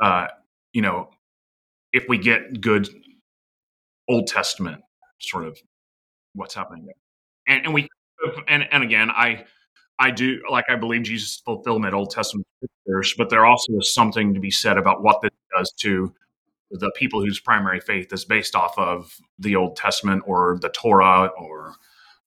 uh, 0.00 0.28
you 0.72 0.82
know, 0.82 1.10
if 1.92 2.04
we 2.08 2.18
get 2.18 2.60
good 2.60 2.88
Old 4.08 4.26
Testament 4.26 4.82
sort 5.20 5.46
of 5.46 5.58
what's 6.34 6.54
happening 6.54 6.86
there, 6.86 6.94
and 7.56 7.66
and 7.66 7.74
we 7.74 7.88
and 8.48 8.66
and 8.70 8.82
again, 8.82 9.10
I 9.10 9.44
I 9.98 10.10
do 10.10 10.40
like 10.50 10.64
I 10.68 10.76
believe 10.76 11.02
Jesus' 11.02 11.42
fulfillment 11.44 11.94
Old 11.94 12.10
Testament 12.10 12.46
scriptures, 12.56 13.14
but 13.16 13.30
there 13.30 13.44
also 13.44 13.72
is 13.78 13.92
something 13.92 14.34
to 14.34 14.40
be 14.40 14.50
said 14.50 14.78
about 14.78 15.02
what 15.02 15.20
this 15.22 15.30
does 15.56 15.72
to 15.80 16.12
the 16.70 16.90
people 16.96 17.20
whose 17.20 17.40
primary 17.40 17.80
faith 17.80 18.12
is 18.12 18.24
based 18.24 18.54
off 18.54 18.78
of 18.78 19.16
the 19.38 19.56
Old 19.56 19.76
Testament 19.76 20.22
or 20.26 20.58
the 20.60 20.68
Torah 20.68 21.30
or 21.36 21.74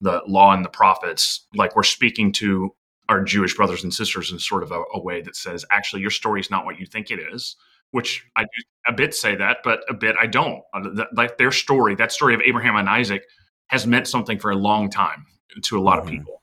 the 0.01 0.21
law 0.28 0.53
and 0.53 0.65
the 0.65 0.69
prophets. 0.69 1.47
Like 1.55 1.76
we're 1.76 1.84
speaking 1.84 2.32
to 2.34 2.76
our 3.10 3.24
Jewish 3.24 3.56
brothers 3.56 3.84
and 3.84 3.93
sisters 3.93 4.32
in 4.32 4.39
sort 4.39 4.64
of 4.64 4.72
a, 4.72 4.82
a 4.93 5.01
way 5.01 5.22
that 5.22 5.36
says, 5.36 5.66
actually, 5.72 6.01
your 6.01 6.12
story 6.12 6.39
is 6.39 6.49
not 6.49 6.66
what 6.66 6.80
you 6.80 6.86
think 6.86 7.12
it 7.12 7.20
is. 7.20 7.56
Which 7.91 8.26
I 8.36 8.43
do 8.43 8.64
a 8.88 8.93
bit 8.93 9.14
say 9.14 9.36
that, 9.36 9.58
but 9.64 9.82
a 9.88 9.93
bit 9.93 10.16
I 10.20 10.26
don't. 10.26 10.64
Uh, 10.74 11.06
like 11.16 11.38
their 11.38 11.51
story, 11.51 11.93
that 11.95 12.12
story 12.12 12.34
of 12.34 12.41
Abraham 12.41 12.76
and 12.76 12.89
Isaac, 12.89 13.24
has 13.68 13.86
meant 13.86 14.08
something 14.08 14.39
for 14.39 14.49
a 14.49 14.56
long 14.56 14.89
time 14.89 15.28
to 15.62 15.78
a 15.78 15.82
lot 15.82 15.99
of 15.99 16.06
Mhm. 16.06 16.10
people. 16.10 16.41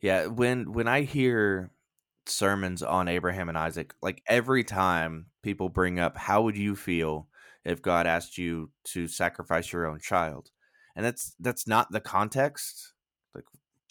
Yeah, 0.00 0.26
when 0.26 0.72
when 0.72 0.88
I 0.88 1.02
hear 1.02 1.70
sermons 2.26 2.82
on 2.82 3.08
Abraham 3.08 3.50
and 3.50 3.58
Isaac, 3.58 3.94
like 4.00 4.22
every 4.26 4.64
time 4.64 5.26
people 5.42 5.68
bring 5.68 5.98
up 5.98 6.16
how 6.16 6.42
would 6.42 6.56
you 6.56 6.74
feel 6.76 7.28
if 7.64 7.82
God 7.82 8.06
asked 8.06 8.38
you 8.38 8.70
to 8.84 9.06
sacrifice 9.06 9.70
your 9.70 9.86
own 9.86 10.00
child? 10.00 10.50
And 10.96 11.04
that's 11.04 11.34
that's 11.40 11.66
not 11.66 11.90
the 11.92 12.00
context. 12.00 12.93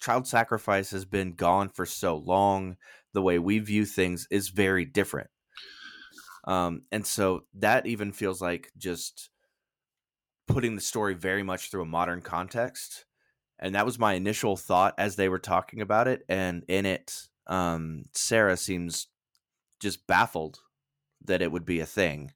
Child 0.04 0.28
sacrifice 0.28 0.92
has 0.92 1.06
been 1.06 1.34
gone 1.34 1.70
for 1.70 1.86
so 1.86 2.18
long. 2.18 2.76
The 3.14 3.22
way 3.22 3.40
we 3.40 3.60
view 3.60 3.86
things 3.86 4.28
is 4.30 4.50
very 4.50 4.84
different. 4.84 5.30
Um, 6.46 6.82
and 6.92 7.08
so 7.08 7.46
that 7.54 7.86
even 7.86 8.12
feels 8.12 8.42
like 8.42 8.72
just 8.78 9.30
putting 10.48 10.76
the 10.76 10.82
story 10.82 11.14
very 11.14 11.42
much 11.42 11.72
through 11.72 11.84
a 11.84 11.86
modern 11.86 12.22
context 12.22 13.06
and 13.60 13.76
that 13.76 13.86
was 13.86 13.98
my 13.98 14.14
initial 14.14 14.58
thought 14.58 14.94
as 14.98 15.16
they 15.16 15.30
were 15.30 15.40
talking 15.40 15.80
about 15.80 16.08
it 16.08 16.24
and 16.28 16.64
in 16.68 16.86
it 16.86 17.28
um 17.48 18.04
sarah 18.14 18.58
seems 18.58 19.08
just 19.80 20.06
baffled 20.06 20.60
that 21.24 21.42
it 21.42 21.52
would 21.52 21.66
be 21.66 21.80
a 21.80 21.86
thing 21.86 22.32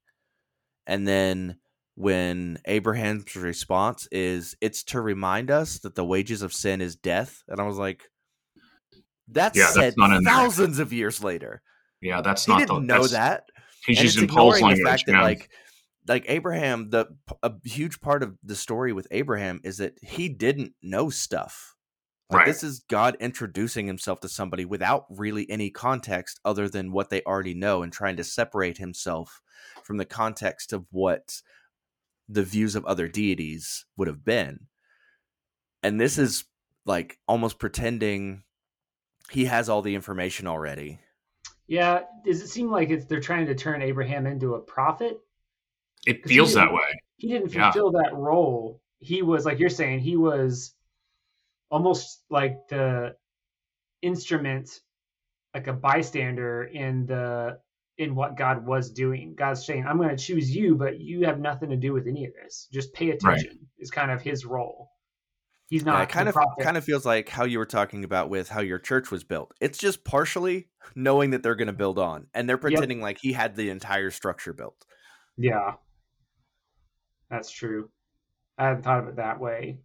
and 0.85 1.05
then 1.05 1.57
when 1.97 2.59
abraham's 2.65 3.35
response 3.35 4.07
is 4.11 4.55
it's 4.61 4.83
to 4.83 5.01
remind 5.01 5.49
us 5.49 5.79
that 5.79 5.95
the 5.95 6.05
wages 6.05 6.43
of 6.43 6.53
sin 6.53 6.79
is 6.79 6.95
death 6.95 7.43
and 7.47 7.59
i 7.59 7.63
was 7.63 7.77
like 7.77 8.03
that's 9.29 9.57
Yeah, 9.57 9.65
said 9.65 9.95
thousands 10.23 10.79
of 10.79 10.93
years 10.93 11.23
later 11.23 11.61
Yeah, 12.01 12.21
that's 12.21 12.45
he 12.45 12.51
not 12.51 12.59
didn't 12.59 12.85
the, 12.87 12.93
know 12.93 13.07
that 13.07 13.45
He's 13.87 13.99
and 13.99 14.05
using 14.05 14.27
Paul's 14.27 14.61
ignoring 14.61 14.77
the 14.77 14.83
language. 14.83 14.91
fact 14.91 15.05
that 15.07 15.21
like 15.23 15.49
like 16.07 16.25
Abraham 16.27 16.89
the 16.89 17.07
a 17.41 17.53
huge 17.63 17.99
part 17.99 18.21
of 18.21 18.37
the 18.43 18.55
story 18.55 18.93
with 18.93 19.07
Abraham 19.11 19.59
is 19.63 19.77
that 19.77 19.93
he 20.01 20.29
didn't 20.29 20.73
know 20.81 21.09
stuff. 21.09 21.75
Like 22.29 22.39
Right. 22.39 22.47
this 22.47 22.63
is 22.63 22.83
God 22.89 23.15
introducing 23.21 23.87
himself 23.87 24.19
to 24.19 24.29
somebody 24.29 24.65
without 24.65 25.05
really 25.09 25.49
any 25.49 25.69
context 25.69 26.41
other 26.43 26.67
than 26.67 26.91
what 26.91 27.09
they 27.09 27.21
already 27.23 27.53
know 27.53 27.81
and 27.81 27.91
trying 27.91 28.17
to 28.17 28.23
separate 28.23 28.77
himself 28.77 29.41
from 29.83 29.95
the 29.97 30.05
context 30.05 30.73
of 30.73 30.85
what 30.91 31.41
the 32.29 32.43
views 32.43 32.75
of 32.75 32.85
other 32.85 33.07
deities 33.07 33.85
would 33.95 34.07
have 34.07 34.23
been. 34.25 34.67
And 35.83 35.99
this 35.99 36.17
is 36.17 36.45
like 36.85 37.17
almost 37.27 37.59
pretending 37.59 38.43
he 39.31 39.45
has 39.45 39.69
all 39.69 39.81
the 39.81 39.95
information 39.95 40.47
already. 40.47 40.99
Yeah, 41.67 42.03
does 42.23 42.41
it 42.41 42.47
seem 42.47 42.71
like 42.71 42.89
it's 42.89 43.05
they're 43.05 43.19
trying 43.19 43.45
to 43.47 43.55
turn 43.55 43.81
Abraham 43.81 44.25
into 44.25 44.55
a 44.55 44.59
prophet? 44.59 45.19
It 46.05 46.25
feels 46.25 46.53
that 46.53 46.71
way. 46.71 47.01
He 47.17 47.27
didn't 47.27 47.53
Yeah. 47.53 47.71
fulfill 47.71 47.91
that 47.91 48.13
role. 48.13 48.81
He 48.99 49.21
was 49.21 49.45
like 49.45 49.59
you're 49.59 49.69
saying, 49.69 49.99
he 49.99 50.15
was 50.15 50.73
almost 51.69 52.23
like 52.29 52.67
the 52.69 53.17
instrument, 54.01 54.79
like 55.53 55.67
a 55.67 55.73
bystander 55.73 56.63
in 56.63 57.05
the 57.05 57.59
in 57.97 58.15
what 58.15 58.37
God 58.37 58.65
was 58.65 58.91
doing. 58.91 59.35
God's 59.35 59.65
saying, 59.65 59.85
"I'm 59.87 59.97
going 59.97 60.15
to 60.15 60.23
choose 60.23 60.55
you, 60.55 60.75
but 60.75 60.99
you 60.99 61.25
have 61.25 61.39
nothing 61.39 61.69
to 61.69 61.77
do 61.77 61.93
with 61.93 62.07
any 62.07 62.25
of 62.25 62.33
this. 62.33 62.67
Just 62.71 62.93
pay 62.93 63.09
attention." 63.11 63.67
Is 63.79 63.91
kind 63.91 64.11
of 64.11 64.21
his 64.21 64.45
role. 64.45 64.91
He's 65.67 65.83
not 65.83 65.97
Yeah, 65.97 66.03
it 66.03 66.09
kind 66.09 66.29
of 66.29 66.33
prophet. 66.33 66.63
kind 66.63 66.77
of 66.77 66.83
feels 66.83 67.05
like 67.05 67.27
how 67.29 67.43
you 67.43 67.59
were 67.59 67.65
talking 67.65 68.03
about 68.03 68.29
with 68.29 68.49
how 68.49 68.61
your 68.61 68.79
church 68.79 69.11
was 69.11 69.23
built. 69.23 69.53
It's 69.59 69.77
just 69.77 70.03
partially 70.03 70.69
knowing 70.95 71.31
that 71.31 71.43
they're 71.43 71.55
going 71.55 71.67
to 71.67 71.73
build 71.73 71.99
on, 71.99 72.27
and 72.33 72.47
they're 72.47 72.57
pretending 72.57 73.01
like 73.01 73.17
he 73.19 73.33
had 73.33 73.55
the 73.55 73.69
entire 73.69 74.09
structure 74.09 74.53
built. 74.53 74.85
Yeah, 75.37 75.73
that's 77.29 77.51
true. 77.51 77.89
I 78.57 78.67
hadn't 78.67 78.83
thought 78.83 79.03
of 79.03 79.09
it 79.09 79.15
that 79.17 79.39
way. 79.39 79.79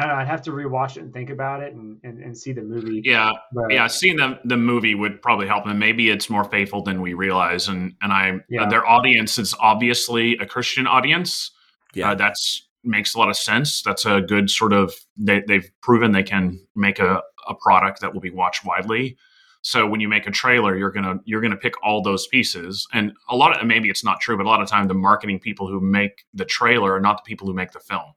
I 0.00 0.06
don't 0.06 0.16
know. 0.16 0.20
I'd 0.22 0.28
have 0.28 0.42
to 0.42 0.50
rewatch 0.52 0.96
it 0.96 1.02
and 1.02 1.12
think 1.12 1.28
about 1.28 1.62
it 1.62 1.74
and, 1.74 1.98
and, 2.02 2.22
and 2.22 2.36
see 2.36 2.52
the 2.52 2.62
movie. 2.62 3.02
Yeah, 3.04 3.30
But, 3.52 3.70
yeah. 3.70 3.86
Seeing 3.86 4.16
the 4.16 4.38
the 4.44 4.56
movie 4.56 4.94
would 4.94 5.20
probably 5.20 5.46
help, 5.46 5.66
and 5.66 5.78
maybe 5.78 6.08
it's 6.08 6.30
more 6.30 6.44
faithful 6.44 6.82
than 6.82 7.02
we 7.02 7.12
realize. 7.12 7.68
And 7.68 7.94
and 8.00 8.12
I 8.12 8.40
Yeah. 8.48 8.66
their 8.66 8.86
audience 8.86 9.38
is 9.38 9.54
obviously 9.60 10.36
a 10.38 10.46
Christian 10.46 10.86
audience. 10.86 11.50
Yeah, 11.92 12.12
uh, 12.12 12.14
that's 12.14 12.66
makes 12.82 13.14
a 13.14 13.18
lot 13.18 13.28
of 13.28 13.36
sense. 13.36 13.82
That's 13.82 14.06
a 14.06 14.22
good 14.22 14.48
sort 14.48 14.72
of 14.72 14.94
they, 15.18 15.42
they've 15.46 15.70
proven 15.82 16.12
they 16.12 16.22
can 16.22 16.58
make 16.74 16.98
a, 16.98 17.20
a 17.46 17.54
product 17.54 18.00
that 18.00 18.14
will 18.14 18.22
be 18.22 18.30
watched 18.30 18.64
widely. 18.64 19.18
So 19.62 19.86
when 19.86 20.00
you 20.00 20.08
make 20.08 20.26
a 20.26 20.30
trailer, 20.30 20.74
you're 20.76 20.90
gonna 20.90 21.16
you're 21.26 21.42
gonna 21.42 21.56
pick 21.56 21.74
all 21.84 22.02
those 22.02 22.26
pieces, 22.28 22.86
and 22.94 23.12
a 23.28 23.36
lot 23.36 23.60
of 23.60 23.66
maybe 23.66 23.90
it's 23.90 24.02
not 24.02 24.18
true, 24.20 24.36
but 24.38 24.46
a 24.46 24.48
lot 24.48 24.62
of 24.62 24.68
time 24.68 24.88
the 24.88 24.94
marketing 24.94 25.38
people 25.40 25.68
who 25.68 25.80
make 25.80 26.24
the 26.32 26.46
trailer 26.46 26.94
are 26.94 27.00
not 27.00 27.18
the 27.18 27.28
people 27.28 27.46
who 27.46 27.52
make 27.52 27.72
the 27.72 27.80
film. 27.80 28.14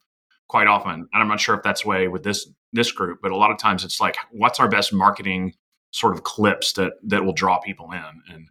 Quite 0.53 0.67
often, 0.67 0.93
and 0.93 1.07
I'm 1.21 1.27
not 1.27 1.39
sure 1.39 1.55
if 1.55 1.63
that's 1.63 1.81
the 1.81 1.89
way 1.89 2.07
with 2.07 2.21
this 2.21 2.47
this 2.73 2.91
group, 2.91 3.17
but 3.23 3.31
a 3.31 3.35
lot 3.35 3.49
of 3.49 3.57
times 3.57 3.83
it's 3.83 3.99
like, 3.99 4.15
what's 4.31 4.59
our 4.59 4.69
best 4.69 4.93
marketing 4.93 5.53
sort 5.89 6.13
of 6.13 6.21
clips 6.23 6.73
that 6.73 6.93
that 7.07 7.25
will 7.25 7.33
draw 7.33 7.57
people 7.59 7.91
in? 7.91 8.03
And 8.31 8.49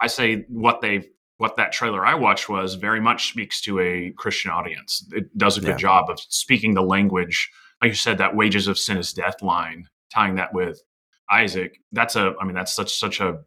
I 0.00 0.08
say 0.08 0.46
what 0.48 0.80
they 0.80 1.10
what 1.36 1.54
that 1.56 1.70
trailer 1.70 2.04
I 2.04 2.14
watched 2.14 2.48
was 2.48 2.74
very 2.74 3.00
much 3.00 3.28
speaks 3.28 3.60
to 3.62 3.78
a 3.78 4.12
Christian 4.16 4.50
audience. 4.50 5.06
It 5.12 5.26
does 5.38 5.56
a 5.56 5.60
good 5.60 5.78
Yeah. 5.78 5.86
job 5.88 6.10
of 6.10 6.18
speaking 6.28 6.74
the 6.74 6.82
language, 6.82 7.48
like 7.80 7.90
you 7.90 7.94
said, 7.94 8.18
that 8.18 8.34
wages 8.34 8.66
of 8.66 8.76
sin 8.76 8.96
is 8.96 9.12
death 9.12 9.40
line, 9.40 9.86
tying 10.12 10.34
that 10.34 10.52
with 10.54 10.82
Isaac. 11.30 11.78
That's 11.92 12.16
a, 12.16 12.34
I 12.40 12.44
mean, 12.44 12.56
that's 12.56 12.74
such 12.74 12.92
such 12.92 13.20
a, 13.20 13.38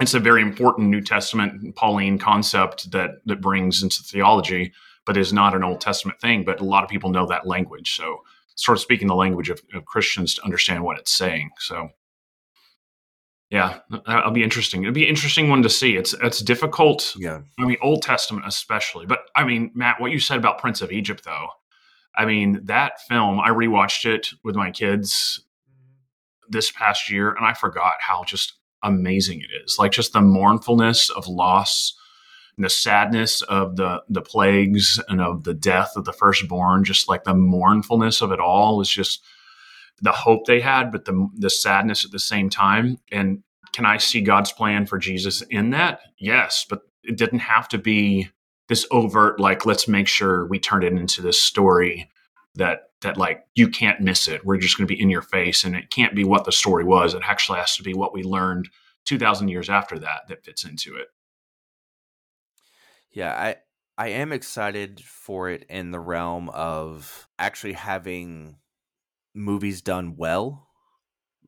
it's 0.00 0.14
a 0.14 0.20
very 0.20 0.42
important 0.42 0.88
New 0.88 1.00
Testament 1.00 1.74
Pauline 1.74 2.16
concept 2.18 2.92
that 2.92 3.10
that 3.26 3.40
brings 3.40 3.82
into 3.82 4.04
theology, 4.04 4.72
but 5.06 5.16
is 5.16 5.32
not 5.32 5.54
an 5.54 5.64
Old 5.64 5.80
Testament 5.80 6.20
thing. 6.20 6.44
But 6.44 6.60
a 6.60 6.64
lot 6.64 6.84
of 6.84 6.90
people 6.90 7.10
know 7.10 7.26
that 7.26 7.46
language, 7.46 7.94
so 7.96 8.22
sort 8.56 8.78
of 8.78 8.82
speaking 8.82 9.08
the 9.08 9.14
language 9.14 9.50
of, 9.50 9.60
of 9.74 9.84
Christians 9.84 10.34
to 10.34 10.44
understand 10.44 10.84
what 10.84 10.98
it's 10.98 11.12
saying. 11.12 11.50
So 11.58 11.90
yeah, 13.50 13.78
that'll 14.06 14.32
be 14.32 14.42
interesting. 14.42 14.82
It'll 14.82 14.94
be 14.94 15.04
an 15.04 15.10
interesting 15.10 15.48
one 15.48 15.62
to 15.62 15.70
see. 15.70 15.96
It's 15.96 16.14
it's 16.22 16.40
difficult. 16.40 17.14
yeah, 17.16 17.42
I 17.58 17.64
mean, 17.64 17.76
Old 17.82 18.02
Testament 18.02 18.46
especially. 18.46 19.06
But 19.06 19.20
I 19.36 19.44
mean, 19.44 19.70
Matt, 19.74 20.00
what 20.00 20.10
you 20.10 20.18
said 20.18 20.38
about 20.38 20.58
Prince 20.58 20.82
of 20.82 20.90
Egypt, 20.90 21.24
though, 21.24 21.48
I 22.16 22.24
mean, 22.24 22.60
that 22.64 23.00
film, 23.02 23.40
I 23.40 23.50
rewatched 23.50 24.06
it 24.06 24.30
with 24.42 24.56
my 24.56 24.70
kids 24.70 25.40
this 26.48 26.70
past 26.70 27.10
year, 27.10 27.32
and 27.32 27.46
I 27.46 27.54
forgot 27.54 27.94
how 28.00 28.24
just 28.24 28.54
amazing 28.82 29.40
it 29.40 29.50
is. 29.64 29.76
Like 29.78 29.92
just 29.92 30.12
the 30.12 30.20
mournfulness 30.20 31.10
of 31.10 31.28
loss, 31.28 31.94
the 32.58 32.70
sadness 32.70 33.42
of 33.42 33.76
the 33.76 34.02
the 34.08 34.22
plagues 34.22 35.00
and 35.08 35.20
of 35.20 35.44
the 35.44 35.54
death 35.54 35.92
of 35.96 36.04
the 36.04 36.12
firstborn. 36.12 36.84
Just 36.84 37.08
like 37.08 37.24
the 37.24 37.34
mournfulness 37.34 38.20
of 38.20 38.32
it 38.32 38.40
all 38.40 38.80
is 38.80 38.88
just 38.88 39.22
the 40.02 40.12
hope 40.12 40.46
they 40.46 40.60
had, 40.60 40.90
but 40.90 41.04
the 41.04 41.28
the 41.36 41.50
sadness 41.50 42.04
at 42.04 42.10
the 42.10 42.18
same 42.18 42.50
time. 42.50 42.98
And 43.10 43.42
can 43.72 43.86
I 43.86 43.96
see 43.96 44.20
God's 44.20 44.52
plan 44.52 44.86
for 44.86 44.98
Jesus 44.98 45.42
in 45.42 45.70
that? 45.70 46.00
Yes, 46.18 46.64
but 46.68 46.82
it 47.02 47.16
didn't 47.16 47.40
have 47.40 47.68
to 47.68 47.78
be 47.78 48.28
this 48.68 48.86
overt 48.90 49.38
like 49.38 49.66
let's 49.66 49.86
make 49.86 50.08
sure 50.08 50.46
we 50.46 50.58
turn 50.58 50.82
it 50.82 50.92
into 50.92 51.20
this 51.20 51.40
story 51.40 52.08
that 52.54 52.90
that 53.02 53.16
like 53.16 53.44
you 53.54 53.68
can't 53.68 54.00
miss 54.00 54.28
it. 54.28 54.44
We're 54.44 54.56
just 54.56 54.78
going 54.78 54.88
to 54.88 54.94
be 54.94 55.00
in 55.00 55.10
your 55.10 55.22
face 55.22 55.64
and 55.64 55.76
it 55.76 55.90
can't 55.90 56.14
be 56.14 56.24
what 56.24 56.44
the 56.44 56.52
story 56.52 56.84
was. 56.84 57.14
It 57.14 57.22
actually 57.24 57.58
has 57.58 57.76
to 57.76 57.82
be 57.82 57.94
what 57.94 58.14
we 58.14 58.22
learned 58.22 58.70
2000 59.04 59.48
years 59.48 59.68
after 59.68 59.98
that 59.98 60.22
that 60.28 60.44
fits 60.44 60.64
into 60.64 60.96
it. 60.96 61.08
Yeah. 63.14 63.32
I 63.32 63.56
I 63.96 64.08
am 64.08 64.32
excited 64.32 65.00
for 65.00 65.48
it 65.48 65.64
in 65.68 65.92
the 65.92 66.00
realm 66.00 66.48
of 66.50 67.28
actually 67.38 67.74
having 67.74 68.56
movies 69.34 69.82
done 69.82 70.16
well 70.16 70.68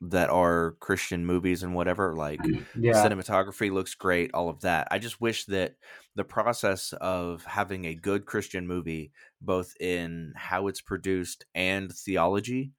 that 0.00 0.28
are 0.28 0.76
Christian 0.80 1.24
movies 1.24 1.62
and 1.62 1.74
whatever. 1.74 2.14
Like 2.14 2.40
mm, 2.40 2.64
yeah, 2.78 2.92
cinematography 2.92 3.72
looks 3.72 3.94
great, 3.94 4.32
all 4.32 4.48
of 4.48 4.60
that. 4.60 4.88
I 4.90 4.98
just 4.98 5.20
wish 5.20 5.46
that 5.46 5.76
the 6.14 6.24
process 6.24 6.92
of 7.00 7.44
having 7.44 7.84
a 7.84 7.94
good 7.94 8.26
Christian 8.26 8.66
movie, 8.66 9.12
both 9.40 9.74
in 9.80 10.32
how 10.36 10.68
it's 10.68 10.80
produced 10.80 11.46
and 11.54 11.92
theology, 11.92 12.72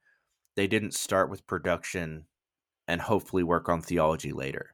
they 0.56 0.68
didn't 0.68 0.94
start 0.94 1.30
with 1.30 1.48
production 1.48 2.26
and 2.88 3.02
hopefully 3.02 3.44
work 3.44 3.68
on 3.68 3.82
theology 3.82 4.32
later. 4.32 4.74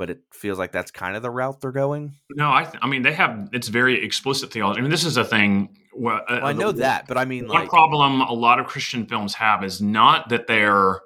But 0.00 0.08
it 0.08 0.22
feels 0.32 0.58
like 0.58 0.72
that's 0.72 0.90
kind 0.90 1.14
of 1.14 1.20
the 1.20 1.30
route 1.30 1.60
they're 1.60 1.72
going. 1.72 2.14
No, 2.30 2.50
I 2.50 2.64
th- 2.64 2.78
I 2.80 2.86
mean 2.86 3.02
they 3.02 3.12
have 3.12 3.50
it's 3.52 3.68
very 3.68 4.02
explicit 4.02 4.50
theology. 4.50 4.78
I 4.78 4.80
mean 4.80 4.90
this 4.90 5.04
is 5.04 5.18
a 5.18 5.26
thing 5.26 5.76
where, 5.92 6.14
uh, 6.14 6.38
Well, 6.40 6.46
I 6.46 6.52
know 6.54 6.72
that, 6.72 7.06
but 7.06 7.18
I 7.18 7.26
mean, 7.26 7.46
one 7.46 7.60
like, 7.60 7.68
problem 7.68 8.22
a 8.22 8.32
lot 8.32 8.58
of 8.58 8.66
Christian 8.66 9.04
films 9.04 9.34
have 9.34 9.62
is 9.62 9.82
not 9.82 10.30
that 10.30 10.46
they're 10.46 11.00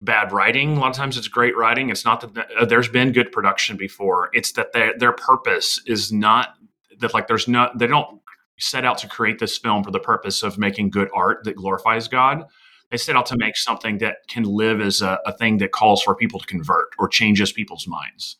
bad 0.00 0.30
writing. 0.30 0.76
A 0.76 0.80
lot 0.80 0.90
of 0.90 0.96
times 0.96 1.18
it's 1.18 1.26
great 1.26 1.56
writing. 1.56 1.90
It's 1.90 2.04
not 2.04 2.20
that 2.20 2.48
uh, 2.56 2.64
there's 2.64 2.86
been 2.86 3.10
good 3.10 3.32
production 3.32 3.76
before. 3.76 4.30
It's 4.34 4.52
that 4.52 4.72
their 4.72 4.96
their 4.96 5.12
purpose 5.12 5.80
is 5.84 6.12
not 6.12 6.54
that 7.00 7.12
like 7.12 7.26
there's 7.26 7.48
not 7.48 7.76
they 7.76 7.88
don't 7.88 8.20
set 8.60 8.84
out 8.84 8.98
to 8.98 9.08
create 9.08 9.40
this 9.40 9.58
film 9.58 9.82
for 9.82 9.90
the 9.90 9.98
purpose 9.98 10.44
of 10.44 10.58
making 10.58 10.90
good 10.90 11.08
art 11.12 11.42
that 11.42 11.56
glorifies 11.56 12.06
God. 12.06 12.44
They 12.90 12.96
set 12.96 13.16
out 13.16 13.26
to 13.26 13.36
make 13.36 13.56
something 13.56 13.98
that 13.98 14.18
can 14.28 14.42
live 14.44 14.80
as 14.80 15.00
a, 15.00 15.18
a 15.24 15.32
thing 15.32 15.58
that 15.58 15.72
calls 15.72 16.02
for 16.02 16.14
people 16.14 16.40
to 16.40 16.46
convert 16.46 16.88
or 16.98 17.08
changes 17.08 17.52
people's 17.52 17.86
minds. 17.86 18.36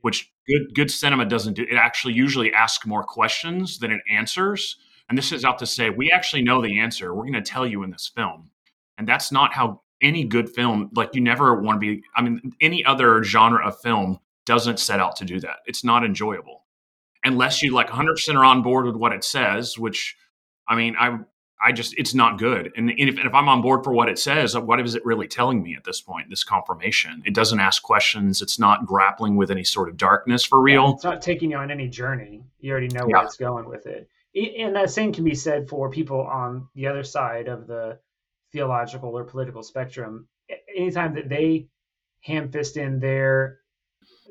Which 0.00 0.32
good 0.46 0.74
good 0.74 0.90
cinema 0.90 1.24
doesn't 1.24 1.54
do. 1.54 1.66
It 1.68 1.74
actually 1.74 2.14
usually 2.14 2.52
asks 2.52 2.86
more 2.86 3.02
questions 3.02 3.78
than 3.78 3.90
it 3.90 4.00
answers. 4.08 4.76
And 5.08 5.18
this 5.18 5.32
is 5.32 5.44
out 5.44 5.58
to 5.58 5.66
say 5.66 5.90
we 5.90 6.12
actually 6.12 6.42
know 6.42 6.62
the 6.62 6.78
answer. 6.78 7.14
We're 7.14 7.22
going 7.22 7.32
to 7.32 7.42
tell 7.42 7.66
you 7.66 7.82
in 7.82 7.90
this 7.90 8.10
film. 8.14 8.50
And 8.96 9.08
that's 9.08 9.32
not 9.32 9.54
how 9.54 9.80
any 10.00 10.24
good 10.24 10.48
film 10.48 10.90
like 10.94 11.14
you 11.14 11.20
never 11.20 11.60
want 11.60 11.76
to 11.76 11.80
be 11.80 12.02
i 12.16 12.22
mean 12.22 12.52
any 12.60 12.84
other 12.84 13.22
genre 13.22 13.66
of 13.66 13.78
film 13.80 14.18
doesn't 14.46 14.78
set 14.78 15.00
out 15.00 15.16
to 15.16 15.24
do 15.24 15.40
that 15.40 15.56
it's 15.66 15.84
not 15.84 16.04
enjoyable 16.04 16.64
unless 17.24 17.62
you 17.62 17.74
like 17.74 17.88
100% 17.88 18.34
are 18.34 18.44
on 18.44 18.62
board 18.62 18.86
with 18.86 18.96
what 18.96 19.12
it 19.12 19.24
says 19.24 19.76
which 19.76 20.16
i 20.68 20.76
mean 20.76 20.94
i 20.98 21.18
i 21.60 21.72
just 21.72 21.94
it's 21.98 22.14
not 22.14 22.38
good 22.38 22.72
and 22.76 22.90
if, 22.96 23.18
if 23.18 23.34
i'm 23.34 23.48
on 23.48 23.60
board 23.62 23.84
for 23.84 23.92
what 23.92 24.08
it 24.08 24.18
says 24.18 24.56
what 24.56 24.80
is 24.80 24.94
it 24.94 25.04
really 25.04 25.28
telling 25.28 25.62
me 25.62 25.74
at 25.74 25.84
this 25.84 26.00
point 26.00 26.28
this 26.30 26.44
confirmation 26.44 27.22
it 27.24 27.34
doesn't 27.34 27.60
ask 27.60 27.82
questions 27.82 28.42
it's 28.42 28.58
not 28.58 28.86
grappling 28.86 29.36
with 29.36 29.50
any 29.50 29.64
sort 29.64 29.88
of 29.88 29.96
darkness 29.96 30.44
for 30.44 30.60
real 30.60 30.84
yeah, 30.84 30.92
it's 30.94 31.04
not 31.04 31.22
taking 31.22 31.50
you 31.50 31.56
on 31.56 31.70
any 31.70 31.88
journey 31.88 32.42
you 32.60 32.70
already 32.70 32.88
know 32.88 33.06
yeah. 33.08 33.16
where 33.16 33.24
it's 33.24 33.36
going 33.36 33.68
with 33.68 33.86
it 33.86 34.08
and 34.34 34.76
that 34.76 34.90
same 34.90 35.12
can 35.12 35.24
be 35.24 35.34
said 35.34 35.68
for 35.68 35.90
people 35.90 36.20
on 36.20 36.68
the 36.74 36.86
other 36.86 37.02
side 37.02 37.48
of 37.48 37.66
the 37.66 37.98
theological 38.52 39.16
or 39.16 39.24
political 39.24 39.62
spectrum, 39.62 40.28
anytime 40.76 41.14
that 41.14 41.28
they 41.28 41.68
ham 42.20 42.50
fist 42.50 42.76
in 42.76 42.98
their 42.98 43.60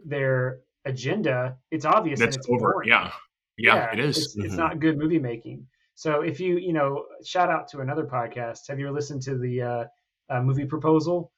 their 0.06 0.60
agenda, 0.86 1.58
it's 1.72 1.86
obvious 1.86 2.20
that's 2.20 2.38
it's 2.38 2.48
over. 2.50 2.84
Yeah. 2.86 3.12
yeah. 3.58 3.76
yeah, 3.76 3.94
it 3.94 4.00
is. 4.00 4.18
It's, 4.18 4.36
mm-hmm. 4.36 4.46
it's, 4.46 4.56
not 4.56 4.80
good 4.80 4.98
movie 4.98 5.20
making. 5.20 5.68
So 5.98 6.22
if 6.22 6.40
you 6.40 6.60
you 6.60 6.74
know 6.74 7.06
shout 7.26 7.50
out 7.50 7.68
to 7.70 7.80
another 7.80 8.06
podcast. 8.06 8.68
Have 8.68 8.80
you 8.80 8.86
ever 8.86 8.94
listened 8.94 9.24
to 9.24 9.36
the 9.36 9.62
uh, 9.64 9.84
uh, 10.30 10.42
movie 10.44 10.66
proposal? 10.66 11.32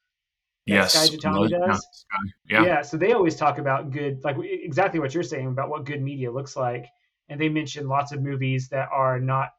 Yes, 0.65 1.09
Jethani 1.09 1.49
does. 1.49 2.05
Yeah. 2.49 2.65
yeah, 2.65 2.81
so 2.81 2.97
they 2.97 3.13
always 3.13 3.37
talk 3.37 3.57
about 3.57 3.91
good, 3.91 4.21
like 4.25 4.35
exactly 4.41 4.99
what 4.99 5.13
you're 5.13 5.23
saying 5.23 5.47
about 5.47 5.69
what 5.69 5.85
good 5.85 6.01
media 6.01 6.29
looks 6.29 6.57
like, 6.57 6.85
and 7.29 7.39
they 7.39 7.47
mention 7.47 7.87
lots 7.87 8.11
of 8.11 8.21
movies 8.21 8.67
that 8.67 8.89
are 8.91 9.17
not 9.17 9.51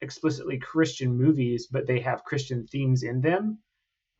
explicitly 0.00 0.58
Christian 0.58 1.14
movies, 1.14 1.68
but 1.70 1.86
they 1.86 2.00
have 2.00 2.24
Christian 2.24 2.66
themes 2.66 3.02
in 3.02 3.20
them, 3.20 3.58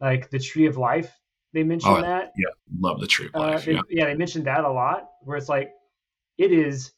like 0.03 0.29
the 0.29 0.39
Tree 0.39 0.67
of 0.67 0.77
Life. 0.77 1.19
They 1.55 1.63
mentioned 1.63 1.97
oh, 1.97 2.03
that. 2.03 2.33
Yeah, 2.37 2.53
love 2.79 3.01
the 3.01 3.07
Tree 3.07 3.31
of 3.33 3.37
uh, 3.37 3.39
Life. 3.39 3.63
Uh, 3.63 3.65
they, 3.65 3.73
yeah. 3.73 3.81
yeah, 3.89 4.05
they 4.05 4.17
mentioned 4.17 4.45
that 4.45 4.65
a 4.65 4.71
lot, 4.71 5.09
where 5.23 5.39
it's 5.39 5.49
like 5.49 5.71
it 6.37 6.53
is 6.53 6.93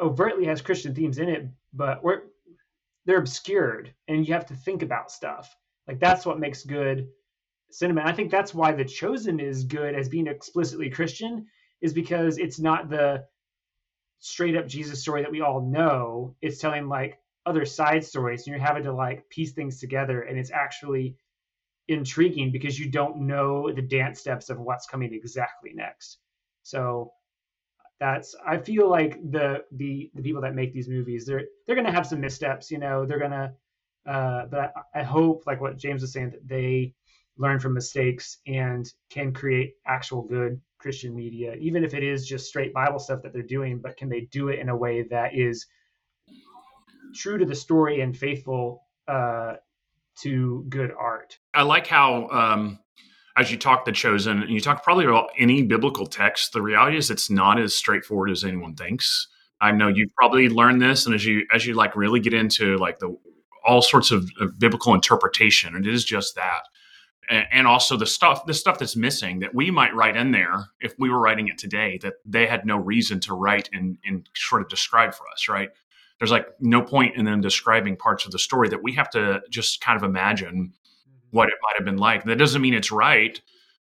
overtly 0.00 0.46
has 0.46 0.62
Christian 0.62 0.94
themes 0.94 1.18
in 1.18 1.28
it, 1.28 1.48
but 1.72 2.02
we're 2.02 2.22
they're 3.06 3.18
obscured, 3.18 3.94
and 4.08 4.26
you 4.26 4.34
have 4.34 4.46
to 4.46 4.54
think 4.54 4.82
about 4.82 5.10
stuff. 5.10 5.54
Like 5.88 5.98
that's 5.98 6.26
what 6.26 6.38
makes 6.38 6.64
good 6.64 7.08
cinema. 7.70 8.02
I 8.04 8.12
think 8.12 8.30
that's 8.30 8.54
why 8.54 8.72
The 8.72 8.84
Chosen 8.84 9.40
is 9.40 9.64
good 9.64 9.94
as 9.94 10.08
being 10.08 10.26
explicitly 10.26 10.90
Christian, 10.90 11.46
is 11.80 11.92
because 11.92 12.38
it's 12.38 12.60
not 12.60 12.90
the 12.90 13.24
straight 14.18 14.56
up 14.56 14.66
Jesus 14.68 15.00
story 15.00 15.22
that 15.22 15.30
we 15.30 15.40
all 15.40 15.60
know. 15.60 16.36
It's 16.42 16.58
telling 16.58 16.88
like 16.88 17.18
other 17.46 17.64
side 17.64 18.04
stories 18.04 18.46
and 18.46 18.54
you're 18.54 18.64
having 18.64 18.82
to 18.84 18.92
like 18.92 19.28
piece 19.30 19.52
things 19.52 19.80
together 19.80 20.22
and 20.22 20.38
it's 20.38 20.50
actually 20.50 21.16
intriguing 21.88 22.52
because 22.52 22.78
you 22.78 22.90
don't 22.90 23.16
know 23.16 23.72
the 23.72 23.82
dance 23.82 24.20
steps 24.20 24.50
of 24.50 24.60
what's 24.60 24.86
coming 24.86 25.12
exactly 25.12 25.72
next 25.74 26.18
so 26.62 27.12
that's 28.00 28.34
i 28.46 28.56
feel 28.56 28.88
like 28.88 29.20
the 29.30 29.64
the 29.72 30.10
the 30.14 30.22
people 30.22 30.42
that 30.42 30.54
make 30.54 30.72
these 30.72 30.88
movies 30.88 31.26
they're 31.26 31.44
they're 31.66 31.76
gonna 31.76 31.92
have 31.92 32.06
some 32.06 32.20
missteps 32.20 32.70
you 32.70 32.78
know 32.78 33.04
they're 33.06 33.18
gonna 33.18 33.52
uh 34.06 34.46
but 34.46 34.72
I, 34.94 35.00
I 35.00 35.02
hope 35.02 35.44
like 35.46 35.60
what 35.60 35.76
james 35.76 36.02
was 36.02 36.12
saying 36.12 36.30
that 36.30 36.48
they 36.48 36.94
learn 37.36 37.60
from 37.60 37.74
mistakes 37.74 38.38
and 38.46 38.90
can 39.10 39.32
create 39.32 39.74
actual 39.86 40.22
good 40.22 40.60
christian 40.78 41.14
media 41.14 41.54
even 41.54 41.84
if 41.84 41.94
it 41.94 42.02
is 42.02 42.26
just 42.26 42.46
straight 42.46 42.72
bible 42.72 42.98
stuff 42.98 43.22
that 43.22 43.32
they're 43.32 43.42
doing 43.42 43.78
but 43.78 43.96
can 43.96 44.08
they 44.08 44.22
do 44.32 44.48
it 44.48 44.58
in 44.58 44.70
a 44.70 44.76
way 44.76 45.02
that 45.02 45.34
is 45.34 45.66
true 47.14 47.38
to 47.38 47.44
the 47.44 47.54
story 47.54 48.00
and 48.00 48.16
faithful 48.16 48.84
uh, 49.08 49.54
to 50.22 50.64
good 50.68 50.92
art. 50.98 51.38
I 51.54 51.62
like 51.62 51.86
how, 51.86 52.28
um, 52.28 52.78
as 53.36 53.50
you 53.50 53.56
talk 53.56 53.84
the 53.84 53.92
chosen, 53.92 54.42
and 54.42 54.50
you 54.50 54.60
talk 54.60 54.82
probably 54.82 55.06
any 55.40 55.62
biblical 55.62 56.06
text, 56.06 56.52
the 56.52 56.62
reality 56.62 56.96
is 56.96 57.10
it's 57.10 57.30
not 57.30 57.58
as 57.58 57.74
straightforward 57.74 58.30
as 58.30 58.44
anyone 58.44 58.74
thinks. 58.74 59.26
I 59.60 59.72
know 59.72 59.88
you've 59.88 60.14
probably 60.14 60.48
learned 60.48 60.80
this, 60.80 61.06
and 61.06 61.14
as 61.14 61.24
you 61.24 61.46
as 61.52 61.66
you 61.66 61.74
like 61.74 61.96
really 61.96 62.20
get 62.20 62.34
into 62.34 62.76
like 62.78 62.98
the 62.98 63.16
all 63.66 63.82
sorts 63.82 64.10
of, 64.10 64.30
of 64.40 64.58
biblical 64.58 64.94
interpretation, 64.94 65.76
it 65.76 65.86
is 65.86 66.04
just 66.04 66.34
that 66.36 66.62
and 67.28 67.66
also 67.66 67.96
the 67.96 68.06
stuff 68.06 68.44
the 68.46 68.54
stuff 68.54 68.78
that's 68.78 68.96
missing 68.96 69.38
that 69.38 69.54
we 69.54 69.70
might 69.70 69.94
write 69.94 70.16
in 70.16 70.32
there 70.32 70.64
if 70.80 70.94
we 70.98 71.08
were 71.08 71.20
writing 71.20 71.46
it 71.46 71.58
today 71.58 71.96
that 72.02 72.14
they 72.24 72.44
had 72.44 72.66
no 72.66 72.76
reason 72.76 73.20
to 73.20 73.34
write 73.34 73.68
and, 73.72 73.98
and 74.04 74.28
sort 74.34 74.60
of 74.60 74.68
describe 74.68 75.14
for 75.14 75.28
us 75.32 75.48
right 75.48 75.68
there's 76.20 76.30
like 76.30 76.48
no 76.60 76.82
point 76.82 77.16
in 77.16 77.24
them 77.24 77.40
describing 77.40 77.96
parts 77.96 78.26
of 78.26 78.30
the 78.30 78.38
story 78.38 78.68
that 78.68 78.82
we 78.82 78.92
have 78.92 79.10
to 79.10 79.40
just 79.50 79.80
kind 79.80 79.96
of 79.96 80.02
imagine 80.04 80.54
mm-hmm. 80.54 81.12
what 81.30 81.48
it 81.48 81.54
might 81.62 81.76
have 81.76 81.84
been 81.84 81.96
like. 81.96 82.24
That 82.24 82.38
doesn't 82.38 82.62
mean 82.62 82.74
it's 82.74 82.92
right, 82.92 83.40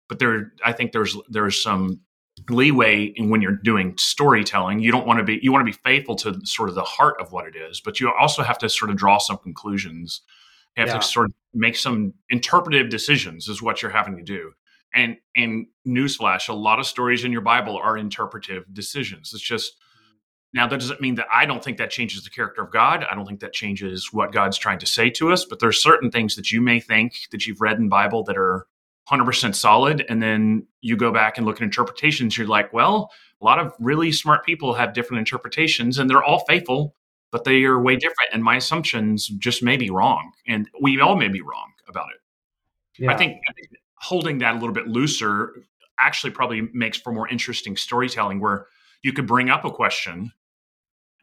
but 0.09 0.19
there, 0.19 0.53
I 0.65 0.73
think 0.73 0.93
there's 0.93 1.17
there's 1.29 1.63
some 1.63 2.01
leeway 2.49 3.05
in 3.05 3.31
when 3.31 3.43
you're 3.43 3.57
doing 3.57 3.95
storytelling. 3.99 4.81
You 4.81 4.93
don't 4.93 5.07
want 5.07 5.19
to 5.19 5.25
be 5.25 5.39
you 5.43 5.53
want 5.53 5.67
to 5.67 5.73
be 5.73 5.79
faithful 5.85 6.17
to 6.17 6.41
sort 6.45 6.69
of 6.69 6.75
the 6.75 6.85
heart 6.85 7.21
of 7.21 7.33
what 7.33 7.47
it 7.47 7.57
is, 7.57 7.81
but 7.81 8.01
you 8.01 8.13
also 8.19 8.43
have 8.43 8.59
to 8.59 8.69
sort 8.69 8.91
of 8.91 8.97
draw 8.97 9.19
some 9.19 9.39
conclusions. 9.39 10.23
You 10.77 10.83
have 10.83 10.89
yeah. 10.89 10.99
to 10.99 11.07
sort 11.07 11.27
of 11.27 11.33
make 11.55 11.77
some 11.77 12.15
interpretive 12.31 12.89
decisions 12.89 13.49
is 13.49 13.63
what 13.63 13.83
you're 13.83 13.91
having 13.91 14.17
to 14.17 14.23
do. 14.23 14.53
And 14.95 15.17
and 15.37 15.67
newsflash, 15.87 16.49
a 16.49 16.55
lot 16.55 16.79
of 16.79 16.87
stories 16.87 17.25
in 17.25 17.33
your 17.33 17.41
Bible 17.41 17.77
are 17.77 17.99
interpretive 17.99 18.65
decisions. 18.73 19.33
It's 19.35 19.43
just 19.43 19.75
now, 20.55 20.67
that 20.67 20.81
doesn't 20.81 21.01
mean 21.01 21.17
that 21.17 21.27
I 21.33 21.45
don't 21.45 21.63
think 21.63 21.77
that 21.77 21.91
changes 21.91 22.25
the 22.25 22.31
character 22.31 22.63
of 22.63 22.73
God. 22.73 23.05
I 23.11 23.15
don't 23.15 23.27
think 23.27 23.41
that 23.41 23.53
changes 23.53 24.13
what 24.13 24.33
God's 24.33 24.57
trying 24.57 24.79
to 24.79 24.87
say 24.87 25.11
to 25.11 25.31
us. 25.31 25.45
But 25.45 25.61
there's 25.61 25.83
certain 25.83 26.11
things 26.11 26.37
that 26.37 26.51
you 26.51 26.61
may 26.61 26.81
think 26.81 27.29
that 27.33 27.47
you've 27.47 27.61
read 27.61 27.79
in 27.79 27.89
Bible 27.89 28.25
that 28.25 28.37
are 28.37 28.67
100% 29.11 29.55
solid, 29.55 30.05
and 30.09 30.23
then 30.23 30.67
you 30.81 30.97
go 30.97 31.13
back 31.13 31.39
and 31.39 31.47
look 31.47 31.57
at 31.57 31.63
interpretations. 31.63 32.37
You're 32.37 32.47
like, 32.47 32.73
well, 32.73 33.11
a 33.41 33.45
lot 33.45 33.59
of 33.59 33.73
really 33.79 34.13
smart 34.13 34.45
people 34.45 34.75
have 34.75 34.93
different 34.93 35.21
interpretations, 35.21 35.99
and 35.99 36.11
they're 36.11 36.23
all 36.23 36.45
faithful, 36.47 36.95
but 37.31 37.45
they 37.45 37.65
are 37.65 37.81
way 37.81 37.97
different. 37.97 38.31
And 38.33 38.43
my 38.43 38.57
assumptions 38.57 39.29
just 39.29 39.63
may 39.63 39.77
be 39.77 39.91
wrong, 39.91 40.33
and 40.47 40.69
we 40.81 41.01
all 41.01 41.17
may 41.17 41.29
be 41.29 41.41
wrong 41.41 41.73
about 41.89 42.09
it. 42.15 43.03
Yeah. 43.03 43.13
I 43.13 43.17
think 43.17 43.41
holding 43.95 44.39
that 44.39 44.53
a 44.53 44.59
little 44.59 44.73
bit 44.73 44.89
looser 44.89 45.53
actually 45.99 46.33
probably 46.33 46.69
makes 46.73 46.99
for 46.99 47.13
more 47.13 47.29
interesting 47.29 47.77
storytelling 47.77 48.41
where 48.41 48.67
you 49.03 49.13
could 49.13 49.27
bring 49.27 49.51
up 49.51 49.65
a 49.65 49.71
question 49.71 50.33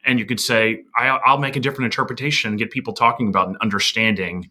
and 0.04 0.18
you 0.18 0.24
could 0.24 0.40
say, 0.40 0.84
I, 0.96 1.18
will 1.32 1.38
make 1.38 1.56
a 1.56 1.60
different 1.60 1.86
interpretation, 1.86 2.50
and 2.50 2.58
get 2.58 2.70
people 2.70 2.92
talking 2.92 3.28
about 3.28 3.48
and 3.48 3.56
understanding 3.60 4.50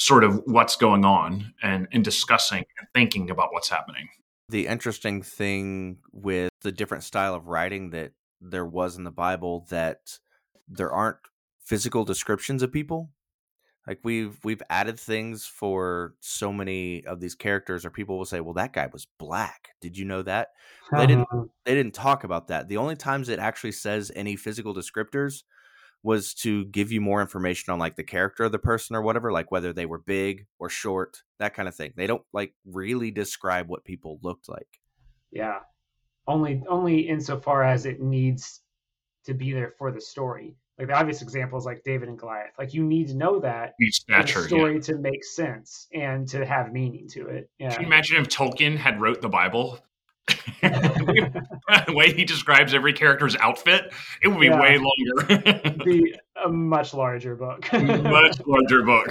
sort 0.00 0.24
of 0.24 0.40
what's 0.46 0.76
going 0.76 1.04
on 1.04 1.52
and, 1.62 1.86
and 1.92 2.02
discussing 2.02 2.64
and 2.78 2.88
thinking 2.94 3.28
about 3.28 3.52
what's 3.52 3.68
happening. 3.68 4.08
The 4.48 4.66
interesting 4.66 5.20
thing 5.20 5.98
with 6.10 6.48
the 6.62 6.72
different 6.72 7.04
style 7.04 7.34
of 7.34 7.48
writing 7.48 7.90
that 7.90 8.12
there 8.40 8.64
was 8.64 8.96
in 8.96 9.04
the 9.04 9.10
Bible 9.10 9.66
that 9.68 10.18
there 10.66 10.90
aren't 10.90 11.18
physical 11.62 12.06
descriptions 12.06 12.62
of 12.62 12.72
people. 12.72 13.10
Like 13.86 14.00
we've 14.02 14.38
we've 14.42 14.62
added 14.70 14.98
things 14.98 15.44
for 15.44 16.14
so 16.20 16.50
many 16.50 17.04
of 17.04 17.20
these 17.20 17.34
characters, 17.34 17.84
or 17.84 17.90
people 17.90 18.16
will 18.16 18.24
say, 18.24 18.40
"Well, 18.40 18.54
that 18.54 18.72
guy 18.72 18.88
was 18.92 19.06
black. 19.18 19.70
Did 19.80 19.98
you 19.98 20.04
know 20.04 20.22
that?" 20.22 20.48
They 20.92 21.06
didn't. 21.06 21.28
Uh-huh. 21.32 21.44
They 21.64 21.74
didn't 21.74 21.94
talk 21.94 22.24
about 22.24 22.48
that. 22.48 22.68
The 22.68 22.78
only 22.78 22.96
times 22.96 23.28
it 23.28 23.38
actually 23.38 23.72
says 23.72 24.10
any 24.14 24.36
physical 24.36 24.74
descriptors 24.74 25.42
was 26.02 26.32
to 26.32 26.64
give 26.66 26.90
you 26.90 27.00
more 27.00 27.20
information 27.20 27.72
on 27.72 27.78
like 27.78 27.96
the 27.96 28.04
character 28.04 28.44
of 28.44 28.52
the 28.52 28.58
person 28.58 28.96
or 28.96 29.02
whatever, 29.02 29.32
like 29.32 29.50
whether 29.50 29.72
they 29.72 29.86
were 29.86 29.98
big 29.98 30.46
or 30.58 30.68
short, 30.70 31.22
that 31.38 31.54
kind 31.54 31.68
of 31.68 31.74
thing. 31.74 31.92
They 31.96 32.06
don't 32.06 32.24
like 32.32 32.54
really 32.64 33.10
describe 33.10 33.68
what 33.68 33.84
people 33.84 34.18
looked 34.22 34.48
like. 34.48 34.80
Yeah, 35.30 35.58
only 36.26 36.62
only 36.68 37.00
insofar 37.00 37.62
as 37.62 37.86
it 37.86 38.00
needs 38.00 38.60
to 39.26 39.34
be 39.34 39.52
there 39.52 39.70
for 39.78 39.92
the 39.92 40.00
story. 40.00 40.56
Like 40.78 40.88
the 40.88 40.94
obvious 40.94 41.20
example 41.20 41.58
is 41.58 41.66
like 41.66 41.82
David 41.84 42.08
and 42.08 42.18
Goliath. 42.18 42.54
Like 42.58 42.72
you 42.72 42.82
need 42.82 43.08
to 43.08 43.14
know 43.14 43.38
that 43.40 43.74
stature, 43.90 44.40
the 44.40 44.48
story 44.48 44.74
yeah. 44.76 44.80
to 44.80 44.96
make 44.96 45.22
sense 45.22 45.86
and 45.92 46.26
to 46.28 46.46
have 46.46 46.72
meaning 46.72 47.06
to 47.10 47.26
it. 47.26 47.50
Yeah. 47.58 47.74
Can 47.74 47.82
you 47.82 47.86
imagine 47.86 48.16
if 48.16 48.28
Tolkien 48.28 48.78
had 48.78 48.98
wrote 48.98 49.20
the 49.20 49.28
Bible? 49.28 49.78
The 50.62 51.84
way 51.94 52.12
he 52.12 52.24
describes 52.24 52.74
every 52.74 52.92
character's 52.92 53.36
outfit, 53.36 53.92
it 54.22 54.28
would 54.28 54.40
be 54.40 54.46
yeah. 54.46 54.60
way 54.60 54.78
longer. 54.78 55.84
be 55.84 56.14
a 56.44 56.48
much 56.48 56.94
larger 56.94 57.34
book. 57.34 57.70
much 57.72 58.40
larger 58.46 58.82
book. 58.82 59.08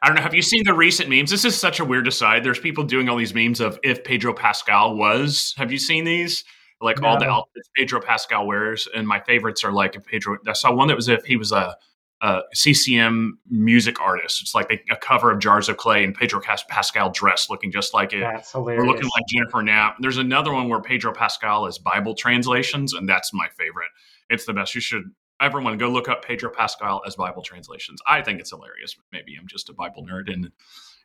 I 0.00 0.06
don't 0.06 0.14
know. 0.14 0.22
Have 0.22 0.34
you 0.34 0.42
seen 0.42 0.64
the 0.64 0.74
recent 0.74 1.08
memes? 1.08 1.30
This 1.30 1.44
is 1.44 1.58
such 1.58 1.80
a 1.80 1.84
weird 1.84 2.06
aside. 2.06 2.44
There's 2.44 2.60
people 2.60 2.84
doing 2.84 3.08
all 3.08 3.16
these 3.16 3.34
memes 3.34 3.60
of 3.60 3.78
if 3.82 4.04
Pedro 4.04 4.32
Pascal 4.32 4.96
was. 4.96 5.54
Have 5.56 5.72
you 5.72 5.78
seen 5.78 6.04
these? 6.04 6.44
Like 6.80 7.02
all 7.02 7.18
the 7.18 7.26
outfits 7.26 7.68
Pedro 7.76 8.00
Pascal 8.00 8.46
wears, 8.46 8.86
and 8.94 9.06
my 9.06 9.18
favorites 9.18 9.64
are 9.64 9.72
like 9.72 9.96
if 9.96 10.04
Pedro. 10.04 10.38
I 10.46 10.52
saw 10.52 10.72
one 10.72 10.86
that 10.88 10.94
was 10.94 11.08
if 11.08 11.24
he 11.24 11.36
was 11.36 11.50
a, 11.50 11.76
a 12.20 12.40
CCM 12.52 13.38
music 13.48 14.00
artist. 14.00 14.42
It's 14.42 14.54
like 14.54 14.70
a, 14.72 14.92
a 14.92 14.96
cover 14.96 15.30
of 15.30 15.38
Jars 15.38 15.68
of 15.68 15.76
Clay 15.76 16.02
and 16.02 16.14
Pedro 16.14 16.40
Pascal 16.40 17.10
dressed, 17.10 17.48
looking 17.50 17.70
just 17.70 17.94
like 17.94 18.12
it. 18.12 18.20
That's 18.20 18.54
We're 18.54 18.86
looking 18.86 19.08
like 19.14 19.24
Jennifer 19.28 19.62
Knapp. 19.62 19.96
There's 20.00 20.18
another 20.18 20.52
one 20.52 20.68
where 20.68 20.80
Pedro 20.80 21.12
Pascal 21.12 21.66
is 21.66 21.78
Bible 21.78 22.14
translations, 22.14 22.92
and 22.92 23.08
that's 23.08 23.32
my 23.32 23.48
favorite. 23.56 23.88
It's 24.30 24.44
the 24.46 24.52
best. 24.52 24.74
You 24.74 24.80
should 24.80 25.04
everyone 25.40 25.78
go 25.78 25.88
look 25.88 26.08
up 26.08 26.24
Pedro 26.24 26.50
Pascal 26.50 27.02
as 27.06 27.14
Bible 27.14 27.42
translations. 27.42 28.00
I 28.06 28.22
think 28.22 28.40
it's 28.40 28.50
hilarious. 28.50 28.96
Maybe 29.12 29.36
I'm 29.40 29.46
just 29.46 29.68
a 29.68 29.72
Bible 29.72 30.04
nerd 30.04 30.32
and 30.32 30.50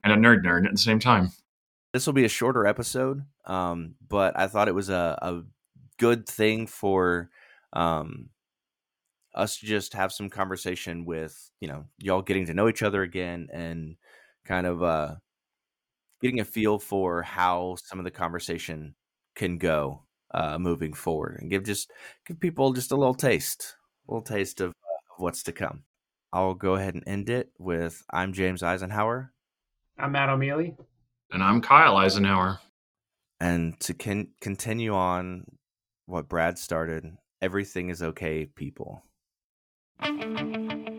and 0.04 0.14
a 0.14 0.16
nerd 0.16 0.44
nerd 0.44 0.66
at 0.66 0.72
the 0.72 0.78
same 0.78 1.00
time. 1.00 1.32
this 1.94 2.06
will 2.06 2.14
be 2.14 2.26
a 2.26 2.30
shorter 2.30 2.66
episode, 2.66 3.24
um, 3.46 3.96
but 4.08 4.38
I 4.38 4.48
thought 4.48 4.68
it 4.68 4.76
was 4.76 4.90
a, 4.90 5.18
a 5.22 5.44
good 6.00 6.28
thing 6.28 6.66
for 6.68 7.30
um, 7.72 8.30
us 9.36 9.58
to 9.60 9.66
just 9.66 9.94
have 9.94 10.12
some 10.12 10.30
conversation 10.30 11.06
with 11.06 11.36
you 11.60 11.68
know 11.68 11.86
y'all 11.98 12.22
getting 12.22 12.46
to 12.46 12.54
know 12.54 12.70
each 12.70 12.84
other 12.84 13.02
again 13.04 13.48
and 13.52 13.96
kind 14.46 14.68
of 14.68 14.84
uh, 14.84 15.16
getting 16.22 16.40
a 16.40 16.46
feel 16.46 16.80
for 16.80 17.22
how 17.22 17.76
some 17.84 18.00
of 18.00 18.06
the 18.06 18.12
conversation 18.12 18.96
can 19.36 19.58
go 19.58 20.04
uh, 20.34 20.58
moving 20.58 20.94
forward 20.94 21.38
and 21.40 21.50
give 21.50 21.64
just 21.64 21.92
give 22.28 22.40
people 22.40 22.74
just 22.74 22.92
a 22.92 22.96
little 22.96 23.14
taste, 23.14 23.76
a 24.08 24.12
little 24.12 24.24
taste 24.24 24.62
of, 24.62 24.70
uh, 24.70 25.14
of 25.16 25.22
what's 25.22 25.44
to 25.44 25.52
come. 25.52 25.84
I'll 26.32 26.54
go 26.56 26.76
ahead 26.76 26.96
and 26.96 27.04
end 27.08 27.30
it 27.30 27.52
with 27.60 28.04
I'm 28.12 28.34
James 28.34 28.62
Isenhower. 28.62 29.30
I'm 30.00 30.12
Matt 30.12 30.30
O'Mealey. 30.30 30.76
And 31.32 31.44
I'm 31.44 31.62
Kyle 31.62 31.96
Isenhower. 31.96 32.60
and 33.40 33.80
to 33.82 33.94
con- 33.94 34.30
continue 34.42 34.94
on 34.94 35.46
what 36.06 36.30
Brad 36.30 36.58
started, 36.58 37.16
everything 37.42 37.90
is 37.90 38.02
okay, 38.02 38.46
people. 38.46 39.04
Thank 40.02 40.88
you. 40.88 40.93